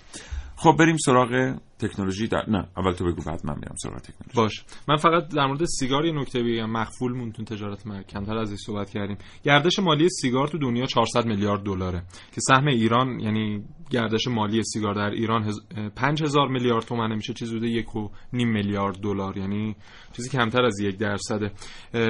خب 0.56 0.76
بریم 0.80 0.98
سراغ 0.98 1.58
تکنولوژی 1.80 2.28
در... 2.28 2.50
نه 2.50 2.68
اول 2.78 2.92
تو 2.92 3.06
بگو 3.06 3.22
بعد 3.22 3.46
من 3.46 3.56
میرم 3.56 3.76
سراغ 3.84 3.98
تکنولوژی. 3.98 4.36
باش. 4.36 4.64
من 4.88 4.96
فقط 4.96 5.28
در 5.28 5.46
مورد 5.48 5.66
سیگار 5.66 6.06
یه 6.06 6.12
نکته 6.12 6.44
بگم. 6.44 6.72
مخفول 6.72 7.14
مونتون 7.14 7.46
تجارت 7.46 7.88
مرگ 7.88 8.06
کمتر 8.06 8.38
از 8.38 8.50
این 8.50 8.58
صحبت 8.58 8.90
کردیم. 8.90 9.18
گردش 9.44 9.80
مالی 9.80 10.10
سیگار 10.10 10.48
تو 10.48 10.58
دنیا 10.58 10.86
400 10.86 11.26
میلیارد 11.26 11.64
دلاره. 11.64 12.04
که 12.32 12.42
سهم 12.42 12.68
ایران 12.68 13.20
یعنی 13.20 13.64
گردش 13.90 14.28
مالی 14.28 14.64
سیگار 14.64 14.94
در 14.94 15.10
ایران 15.10 15.54
5000 15.96 16.48
میلیارد 16.48 16.86
تومن 16.86 17.16
میشه 17.16 17.34
چیزی 17.34 17.56
حدود 17.56 17.70
یک 17.70 17.96
و 17.96 18.10
نیم 18.34 18.50
میلیارد 18.52 18.96
دلار. 18.96 19.38
یعنی 19.38 19.76
چیزی 20.16 20.30
کمتر 20.30 20.66
از 20.66 20.80
یک 20.80 20.98
درصده. 20.98 21.52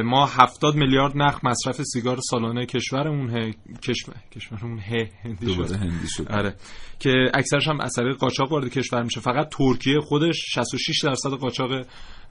ما 0.04 0.26
70 0.26 0.76
میلیارد 0.76 1.18
نخ 1.18 1.40
مصرف 1.44 1.82
سیگار 1.82 2.18
سالانه 2.30 2.66
کشورمون 2.66 3.30
ه... 3.30 3.54
کشور 3.82 4.16
کشورمون 4.32 4.80
ه... 4.80 5.10
هندی 5.24 5.54
شد. 5.54 5.72
هندی 5.72 6.08
شد. 6.08 6.28
آره. 6.32 6.56
که 7.00 7.32
اکثرش 7.34 7.68
هم 7.68 7.82
اثر 7.82 8.12
قاچاق 8.12 8.52
وارد 8.52 8.70
کشور 8.70 9.04
میشه. 9.04 9.20
فقط 9.20 9.50
ترکیه 9.58 10.00
خودش 10.00 10.36
66 10.54 11.04
درصد 11.04 11.30
قاچاق 11.30 11.86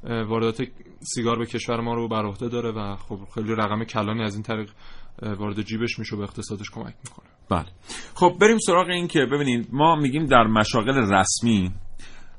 واردات 0.04 0.62
سیگار 1.00 1.38
به 1.38 1.46
کشور 1.46 1.80
ما 1.80 1.94
رو 1.94 2.08
بر 2.08 2.26
عهده 2.26 2.48
داره 2.48 2.72
و 2.72 2.96
خب 2.96 3.18
خیلی 3.34 3.54
رقم 3.54 3.84
کلانی 3.84 4.22
از 4.22 4.34
این 4.34 4.42
طریق 4.42 4.70
وارد 5.22 5.62
جیبش 5.62 5.98
میشه 5.98 6.16
به 6.16 6.22
اقتصادش 6.22 6.70
کمک 6.70 6.94
می‌کنه. 7.04 7.26
بله. 7.50 7.66
خب 8.14 8.36
بریم 8.40 8.58
سراغ 8.58 8.88
این 8.88 9.08
که 9.08 9.20
ببینید 9.32 9.68
ما 9.72 9.96
میگیم 9.96 10.26
در 10.26 10.44
مشاغل 10.46 11.12
رسمی 11.12 11.72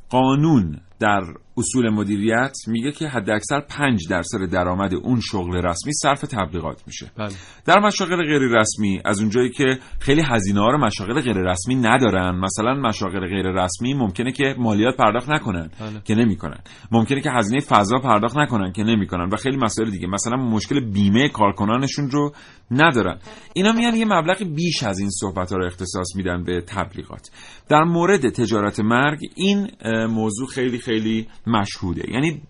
قانون 0.10 0.82
در 1.00 1.22
اصول 1.58 1.90
مدیریت 1.90 2.58
میگه 2.68 2.92
که 2.92 3.08
حد 3.08 3.30
اکثر 3.30 3.62
5 3.62 4.08
درصد 4.10 4.46
درآمد 4.52 4.94
اون 4.94 5.20
شغل 5.20 5.56
رسمی 5.56 5.94
صرف 5.94 6.22
تبلیغات 6.22 6.84
میشه. 6.88 7.12
بله. 7.18 7.30
در 7.66 7.80
مشاغل 7.80 8.16
غیر 8.16 8.42
رسمی 8.42 9.02
از 9.06 9.20
اونجایی 9.20 9.50
که 9.50 9.80
خیلی 10.00 10.22
هزینه 10.22 10.60
ها 10.60 10.70
رو 10.70 10.78
مشاغل 10.78 11.22
غیر 11.22 11.38
رسمی 11.38 11.76
ندارن 11.76 12.40
مثلا 12.40 12.74
مشاغل 12.74 13.28
غیر 13.28 13.52
رسمی 13.52 13.94
ممکنه 13.94 14.32
که 14.32 14.56
مالیات 14.58 14.98
پرداخت 14.98 15.30
نکنن 15.30 15.70
بله. 15.80 16.02
که 16.06 16.16
نمی‌کنن. 16.16 16.60
ممکنه 16.92 17.22
که 17.22 17.32
هزینه 17.32 17.62
فضا 17.62 17.98
پرداخت 17.98 18.38
نکنن 18.38 18.72
که 18.72 18.84
نمی‌کنن 18.84 19.30
و 19.34 19.36
خیلی 19.36 19.58
مسائل 19.58 19.90
دیگه. 19.90 20.08
مثلا 20.08 20.38
مشکل 20.38 20.80
بیمه 20.80 21.30
کارکنانشون 21.30 22.10
رو 22.10 22.32
ندارن. 22.72 23.20
اینا 23.54 23.72
میان 23.72 23.96
یه 23.96 24.06
مبلغ 24.06 24.44
بیش 24.56 24.84
از 24.84 25.00
این 25.00 25.10
صحبت 25.10 25.52
ها 25.52 25.58
رو 25.58 25.66
اختصاص 25.66 26.16
میدن 26.16 26.44
به 26.44 26.62
تبلیغات. 26.62 27.30
در 27.70 27.84
مورد 27.84 28.30
تجارت 28.30 28.80
مرگ 28.80 29.20
این 29.36 29.68
موضوع 30.10 30.48
خیلی 30.48 30.78
خیلی 30.88 31.28
مشهوده. 31.48 32.12
یعنی 32.12 32.42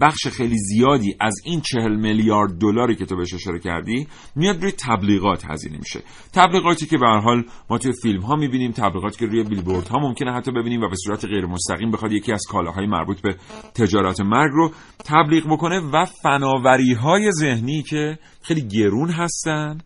بخش 0.00 0.26
خیلی 0.26 0.56
زیادی 0.58 1.16
از 1.20 1.34
این 1.44 1.60
چهل 1.60 1.96
میلیارد 1.96 2.58
دلاری 2.58 2.96
که 2.96 3.04
تو 3.06 3.16
بهش 3.16 3.34
اشاره 3.34 3.58
کردی 3.58 4.06
میاد 4.36 4.62
روی 4.62 4.72
تبلیغات 4.72 5.44
هزینه 5.50 5.78
میشه. 5.78 6.00
تبلیغاتی 6.32 6.86
که 6.86 6.98
به 6.98 7.06
حال 7.06 7.44
ما 7.70 7.78
توی 7.78 7.92
فیلم 8.02 8.20
ها 8.20 8.36
می‌بینیم 8.36 8.72
تبلیغاتی 8.72 9.18
که 9.18 9.26
روی 9.26 9.42
بیلبورد 9.42 9.88
ها 9.88 9.98
ممکنه 9.98 10.32
حتی 10.32 10.52
ببینیم 10.52 10.82
و 10.82 10.88
به 10.88 10.96
صورت 10.96 11.24
غیر 11.24 11.46
مستقیم 11.46 11.90
بخواد 11.90 12.12
یکی 12.12 12.32
از 12.32 12.42
کالاهای 12.50 12.86
مربوط 12.86 13.20
به 13.20 13.36
تجارت 13.74 14.20
مرگ 14.20 14.50
رو 14.52 14.70
تبلیغ 15.04 15.46
بکنه 15.46 15.80
و 15.80 16.04
فناوری 16.04 16.92
های 16.92 17.30
ذهنی 17.32 17.82
که 17.82 18.18
خیلی 18.42 18.62
گرون 18.68 19.10
هستن 19.10 19.78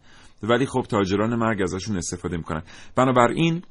ولی 0.43 0.67
خب 0.67 0.83
تاجران 0.89 1.37
مرگ 1.37 1.63
ازشون 1.63 1.97
استفاده 1.97 2.37
می‌کنن. 2.37 2.63
بنابراین 2.97 3.63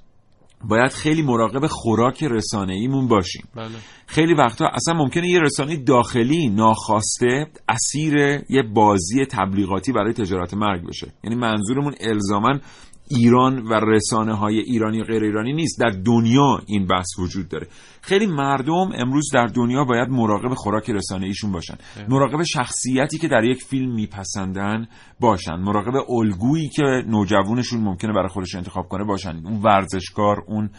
باید 0.64 0.92
خیلی 0.92 1.22
مراقب 1.22 1.68
خوراک 1.68 2.24
رسانه 2.24 2.74
ایمون 2.74 3.08
باشیم 3.08 3.44
بله. 3.56 3.76
خیلی 4.08 4.34
وقتا 4.34 4.66
اصلا 4.74 4.94
ممکنه 4.94 5.28
یه 5.28 5.40
رسانه 5.40 5.76
داخلی 5.76 6.50
ناخواسته 6.50 7.48
اسیر 7.70 8.16
یه 8.50 8.64
بازی 8.74 9.26
تبلیغاتی 9.26 9.92
برای 9.92 10.14
تجارت 10.14 10.54
مرگ 10.54 10.88
بشه 10.88 11.08
یعنی 11.24 11.36
منظورمون 11.36 11.96
الزامن 12.00 12.62
ایران 13.10 13.64
و 13.64 13.74
رسانه 13.74 14.34
های 14.34 14.60
ایرانی 14.60 15.04
غیر 15.04 15.24
ایرانی 15.24 15.54
نیست. 15.54 15.80
در 15.80 15.90
دنیا 16.06 16.62
این 16.66 16.88
بحث 16.88 17.20
وجود 17.20 17.50
داره. 17.50 17.68
خیلی 18.02 18.26
مردم 18.26 18.92
امروز 18.96 19.30
در 19.34 19.46
دنیا 19.46 19.84
باید 19.84 20.10
مراقب 20.10 20.54
خوراک 20.54 20.90
رسانه 20.90 21.26
ایشون 21.26 21.52
باشن. 21.52 21.76
مراقب 22.10 22.44
شخصیتی 22.44 23.18
که 23.18 23.28
در 23.28 23.44
یک 23.44 23.64
فیلم 23.64 23.96
میپسندن 23.96 24.88
باشن. 25.20 25.56
مراقب 25.56 26.12
الگویی 26.12 26.70
که 26.70 26.84
نوجوانشون 27.08 27.82
ممکنه 27.82 28.14
برای 28.14 28.30
خودش 28.30 28.56
انتخاب 28.56 28.88
کنه 28.88 29.04
باشن. 29.04 29.42
اون 29.46 29.62
ورزشکار 29.64 30.44
اون 30.48 30.70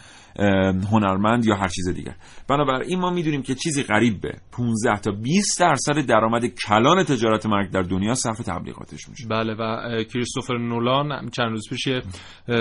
هنرمند 0.91 1.45
یا 1.45 1.55
هر 1.55 1.67
چیز 1.67 1.89
دیگر. 1.89 2.15
بنابراین 2.47 2.99
ما 2.99 3.09
می‌دونیم 3.09 3.41
که 3.41 3.55
چیزی 3.55 3.83
قریب 3.83 4.21
به 4.21 4.33
15 4.51 4.99
تا 5.01 5.11
20 5.11 5.59
درصد 5.59 6.05
درآمد 6.05 6.45
کلان 6.45 7.03
تجارت 7.03 7.45
مرگ 7.45 7.71
در 7.71 7.81
دنیا 7.81 8.13
صرف 8.13 8.37
تبلیغاتش 8.37 9.09
میشه. 9.09 9.27
بله 9.27 9.53
و 9.53 10.03
کریستوفر 10.03 10.57
نولان 10.57 11.29
چند 11.29 11.49
روز 11.49 11.69
پیش 11.69 11.87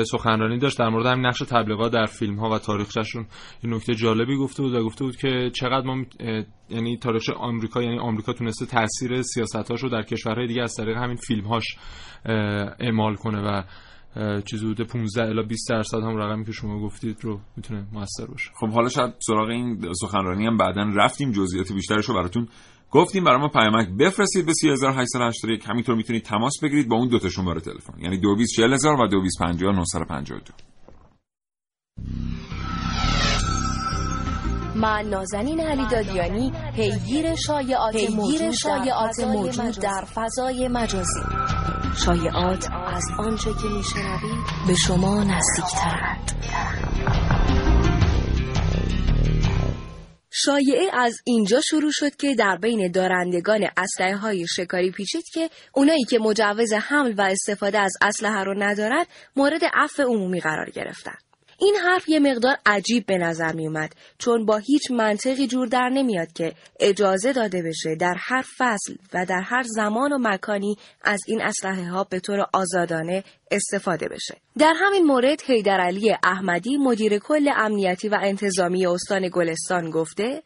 سخنرانی 0.05 0.59
داشت 0.59 0.79
در 0.79 0.89
مورد 0.89 1.07
همین 1.07 1.27
نقش 1.27 1.39
تبلیغات 1.39 1.93
در 1.93 2.07
فیلم 2.07 2.39
ها 2.39 2.51
و 2.51 2.59
تاریخچه‌شون. 2.59 3.27
این 3.63 3.75
نکته 3.75 3.95
جالبی 3.95 4.37
گفته 4.37 4.63
بود 4.63 4.75
و 4.75 4.85
گفته 4.85 5.05
بود 5.05 5.17
که 5.17 5.51
چقدر 5.55 5.87
ما 5.87 6.05
یعنی 6.71 6.97
تاریخ 6.97 7.31
آمریکا 7.37 7.83
یعنی 7.83 7.99
آمریکا 7.99 8.33
تونسته 8.33 8.67
تاثیر 8.67 9.23
سیاستاش 9.23 9.83
رو 9.83 9.89
در 9.89 10.03
کشورهای 10.03 10.47
دیگه 10.47 10.63
از 10.63 10.75
طریق 10.75 10.97
همین 10.97 11.17
فیلم 11.17 11.45
هاش 11.45 11.65
اعمال 12.81 13.15
کنه 13.15 13.41
و 13.41 13.63
چیزی 14.45 14.67
بوده 14.67 14.85
15 14.85 15.23
الی 15.23 15.43
20 15.43 15.69
درصد 15.69 15.99
هم 15.99 16.17
رقمی 16.17 16.45
که 16.45 16.53
شما 16.53 16.81
گفتید 16.81 17.25
رو 17.25 17.41
می‌تونه 17.57 17.87
موثر 17.93 18.27
باشه. 18.27 18.51
خب 18.55 18.69
حالا 18.69 18.89
شاید 18.89 19.15
سراغ 19.27 19.49
این 19.49 19.93
سخنرانی 20.01 20.47
هم 20.47 20.57
بعدا 20.57 20.83
رفتیم 20.95 21.33
جزئیات 21.33 21.73
بیشترش 21.73 22.05
رو 22.05 22.15
براتون 22.15 22.49
گفتیم. 22.91 23.25
برای 23.25 23.41
ما 23.41 23.49
پیامک 23.49 23.89
بفرستید 23.99 24.47
به 24.47 24.53
3881 24.53 25.65
همینطور 25.67 25.95
می‌تونید 25.95 26.23
تماس 26.23 26.53
بگیرید 26.63 26.89
با 26.89 26.97
اون 26.97 27.09
دو 27.09 27.19
تا 27.19 27.29
شماره 27.29 27.61
تلفن. 27.61 27.99
یعنی 28.01 28.17
224000 28.19 29.01
و 29.01 29.09
2250 29.09 29.73
من 34.79 35.09
نازنین 35.09 35.61
علی 35.61 35.87
دادیانی 35.91 36.53
پیگیر 36.75 37.35
شایعات 37.35 38.11
موجود, 38.11 38.51
شایعات 38.51 39.21
موجود 39.21 39.79
در 39.79 40.05
فضای 40.15 40.69
مجازی. 40.69 41.21
شایعات 42.05 42.69
از 42.87 43.05
آنچه 43.19 43.51
که 43.63 43.69
میشنوید 43.69 44.45
به 44.69 44.75
شما 44.75 45.25
نزدیکترند. 45.25 46.33
شایعه 50.31 50.91
از 50.93 51.21
اینجا 51.25 51.61
شروع 51.61 51.91
شد 51.93 52.17
که 52.17 52.35
در 52.35 52.59
بین 52.63 52.91
دارندگان 52.93 53.69
اسلحه 53.77 54.17
های 54.17 54.47
شکاری 54.47 54.91
پیچید 54.91 55.25
که 55.35 55.51
اونایی 55.75 56.05
که 56.05 56.19
مجوز 56.19 56.73
حمل 56.73 57.15
و 57.19 57.23
استفاده 57.23 57.79
از 57.79 57.93
اسلحه 58.03 58.45
رو 58.45 58.63
ندارد 58.63 59.07
مورد 59.37 59.61
عفو 59.75 60.03
عمومی 60.03 60.41
قرار 60.41 60.71
گرفتن. 60.71 61.28
این 61.61 61.75
حرف 61.75 62.09
یه 62.09 62.19
مقدار 62.21 62.57
عجیب 62.67 63.07
به 63.07 63.19
نظر 63.19 63.53
می 63.53 63.67
اومد 63.67 63.95
چون 64.19 64.47
با 64.47 64.57
هیچ 64.57 64.91
منطقی 64.91 65.47
جور 65.47 65.67
در 65.67 65.89
نمیاد 65.89 66.33
که 66.33 66.53
اجازه 66.81 67.33
داده 67.33 67.63
بشه 67.63 67.95
در 67.95 68.15
هر 68.19 68.45
فصل 68.59 68.95
و 69.15 69.27
در 69.27 69.41
هر 69.41 69.63
زمان 69.63 70.13
و 70.13 70.19
مکانی 70.21 70.77
از 71.03 71.21
این 71.27 71.43
اسلحه 71.43 71.91
ها 71.91 72.05
به 72.05 72.21
طور 72.21 72.47
آزادانه 72.53 73.25
استفاده 73.51 74.09
بشه. 74.09 74.37
در 74.59 74.75
همین 74.77 75.05
مورد 75.05 75.43
حیدرعلی 75.43 76.17
احمدی 76.23 76.77
مدیر 76.77 77.19
کل 77.19 77.49
امنیتی 77.57 78.09
و 78.09 78.19
انتظامی 78.23 78.87
استان 78.87 79.29
گلستان 79.33 79.91
گفته 79.91 80.43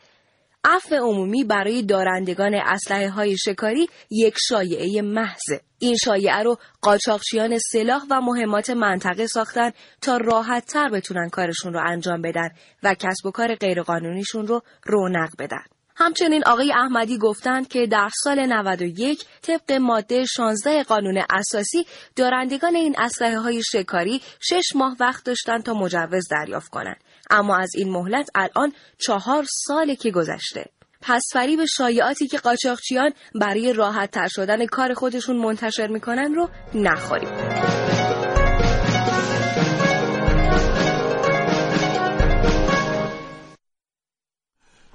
عفو 0.64 0.94
عمومی 0.94 1.44
برای 1.44 1.82
دارندگان 1.82 2.54
اسلحه 2.54 3.10
های 3.10 3.36
شکاری 3.38 3.88
یک 4.10 4.34
شایعه 4.48 5.02
محضه. 5.02 5.60
این 5.78 5.96
شایعه 6.04 6.42
رو 6.42 6.56
قاچاقچیان 6.80 7.58
سلاح 7.58 8.02
و 8.10 8.20
مهمات 8.20 8.70
منطقه 8.70 9.26
ساختن 9.26 9.70
تا 10.00 10.16
راحت 10.16 10.66
تر 10.66 10.88
بتونن 10.88 11.28
کارشون 11.28 11.72
رو 11.72 11.80
انجام 11.86 12.22
بدن 12.22 12.48
و 12.82 12.94
کسب 12.94 13.26
و 13.26 13.30
کار 13.30 13.54
غیرقانونیشون 13.54 14.46
رو 14.46 14.62
رونق 14.86 15.30
بدن. 15.38 15.64
همچنین 15.96 16.44
آقای 16.46 16.72
احمدی 16.72 17.18
گفتند 17.18 17.68
که 17.68 17.86
در 17.86 18.08
سال 18.24 18.46
91 18.46 19.24
طبق 19.42 19.72
ماده 19.72 20.24
16 20.24 20.82
قانون 20.82 21.22
اساسی 21.30 21.86
دارندگان 22.16 22.76
این 22.76 22.94
اسلحه 22.98 23.38
های 23.38 23.62
شکاری 23.62 24.20
شش 24.40 24.64
ماه 24.74 24.96
وقت 25.00 25.24
داشتن 25.24 25.58
تا 25.58 25.74
مجوز 25.74 26.28
دریافت 26.30 26.70
کنند 26.70 26.96
اما 27.32 27.56
از 27.56 27.70
این 27.76 27.90
مهلت 27.92 28.30
الان 28.34 28.72
چهار 28.98 29.44
ساله 29.48 29.96
که 29.96 30.10
گذشته 30.10 30.64
پس 31.02 31.22
فریب 31.32 31.64
شایعاتی 31.64 32.28
که 32.28 32.38
قاچاقچیان 32.38 33.12
برای 33.34 33.72
راحت 33.72 34.10
تر 34.10 34.28
شدن 34.28 34.66
کار 34.66 34.94
خودشون 34.94 35.36
منتشر 35.36 35.86
می‌کنن 35.86 36.34
رو 36.34 36.48
نخوریم 36.74 37.28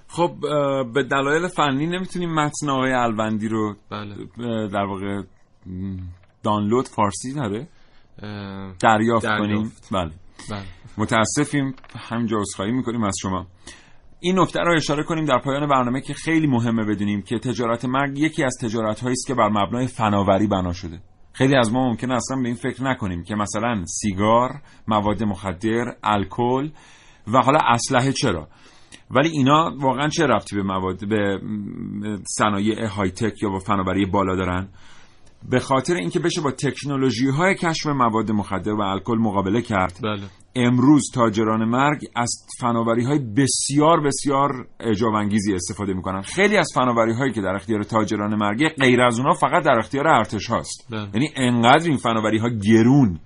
خب 0.08 0.36
به 0.94 1.04
دلایل 1.04 1.48
فنی 1.48 1.88
نمی‌تونیم 1.88 2.34
متن 2.34 2.70
آقای 2.70 2.94
الوندی 2.94 3.48
رو 3.48 3.76
بله. 3.92 4.16
در 4.68 4.84
واقع 4.84 5.22
دانلود 6.44 6.88
فارسی 6.88 7.34
داره 7.34 7.68
دریافت, 8.80 9.28
کنیم 9.28 9.72
بله. 9.92 10.12
بله. 10.50 10.66
متاسفیم 10.98 11.76
همینجا 12.10 12.38
عذرخواهی 12.38 12.72
می‌کنیم 12.72 13.04
از 13.04 13.16
شما. 13.22 13.48
این 14.20 14.40
نکته 14.40 14.60
رو 14.60 14.76
اشاره 14.76 15.04
کنیم 15.04 15.26
در 15.26 15.40
پایان 15.40 15.68
برنامه 15.68 16.02
که 16.02 16.14
خیلی 16.14 16.48
مهمه 16.48 16.86
بدونیم 16.86 17.22
که 17.22 17.40
تجارت 17.40 17.86
مرگ 17.86 18.18
یکی 18.18 18.44
از 18.44 18.58
تجارت 18.62 19.00
هایی 19.00 19.14
است 19.14 19.28
که 19.28 19.34
بر 19.34 19.50
مبنای 19.50 19.88
فناوری 19.88 20.48
بنا 20.48 20.74
شده. 20.74 21.02
خیلی 21.34 21.56
از 21.56 21.74
ما 21.74 21.90
ممکن 21.90 22.12
اصلا 22.12 22.38
به 22.38 22.48
این 22.48 22.56
فکر 22.56 22.84
نکنیم 22.84 23.24
که 23.24 23.36
مثلا 23.36 23.84
سیگار، 23.86 24.62
مواد 24.88 25.24
مخدر، 25.24 25.96
الکل 26.04 26.70
و 27.28 27.38
حالا 27.42 27.60
اسلحه 27.60 28.12
چرا؟ 28.12 28.48
ولی 29.12 29.30
اینا 29.30 29.76
واقعا 29.80 30.08
چه 30.10 30.28
رفتی 30.28 30.56
به 30.56 30.64
مواد 30.64 31.08
به 31.10 31.42
صنایع 32.38 32.86
های 32.86 33.12
تک 33.12 33.44
یا 33.44 33.50
با 33.50 33.60
فناوری 33.60 34.06
بالا 34.06 34.36
دارن؟ 34.36 34.68
به 35.50 35.60
خاطر 35.60 35.94
اینکه 35.96 36.20
بشه 36.20 36.42
با 36.42 36.52
تکنولوژی 36.52 37.30
های 37.30 37.56
کشف 37.56 37.88
مواد 37.88 38.32
مخدر 38.32 38.74
و 38.74 38.82
الکل 38.82 39.18
مقابله 39.18 39.62
کرد 39.62 40.00
بله. 40.04 40.24
امروز 40.56 41.12
تاجران 41.14 41.66
مرگ 41.66 42.02
از 42.16 42.46
فناوری 42.60 43.04
های 43.06 43.20
بسیار 43.20 44.02
بسیار 44.02 44.68
اعجاب 44.80 45.14
انگیزی 45.14 45.56
استفاده 45.56 45.94
می‌کنن 45.94 46.22
خیلی 46.22 46.58
از 46.58 46.72
فناوری 46.76 47.14
هایی 47.14 47.34
که 47.34 47.42
در 47.42 47.56
اختیار 47.56 47.84
تاجران 47.84 48.36
مرگ 48.36 48.68
غیر 48.68 49.02
از 49.02 49.20
اونها 49.20 49.34
فقط 49.34 49.64
در 49.64 49.80
اختیار 49.80 50.08
ارتش 50.08 50.48
هاست 50.48 50.88
بله. 50.90 51.10
یعنی 51.14 51.30
انقدر 51.36 51.88
این 51.88 51.98
فناوری 51.98 52.38
ها 52.38 52.50
گرون 52.50 53.20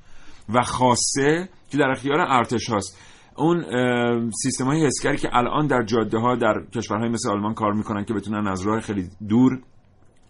و 0.50 0.62
خاصه 0.62 1.50
که 1.72 1.78
در 1.78 1.90
اختیار 1.92 2.20
ارتش 2.20 2.70
هاست 2.70 2.98
اون 3.38 3.64
سیستم 4.32 4.66
های 4.66 4.86
حسگری 4.86 5.18
که 5.18 5.30
الان 5.34 5.68
در 5.68 5.84
جاده 5.84 6.18
ها 6.20 6.36
در 6.36 6.54
کشورهای 6.76 7.10
مثل 7.10 7.30
آلمان 7.30 7.54
کار 7.54 7.74
می‌کنن 7.74 8.06
که 8.06 8.14
بتونن 8.14 8.48
از 8.48 8.62
راه 8.62 8.80
خیلی 8.80 9.10
دور 9.30 9.62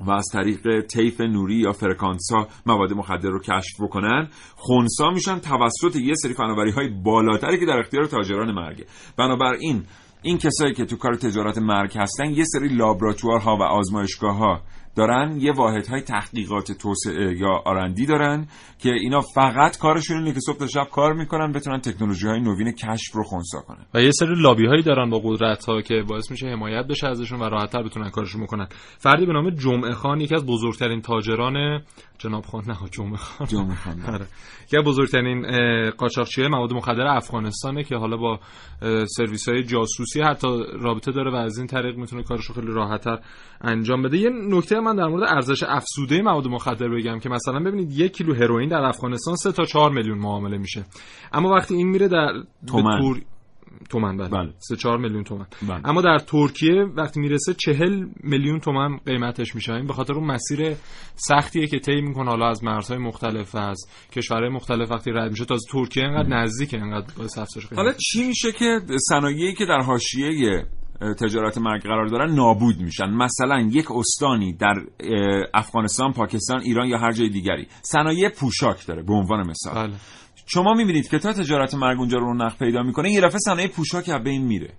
و 0.07 0.11
از 0.11 0.25
طریق 0.33 0.81
طیف 0.81 1.21
نوری 1.21 1.55
یا 1.55 1.71
فرکانس 1.71 2.31
ها 2.31 2.47
مواد 2.65 2.93
مخدر 2.93 3.29
رو 3.29 3.39
کشف 3.39 3.81
بکنن 3.81 4.27
خونسا 4.55 5.09
میشن 5.09 5.39
توسط 5.39 5.95
یه 5.95 6.13
سری 6.13 6.33
فناوری 6.33 6.71
های 6.71 6.89
بالاتری 6.89 7.59
که 7.59 7.65
در 7.65 7.79
اختیار 7.79 8.05
تاجران 8.05 8.51
مرگه. 8.51 8.85
بنابراین 9.17 9.83
این 10.23 10.37
کسایی 10.37 10.73
که 10.73 10.85
تو 10.85 10.97
کار 10.97 11.15
تجارت 11.15 11.57
مرگ 11.57 11.97
هستن 11.97 12.29
یه 12.29 12.43
سری 12.43 12.67
لابراتوارها 12.67 13.57
و 13.57 13.63
آزمایشگاه 13.63 14.37
ها 14.37 14.61
دارن 14.95 15.37
یه 15.39 15.51
واحدهای 15.51 16.01
تحقیقات 16.01 16.71
توسعه 16.71 17.37
یا 17.37 17.61
آرندی 17.65 18.05
دارن 18.05 18.47
که 18.79 18.89
اینا 18.89 19.21
فقط 19.21 19.77
کارشون 19.77 20.17
اینه 20.17 20.33
که 20.33 20.39
صبح 20.39 20.57
تا 20.57 20.67
شب 20.67 20.87
کار 20.91 21.13
می‌کنن 21.13 21.51
بتونن 21.51 21.79
تکنولوژی 21.79 22.27
های 22.27 22.39
نوین 22.39 22.71
کشف 22.71 23.15
رو 23.15 23.23
خونسا 23.23 23.59
کنن. 23.59 23.85
و 23.93 24.01
یه 24.01 24.11
سری 24.11 24.35
لابی 24.37 24.65
هایی 24.65 24.83
دارن 24.83 25.09
با 25.09 25.19
قدرت 25.23 25.65
ها 25.65 25.81
که 25.81 26.03
باعث 26.09 26.31
میشه 26.31 26.47
حمایت 26.47 26.87
بشه 26.87 27.07
ازشون 27.07 27.39
و 27.39 27.43
راحتتر 27.43 27.83
بتونن 27.83 28.09
کارشون 28.09 28.43
بکنن. 28.43 28.67
فردی 28.97 29.25
به 29.25 29.33
نام 29.33 29.49
جمعه 29.49 29.91
خان 29.91 30.21
یکی 30.21 30.35
از 30.35 30.45
بزرگترین 30.45 31.01
تاجران 31.01 31.81
جناب 32.21 32.45
خان 32.45 32.63
نه 32.67 32.77
جمعه 32.91 33.15
خان 33.15 33.47
جمعه 33.47 33.75
خان 33.75 34.01
آره. 34.01 34.25
یکی 34.63 34.77
از 34.77 34.83
بزرگترین 34.83 35.45
قاچاقچی 35.89 36.47
مواد 36.47 36.73
مخدر 36.73 37.07
افغانستانه 37.07 37.83
که 37.83 37.95
حالا 37.95 38.17
با 38.17 38.39
سرویس 39.05 39.49
های 39.49 39.63
جاسوسی 39.63 40.21
حتی 40.21 40.47
رابطه 40.79 41.11
داره 41.11 41.31
و 41.31 41.35
از 41.35 41.57
این 41.57 41.67
طریق 41.67 41.97
می‌تونه 41.97 42.23
کارش 42.23 42.45
رو 42.45 42.55
خیلی 42.55 42.71
راحتتر 42.71 43.19
انجام 43.61 44.01
بده 44.01 44.17
یه 44.17 44.29
نکته 44.29 44.79
من 44.79 44.95
در 44.95 45.07
مورد 45.07 45.23
ارزش 45.23 45.63
افزوده 45.63 46.21
مواد 46.21 46.47
مخدر 46.47 46.89
بگم 46.89 47.19
که 47.19 47.29
مثلا 47.29 47.59
ببینید 47.59 47.91
یک 47.91 48.11
کیلو 48.11 48.33
هروئین 48.33 48.69
در 48.69 48.83
افغانستان 48.83 49.35
3 49.35 49.51
تا 49.51 49.65
4 49.65 49.91
میلیون 49.91 50.17
معامله 50.17 50.57
میشه 50.57 50.85
اما 51.33 51.49
وقتی 51.49 51.75
این 51.75 51.87
میره 51.87 52.07
در 52.07 52.33
تومن. 52.67 52.95
به 52.95 53.01
تور... 53.01 53.21
تومن 53.89 54.17
بله, 54.17 54.29
بله. 54.29 54.53
3 54.59 54.75
4 54.75 54.97
میلیون 54.97 55.23
تومن 55.23 55.45
بله. 55.67 55.89
اما 55.89 56.01
در 56.01 56.19
ترکیه 56.19 56.85
وقتی 56.95 57.19
می‌رسه 57.19 57.53
40 57.53 58.05
میلیون 58.23 58.59
تومن 58.59 58.97
قیمتش 58.97 59.55
میشه. 59.55 59.73
این 59.73 59.87
به 59.87 59.93
خاطر 59.93 60.13
اون 60.13 60.27
مسیر 60.27 60.75
سختیه 61.15 61.67
که 61.67 61.79
طی 61.79 62.01
می‌کنه. 62.01 62.29
حالا 62.29 62.49
از 62.49 62.63
مرزهای 62.63 62.99
مختلف 62.99 63.55
از 63.55 63.85
کشورهای 64.11 64.49
مختلف 64.49 64.91
وقتی 64.91 65.11
رد 65.11 65.31
میشه 65.31 65.45
تا 65.45 65.53
از 65.53 65.65
ترکیه 65.71 66.03
انقدر 66.03 66.29
نزدیکه 66.29 66.77
انقدر 66.77 67.13
حالا 67.75 67.93
چی 67.93 68.23
میشه 68.27 68.51
که 68.51 68.79
صنایعی 69.09 69.53
که 69.53 69.65
در 69.65 69.79
حاشیه 69.79 70.65
تجارت 71.19 71.57
مرگ 71.57 71.81
قرار 71.81 72.07
دارن 72.07 72.35
نابود 72.35 72.81
میشن؟ 72.81 73.09
مثلا 73.09 73.69
یک 73.71 73.91
استانی 73.91 74.53
در 74.53 74.75
افغانستان 75.53 76.13
پاکستان 76.13 76.61
ایران 76.61 76.87
یا 76.87 76.97
هر 76.97 77.11
جای 77.11 77.29
دیگری. 77.29 77.67
صنایع 77.81 78.29
پوشاک 78.29 78.87
داره 78.87 79.03
به 79.03 79.13
عنوان 79.13 79.47
مثال. 79.47 79.87
بله. 79.87 79.93
شما 80.53 80.73
می‌بینید 80.73 81.09
که 81.09 81.19
تا 81.19 81.33
تجارت 81.33 81.73
مرگ 81.73 81.99
اونجا 81.99 82.17
رو 82.17 82.25
رونق 82.25 82.57
پیدا 82.57 82.83
می‌کنه 82.83 83.11
یه 83.11 83.21
دفعه 83.21 83.39
صنایع 83.39 83.67
پوشاک 83.67 84.09
از 84.09 84.23
بین 84.23 84.41
میره. 84.41 84.73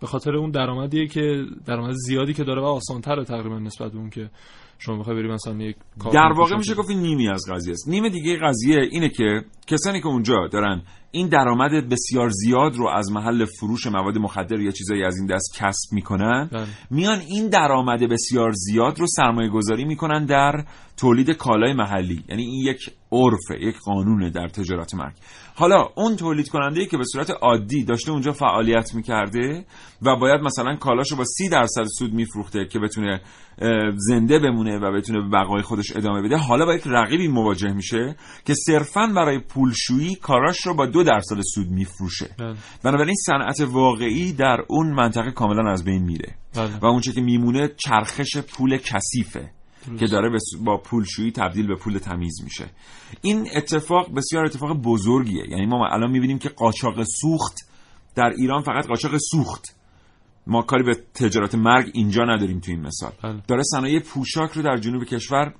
به 0.00 0.06
خاطر 0.06 0.36
اون 0.36 0.50
درآمدیه 0.50 1.06
که 1.06 1.44
درآمد 1.66 1.94
زیادی 1.94 2.34
که 2.34 2.44
داره 2.44 2.62
و 2.62 2.64
آسان‌تره 2.64 3.24
تقریبا 3.24 3.58
نسبت 3.58 3.92
به 3.92 3.98
اون 3.98 4.10
که 4.10 4.30
شما 4.78 4.98
بخوای 4.98 5.16
بری 5.16 5.28
مثلا 5.32 5.54
یک 5.54 5.76
در 6.12 6.32
واقع 6.36 6.56
میشه 6.56 6.74
گفت 6.74 6.90
نیمی 6.90 7.28
از 7.28 7.44
قضیه 7.50 7.72
است. 7.72 7.88
نیم 7.88 8.08
دیگه 8.08 8.38
قضیه 8.42 8.88
اینه 8.90 9.08
که 9.08 9.44
کسانی 9.66 10.00
که 10.00 10.06
اونجا 10.06 10.48
دارن 10.52 10.82
این 11.14 11.28
درآمد 11.28 11.88
بسیار 11.88 12.28
زیاد 12.30 12.76
رو 12.76 12.88
از 12.88 13.10
محل 13.12 13.44
فروش 13.44 13.86
مواد 13.86 14.18
مخدر 14.18 14.60
یا 14.60 14.70
چیزایی 14.70 15.04
از 15.04 15.16
این 15.16 15.26
دست 15.26 15.54
کسب 15.56 15.92
می‌کنن. 15.92 16.48
بله. 16.52 16.66
میان 16.90 17.20
این 17.20 17.48
درآمد 17.48 18.00
بسیار 18.00 18.52
زیاد 18.52 19.00
رو 19.00 19.06
سرمایه 19.06 19.50
گذاری 19.50 19.84
می‌کنن 19.84 20.24
در 20.24 20.64
تولید 20.96 21.30
کالای 21.30 21.72
محلی. 21.72 22.24
یعنی 22.28 22.42
این 22.42 22.66
یک 22.66 22.90
عرفه 23.12 23.60
یک 23.60 23.78
قانونه 23.78 24.30
در 24.30 24.48
تجارت 24.48 24.94
مرگ. 24.94 25.14
حالا 25.54 25.88
اون 25.94 26.16
تولید 26.16 26.48
کننده 26.48 26.86
که 26.86 26.96
به 26.96 27.04
صورت 27.04 27.30
عادی 27.30 27.84
داشته 27.84 28.10
اونجا 28.12 28.32
فعالیت 28.32 28.94
می‌کرده 28.94 29.64
و 30.02 30.16
باید 30.16 30.40
مثلا 30.40 30.76
کالاشو 30.76 31.16
با 31.16 31.24
سی 31.24 31.48
درصد 31.48 31.84
سود 31.98 32.12
میفروخته 32.12 32.66
که 32.66 32.78
بتونه 32.78 33.20
زنده 33.96 34.38
بمونه 34.38 34.78
و 34.78 34.92
بتونه 34.92 35.20
به 35.20 35.28
بقای 35.28 35.62
خودش 35.62 35.96
ادامه 35.96 36.22
بده 36.22 36.36
حالا 36.36 36.64
با 36.64 36.74
یک 36.74 36.82
رقیبی 36.86 37.28
مواجه 37.28 37.72
میشه 37.72 38.16
که 38.44 38.54
صرفا 38.54 39.06
برای 39.16 39.38
پولشویی 39.38 40.14
کاراش 40.14 40.66
رو 40.66 40.74
با 40.74 40.86
دو 40.86 41.02
درصد 41.02 41.40
سود 41.54 41.68
میفروشه. 41.70 42.30
بنابراین 42.84 43.14
صنعت 43.14 43.60
واقعی 43.60 44.32
در 44.32 44.64
اون 44.68 44.92
منطقه 44.94 45.30
کاملا 45.30 45.70
از 45.70 45.84
بین 45.84 46.02
میره 46.02 46.34
بله. 46.56 46.78
و 46.82 46.86
اونچه 46.86 47.12
که 47.12 47.20
میمونه 47.20 47.68
چرخش 47.76 48.36
پول 48.36 48.76
کثیفه. 48.76 49.50
که 49.98 50.06
داره 50.06 50.38
با 50.64 50.76
پولشویی 50.76 51.32
تبدیل 51.32 51.66
به 51.66 51.76
پول 51.76 51.98
تمیز 51.98 52.40
میشه. 52.44 52.70
این 53.22 53.48
اتفاق 53.56 54.14
بسیار 54.14 54.44
اتفاق 54.44 54.72
بزرگیه. 54.82 55.44
یعنی 55.50 55.66
ما 55.66 55.86
الان 55.86 56.10
می‌بینیم 56.10 56.38
که 56.38 56.48
قاچاق 56.48 57.02
سوخت 57.02 57.56
در 58.14 58.32
ایران 58.38 58.62
فقط 58.62 58.86
قاچاق 58.86 59.16
سوخت. 59.30 59.76
ما 60.46 60.62
کاری 60.62 60.82
به 60.82 60.94
تجارت 61.14 61.54
مرگ 61.54 61.90
اینجا 61.94 62.24
نداریم 62.24 62.60
تو 62.60 62.70
این 62.70 62.80
مثال. 62.80 63.12
بله. 63.22 63.42
داره 63.48 63.62
صنایع 63.62 64.00
پوشاک 64.00 64.50
رو 64.50 64.62
در 64.62 64.76
جنوب 64.76 65.04
کشور 65.04 65.54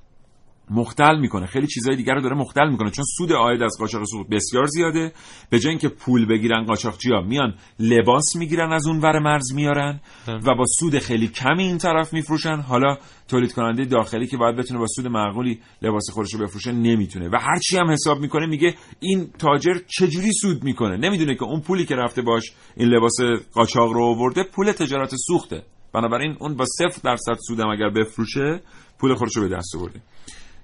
مختل 0.70 1.18
می‌کنه. 1.18 1.46
خیلی 1.46 1.66
چیزهای 1.66 1.96
دیگر 1.96 2.14
رو 2.14 2.20
داره 2.20 2.36
مختل 2.36 2.68
می‌کنه. 2.68 2.90
چون 2.90 3.04
سود 3.16 3.32
عاید 3.32 3.62
از 3.62 3.76
قاچاق 3.78 4.04
سوخت 4.04 4.30
بسیار 4.30 4.66
زیاده. 4.66 5.12
به 5.50 5.58
جای 5.58 5.70
اینکه 5.70 5.88
پول 5.88 6.26
بگیرن 6.26 6.64
قاچاقچیا 6.64 7.20
میان 7.20 7.54
لباس 7.78 8.36
می‌گیرن 8.36 8.72
از 8.72 8.86
اون 8.86 9.00
ور 9.00 9.18
مرز 9.18 9.54
میارن 9.54 10.00
و 10.28 10.54
با 10.54 10.64
سود 10.80 10.98
خیلی 10.98 11.28
کمی 11.28 11.62
این 11.62 11.78
طرف 11.78 12.12
میفروشن. 12.12 12.56
حالا 12.56 12.96
تولید 13.28 13.52
کننده 13.52 13.84
داخلی 13.84 14.26
که 14.26 14.36
باید 14.36 14.56
بتونه 14.56 14.80
با 14.80 14.86
سود 14.86 15.06
معقولی 15.06 15.60
لباس 15.82 16.10
خودش 16.10 16.34
رو 16.34 16.40
بفروشه 16.40 16.72
نمی‌تونه. 16.72 17.28
و 17.28 17.36
هر 17.40 17.58
چی 17.58 17.76
هم 17.76 17.90
حساب 17.90 18.20
می‌کنه 18.20 18.46
میگه 18.46 18.74
این 19.00 19.30
تاجر 19.38 19.74
چجوری 19.98 20.32
سود 20.32 20.64
می‌کنه؟ 20.64 20.96
نمی‌دونه 20.96 21.34
که 21.34 21.44
اون 21.44 21.60
پولی 21.60 21.86
که 21.86 21.96
رفته 21.96 22.22
باش 22.22 22.52
این 22.76 22.88
لباس 22.88 23.16
قاچاق 23.52 23.92
رو 23.92 24.04
آورده 24.04 24.44
پول 24.44 24.72
تجارت 24.72 25.14
سوخته. 25.16 25.62
بنابراین 25.94 26.36
اون 26.40 26.56
با 26.56 26.64
صفر 26.64 27.00
درصد 27.04 27.40
سودم 27.46 27.68
اگر 27.68 27.90
بفروشه 27.90 28.60
پول 28.98 29.14
خودش 29.14 29.36
رو 29.36 29.48
به 29.48 29.56
دست 29.56 29.76
آورده. 29.76 30.00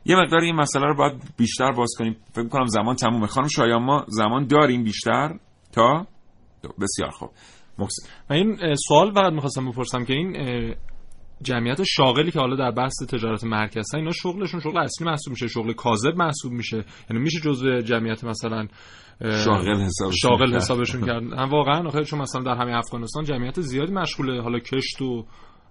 یه 0.05 0.17
مقدار 0.17 0.41
این 0.41 0.57
مسئله 0.57 0.87
رو 0.87 0.95
باید 0.95 1.23
بیشتر 1.37 1.73
باز 1.73 1.91
کنیم. 1.99 2.17
فکر 2.33 2.43
می‌کنم 2.43 2.67
زمان 2.67 2.97
تمومه. 2.97 3.27
خانم 3.27 3.49
شایان 3.49 3.83
ما 3.83 4.05
زمان 4.09 4.47
داریم 4.47 4.85
بیشتر 4.85 5.39
تا 5.73 6.07
بسیار 6.81 7.11
خوب. 7.11 7.31
محسن 7.79 8.09
من 8.31 8.37
این 8.37 8.75
سوال 8.89 9.13
فقط 9.13 9.33
می‌خواستم 9.33 9.71
بپرسم 9.71 10.05
که 10.05 10.13
این 10.13 10.37
جمعیت 11.43 11.83
شاغلی 11.83 12.31
که 12.31 12.39
حالا 12.39 12.57
در 12.57 12.71
بحث 12.71 13.03
تجارت 13.09 13.45
مرکز 13.45 13.79
هستن 13.79 13.99
اینا 13.99 14.11
شغلشون 14.11 14.61
شغل 14.61 14.79
اصلی 14.79 15.07
محسوب 15.07 15.31
میشه؟ 15.31 15.49
شغل 15.49 15.73
کاذب 15.73 16.17
محسوب 16.17 16.53
میشه؟ 16.53 16.85
یعنی 17.11 17.23
میشه 17.23 17.41
جزء 17.41 17.81
جمعیت 17.81 18.25
مثلا 18.25 18.67
شاغل 19.21 19.81
حسابشون 19.81 20.31
شاغل 20.31 20.55
حسابشون 20.55 21.07
کرد؟ 21.07 21.23
هم 21.41 21.51
واقعا؟ 21.51 21.89
آخه 21.89 22.05
چون 22.05 22.19
مثلا 22.19 22.43
در 22.43 22.55
همین 22.55 22.75
افغانستان 22.75 23.25
جمعیت 23.25 23.61
زیادی 23.61 23.93
مشغول 23.93 24.41
حالا 24.41 24.59
کشت 24.59 25.03
و 25.03 25.25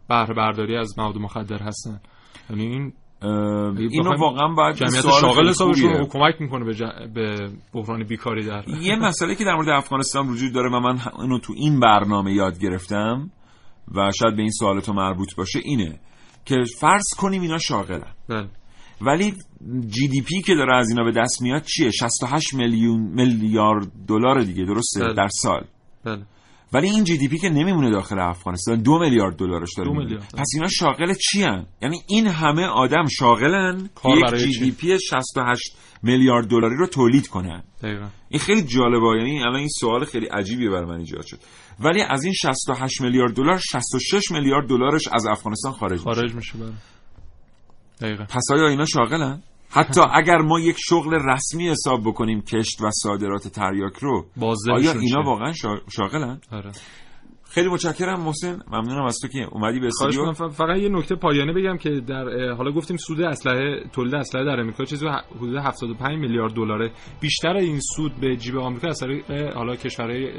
بهره 0.09 0.33
برداری 0.33 0.77
از 0.77 0.99
مواد 0.99 1.17
مخدر 1.17 1.59
هستن. 1.63 2.01
یعنی 2.49 2.65
این 2.65 2.93
اینو 3.21 4.17
واقعا 4.19 4.47
باید 4.47 4.75
جمعیت 4.75 5.01
شاغل 5.21 5.49
حسابشون 5.49 5.93
رو 5.93 6.05
کمک 6.05 6.41
می‌کنه 6.41 6.65
به, 6.65 6.73
جا... 6.73 6.91
به 7.13 7.49
بحران 7.73 8.03
بیکاری 8.03 8.45
در 8.45 8.63
یه 8.81 8.95
مسئله 8.95 9.35
که 9.35 9.43
در 9.43 9.55
مورد 9.55 9.69
افغانستان 9.69 10.27
وجود 10.27 10.53
داره 10.53 10.69
و 10.69 10.79
من 10.79 10.99
اینو 11.19 11.39
تو 11.39 11.53
این 11.55 11.79
برنامه 11.79 12.33
یاد 12.33 12.59
گرفتم 12.59 13.31
و 13.95 14.11
شاید 14.19 14.35
به 14.35 14.41
این 14.41 14.51
سوالتو 14.51 14.93
مربوط 14.93 15.35
باشه 15.35 15.59
اینه 15.63 15.99
که 16.45 16.55
فرض 16.79 17.05
کنیم 17.17 17.41
اینا 17.41 17.57
شاغلن 17.57 18.13
بله. 18.29 18.49
ولی 19.01 19.33
GDP 19.89 20.41
که 20.41 20.55
داره 20.55 20.75
از 20.75 20.89
اینا 20.89 21.03
به 21.03 21.11
دست 21.11 21.41
میاد 21.41 21.63
چیه 21.63 21.91
68 21.91 22.53
میلیون 22.53 22.99
میلیارد 22.99 23.87
دلار 24.07 24.41
دیگه 24.41 24.65
درسته 24.65 24.99
بله. 24.99 25.13
در 25.13 25.27
سال 25.27 25.65
بله. 26.05 26.25
ولی 26.73 26.87
این 26.89 27.03
GDP 27.03 27.37
که 27.37 27.49
نمیمونه 27.49 27.91
داخل 27.91 28.19
افغانستان 28.19 28.81
دو 28.81 28.99
میلیارد 28.99 29.35
دلارش 29.35 29.69
داره 29.77 29.89
دو 29.89 29.95
میلیارد. 29.95 30.33
پس 30.37 30.47
اینا 30.55 30.67
شاغل 30.67 31.13
چی 31.13 31.43
هن؟ 31.43 31.65
یعنی 31.81 32.01
این 32.07 32.27
همه 32.27 32.65
آدم 32.65 33.05
شاغلن 33.19 33.89
کار 33.95 34.17
یک 34.17 34.53
GDP 34.53 34.99
68 34.99 35.77
میلیارد 36.03 36.47
دلاری 36.47 36.75
رو 36.75 36.87
تولید 36.87 37.27
کنن 37.27 37.63
دقیقا. 37.81 38.07
این 38.29 38.39
خیلی 38.39 38.61
جالبه 38.61 39.17
یعنی 39.17 39.39
الان 39.39 39.55
این 39.55 39.67
سوال 39.79 40.05
خیلی 40.05 40.25
عجیبی 40.25 40.69
برای 40.69 40.85
من 40.85 40.99
ایجاد 40.99 41.25
شد 41.25 41.39
ولی 41.79 42.01
از 42.01 42.23
این 42.23 42.33
68 42.33 43.01
میلیارد 43.01 43.33
دلار 43.33 43.57
66 43.57 44.31
میلیارد 44.31 44.67
دلارش 44.69 45.07
از 45.07 45.25
افغانستان 45.25 45.71
خارج, 45.71 45.99
خارج 45.99 46.35
میشه 46.35 46.53
بله. 46.57 46.71
دقیقا. 48.01 48.23
پس 48.23 48.43
آیا 48.53 48.67
اینا 48.67 48.85
شاغلن 48.85 49.41
حتی 49.69 50.01
اگر 50.13 50.37
ما 50.37 50.59
یک 50.59 50.75
شغل 50.79 51.13
رسمی 51.13 51.69
حساب 51.69 52.01
بکنیم 52.05 52.41
کشت 52.41 52.81
و 52.81 52.89
صادرات 52.91 53.47
تریاک 53.47 53.97
رو 53.97 54.25
آیا 54.71 54.91
اینا 54.91 55.23
واقعا 55.23 55.53
شاغلن؟ 55.89 56.41
آره. 56.51 56.71
خیلی 57.49 57.69
متشکرم 57.69 58.19
محسن. 58.19 58.59
ممنونم 58.67 59.05
از 59.05 59.19
تو 59.21 59.27
که 59.27 59.47
اومدی 59.51 59.79
به 59.79 59.87
استودیو. 59.87 60.31
فقط 60.33 60.77
یه 60.77 60.89
نکته 60.89 61.15
پایانه 61.15 61.53
بگم 61.53 61.77
که 61.77 61.89
در 61.89 62.53
حالا 62.53 62.71
گفتیم 62.71 62.97
سود 62.97 63.21
اسلحه 63.21 63.83
تولید 63.93 64.15
اسلحه 64.15 64.45
در 64.45 64.59
آمریکا 64.59 64.85
چیزی 64.85 65.07
حدود 65.35 65.55
75 65.55 66.19
میلیارد 66.19 66.53
دلاره. 66.53 66.91
بیشتر 67.21 67.55
این 67.55 67.79
سود 67.95 68.15
به 68.21 68.35
جیب 68.35 68.57
آمریکا 68.57 68.87
از 68.87 68.99
طریق 68.99 69.53
حالا 69.55 69.75
کشورهای 69.75 70.31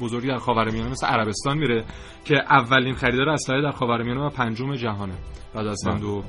بزرگی 0.00 0.28
در 0.28 0.38
خاورمیانه 0.38 0.90
مثل 0.90 1.06
عربستان 1.06 1.58
میره 1.58 1.84
که 2.24 2.34
اولین 2.50 2.94
خریدار 2.94 3.28
اسلحه 3.28 3.62
در 3.62 3.70
خاورمیانه 3.70 4.20
و 4.20 4.30
پنجم 4.30 4.74
جهانه. 4.74 5.14
بعد 5.54 5.66
از 5.66 5.84
هند 5.86 6.04
و 6.04 6.22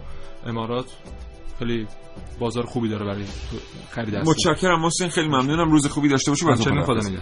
امارات. 0.45 0.97
خیلی 1.60 1.88
بازار 2.39 2.66
خوبی 2.66 2.89
داره 2.89 3.06
برای 3.06 3.26
خرید 3.89 4.16
متشکرم 4.16 4.82
محسن 4.82 5.08
خیلی 5.08 5.28
ممنونم. 5.28 5.72
روز 5.72 5.88
خوبی 5.88 6.10
داشته 6.10 6.32
باشی 6.32 6.45
خدا 6.45 6.99
نگهدار. 6.99 7.22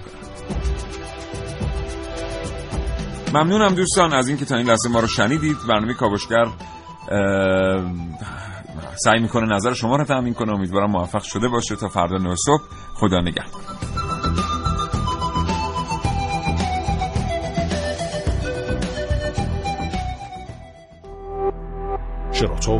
ممنونم 3.33 3.75
دوستان 3.75 4.13
از 4.13 4.27
اینکه 4.27 4.45
تا 4.45 4.55
این 4.55 4.67
لحظه 4.67 4.89
ما 4.89 4.99
رو 4.99 5.07
شنیدید. 5.07 5.57
برنامه 5.69 5.93
کاوشگر 5.93 6.45
سعی 9.03 9.19
می‌کنه 9.19 9.55
نظر 9.55 9.73
شما 9.73 9.95
رو 9.95 10.03
تامین 10.03 10.33
کنه. 10.33 10.53
امیدوارم 10.53 10.91
موفق 10.91 11.23
شده 11.23 11.47
باشه. 11.47 11.75
تا 11.75 11.87
فردا 11.87 12.17
نه 12.17 12.35
صبح 12.35 12.63
خدا 12.93 13.21
نگهدار. 13.21 13.61
شراطو 22.31 22.79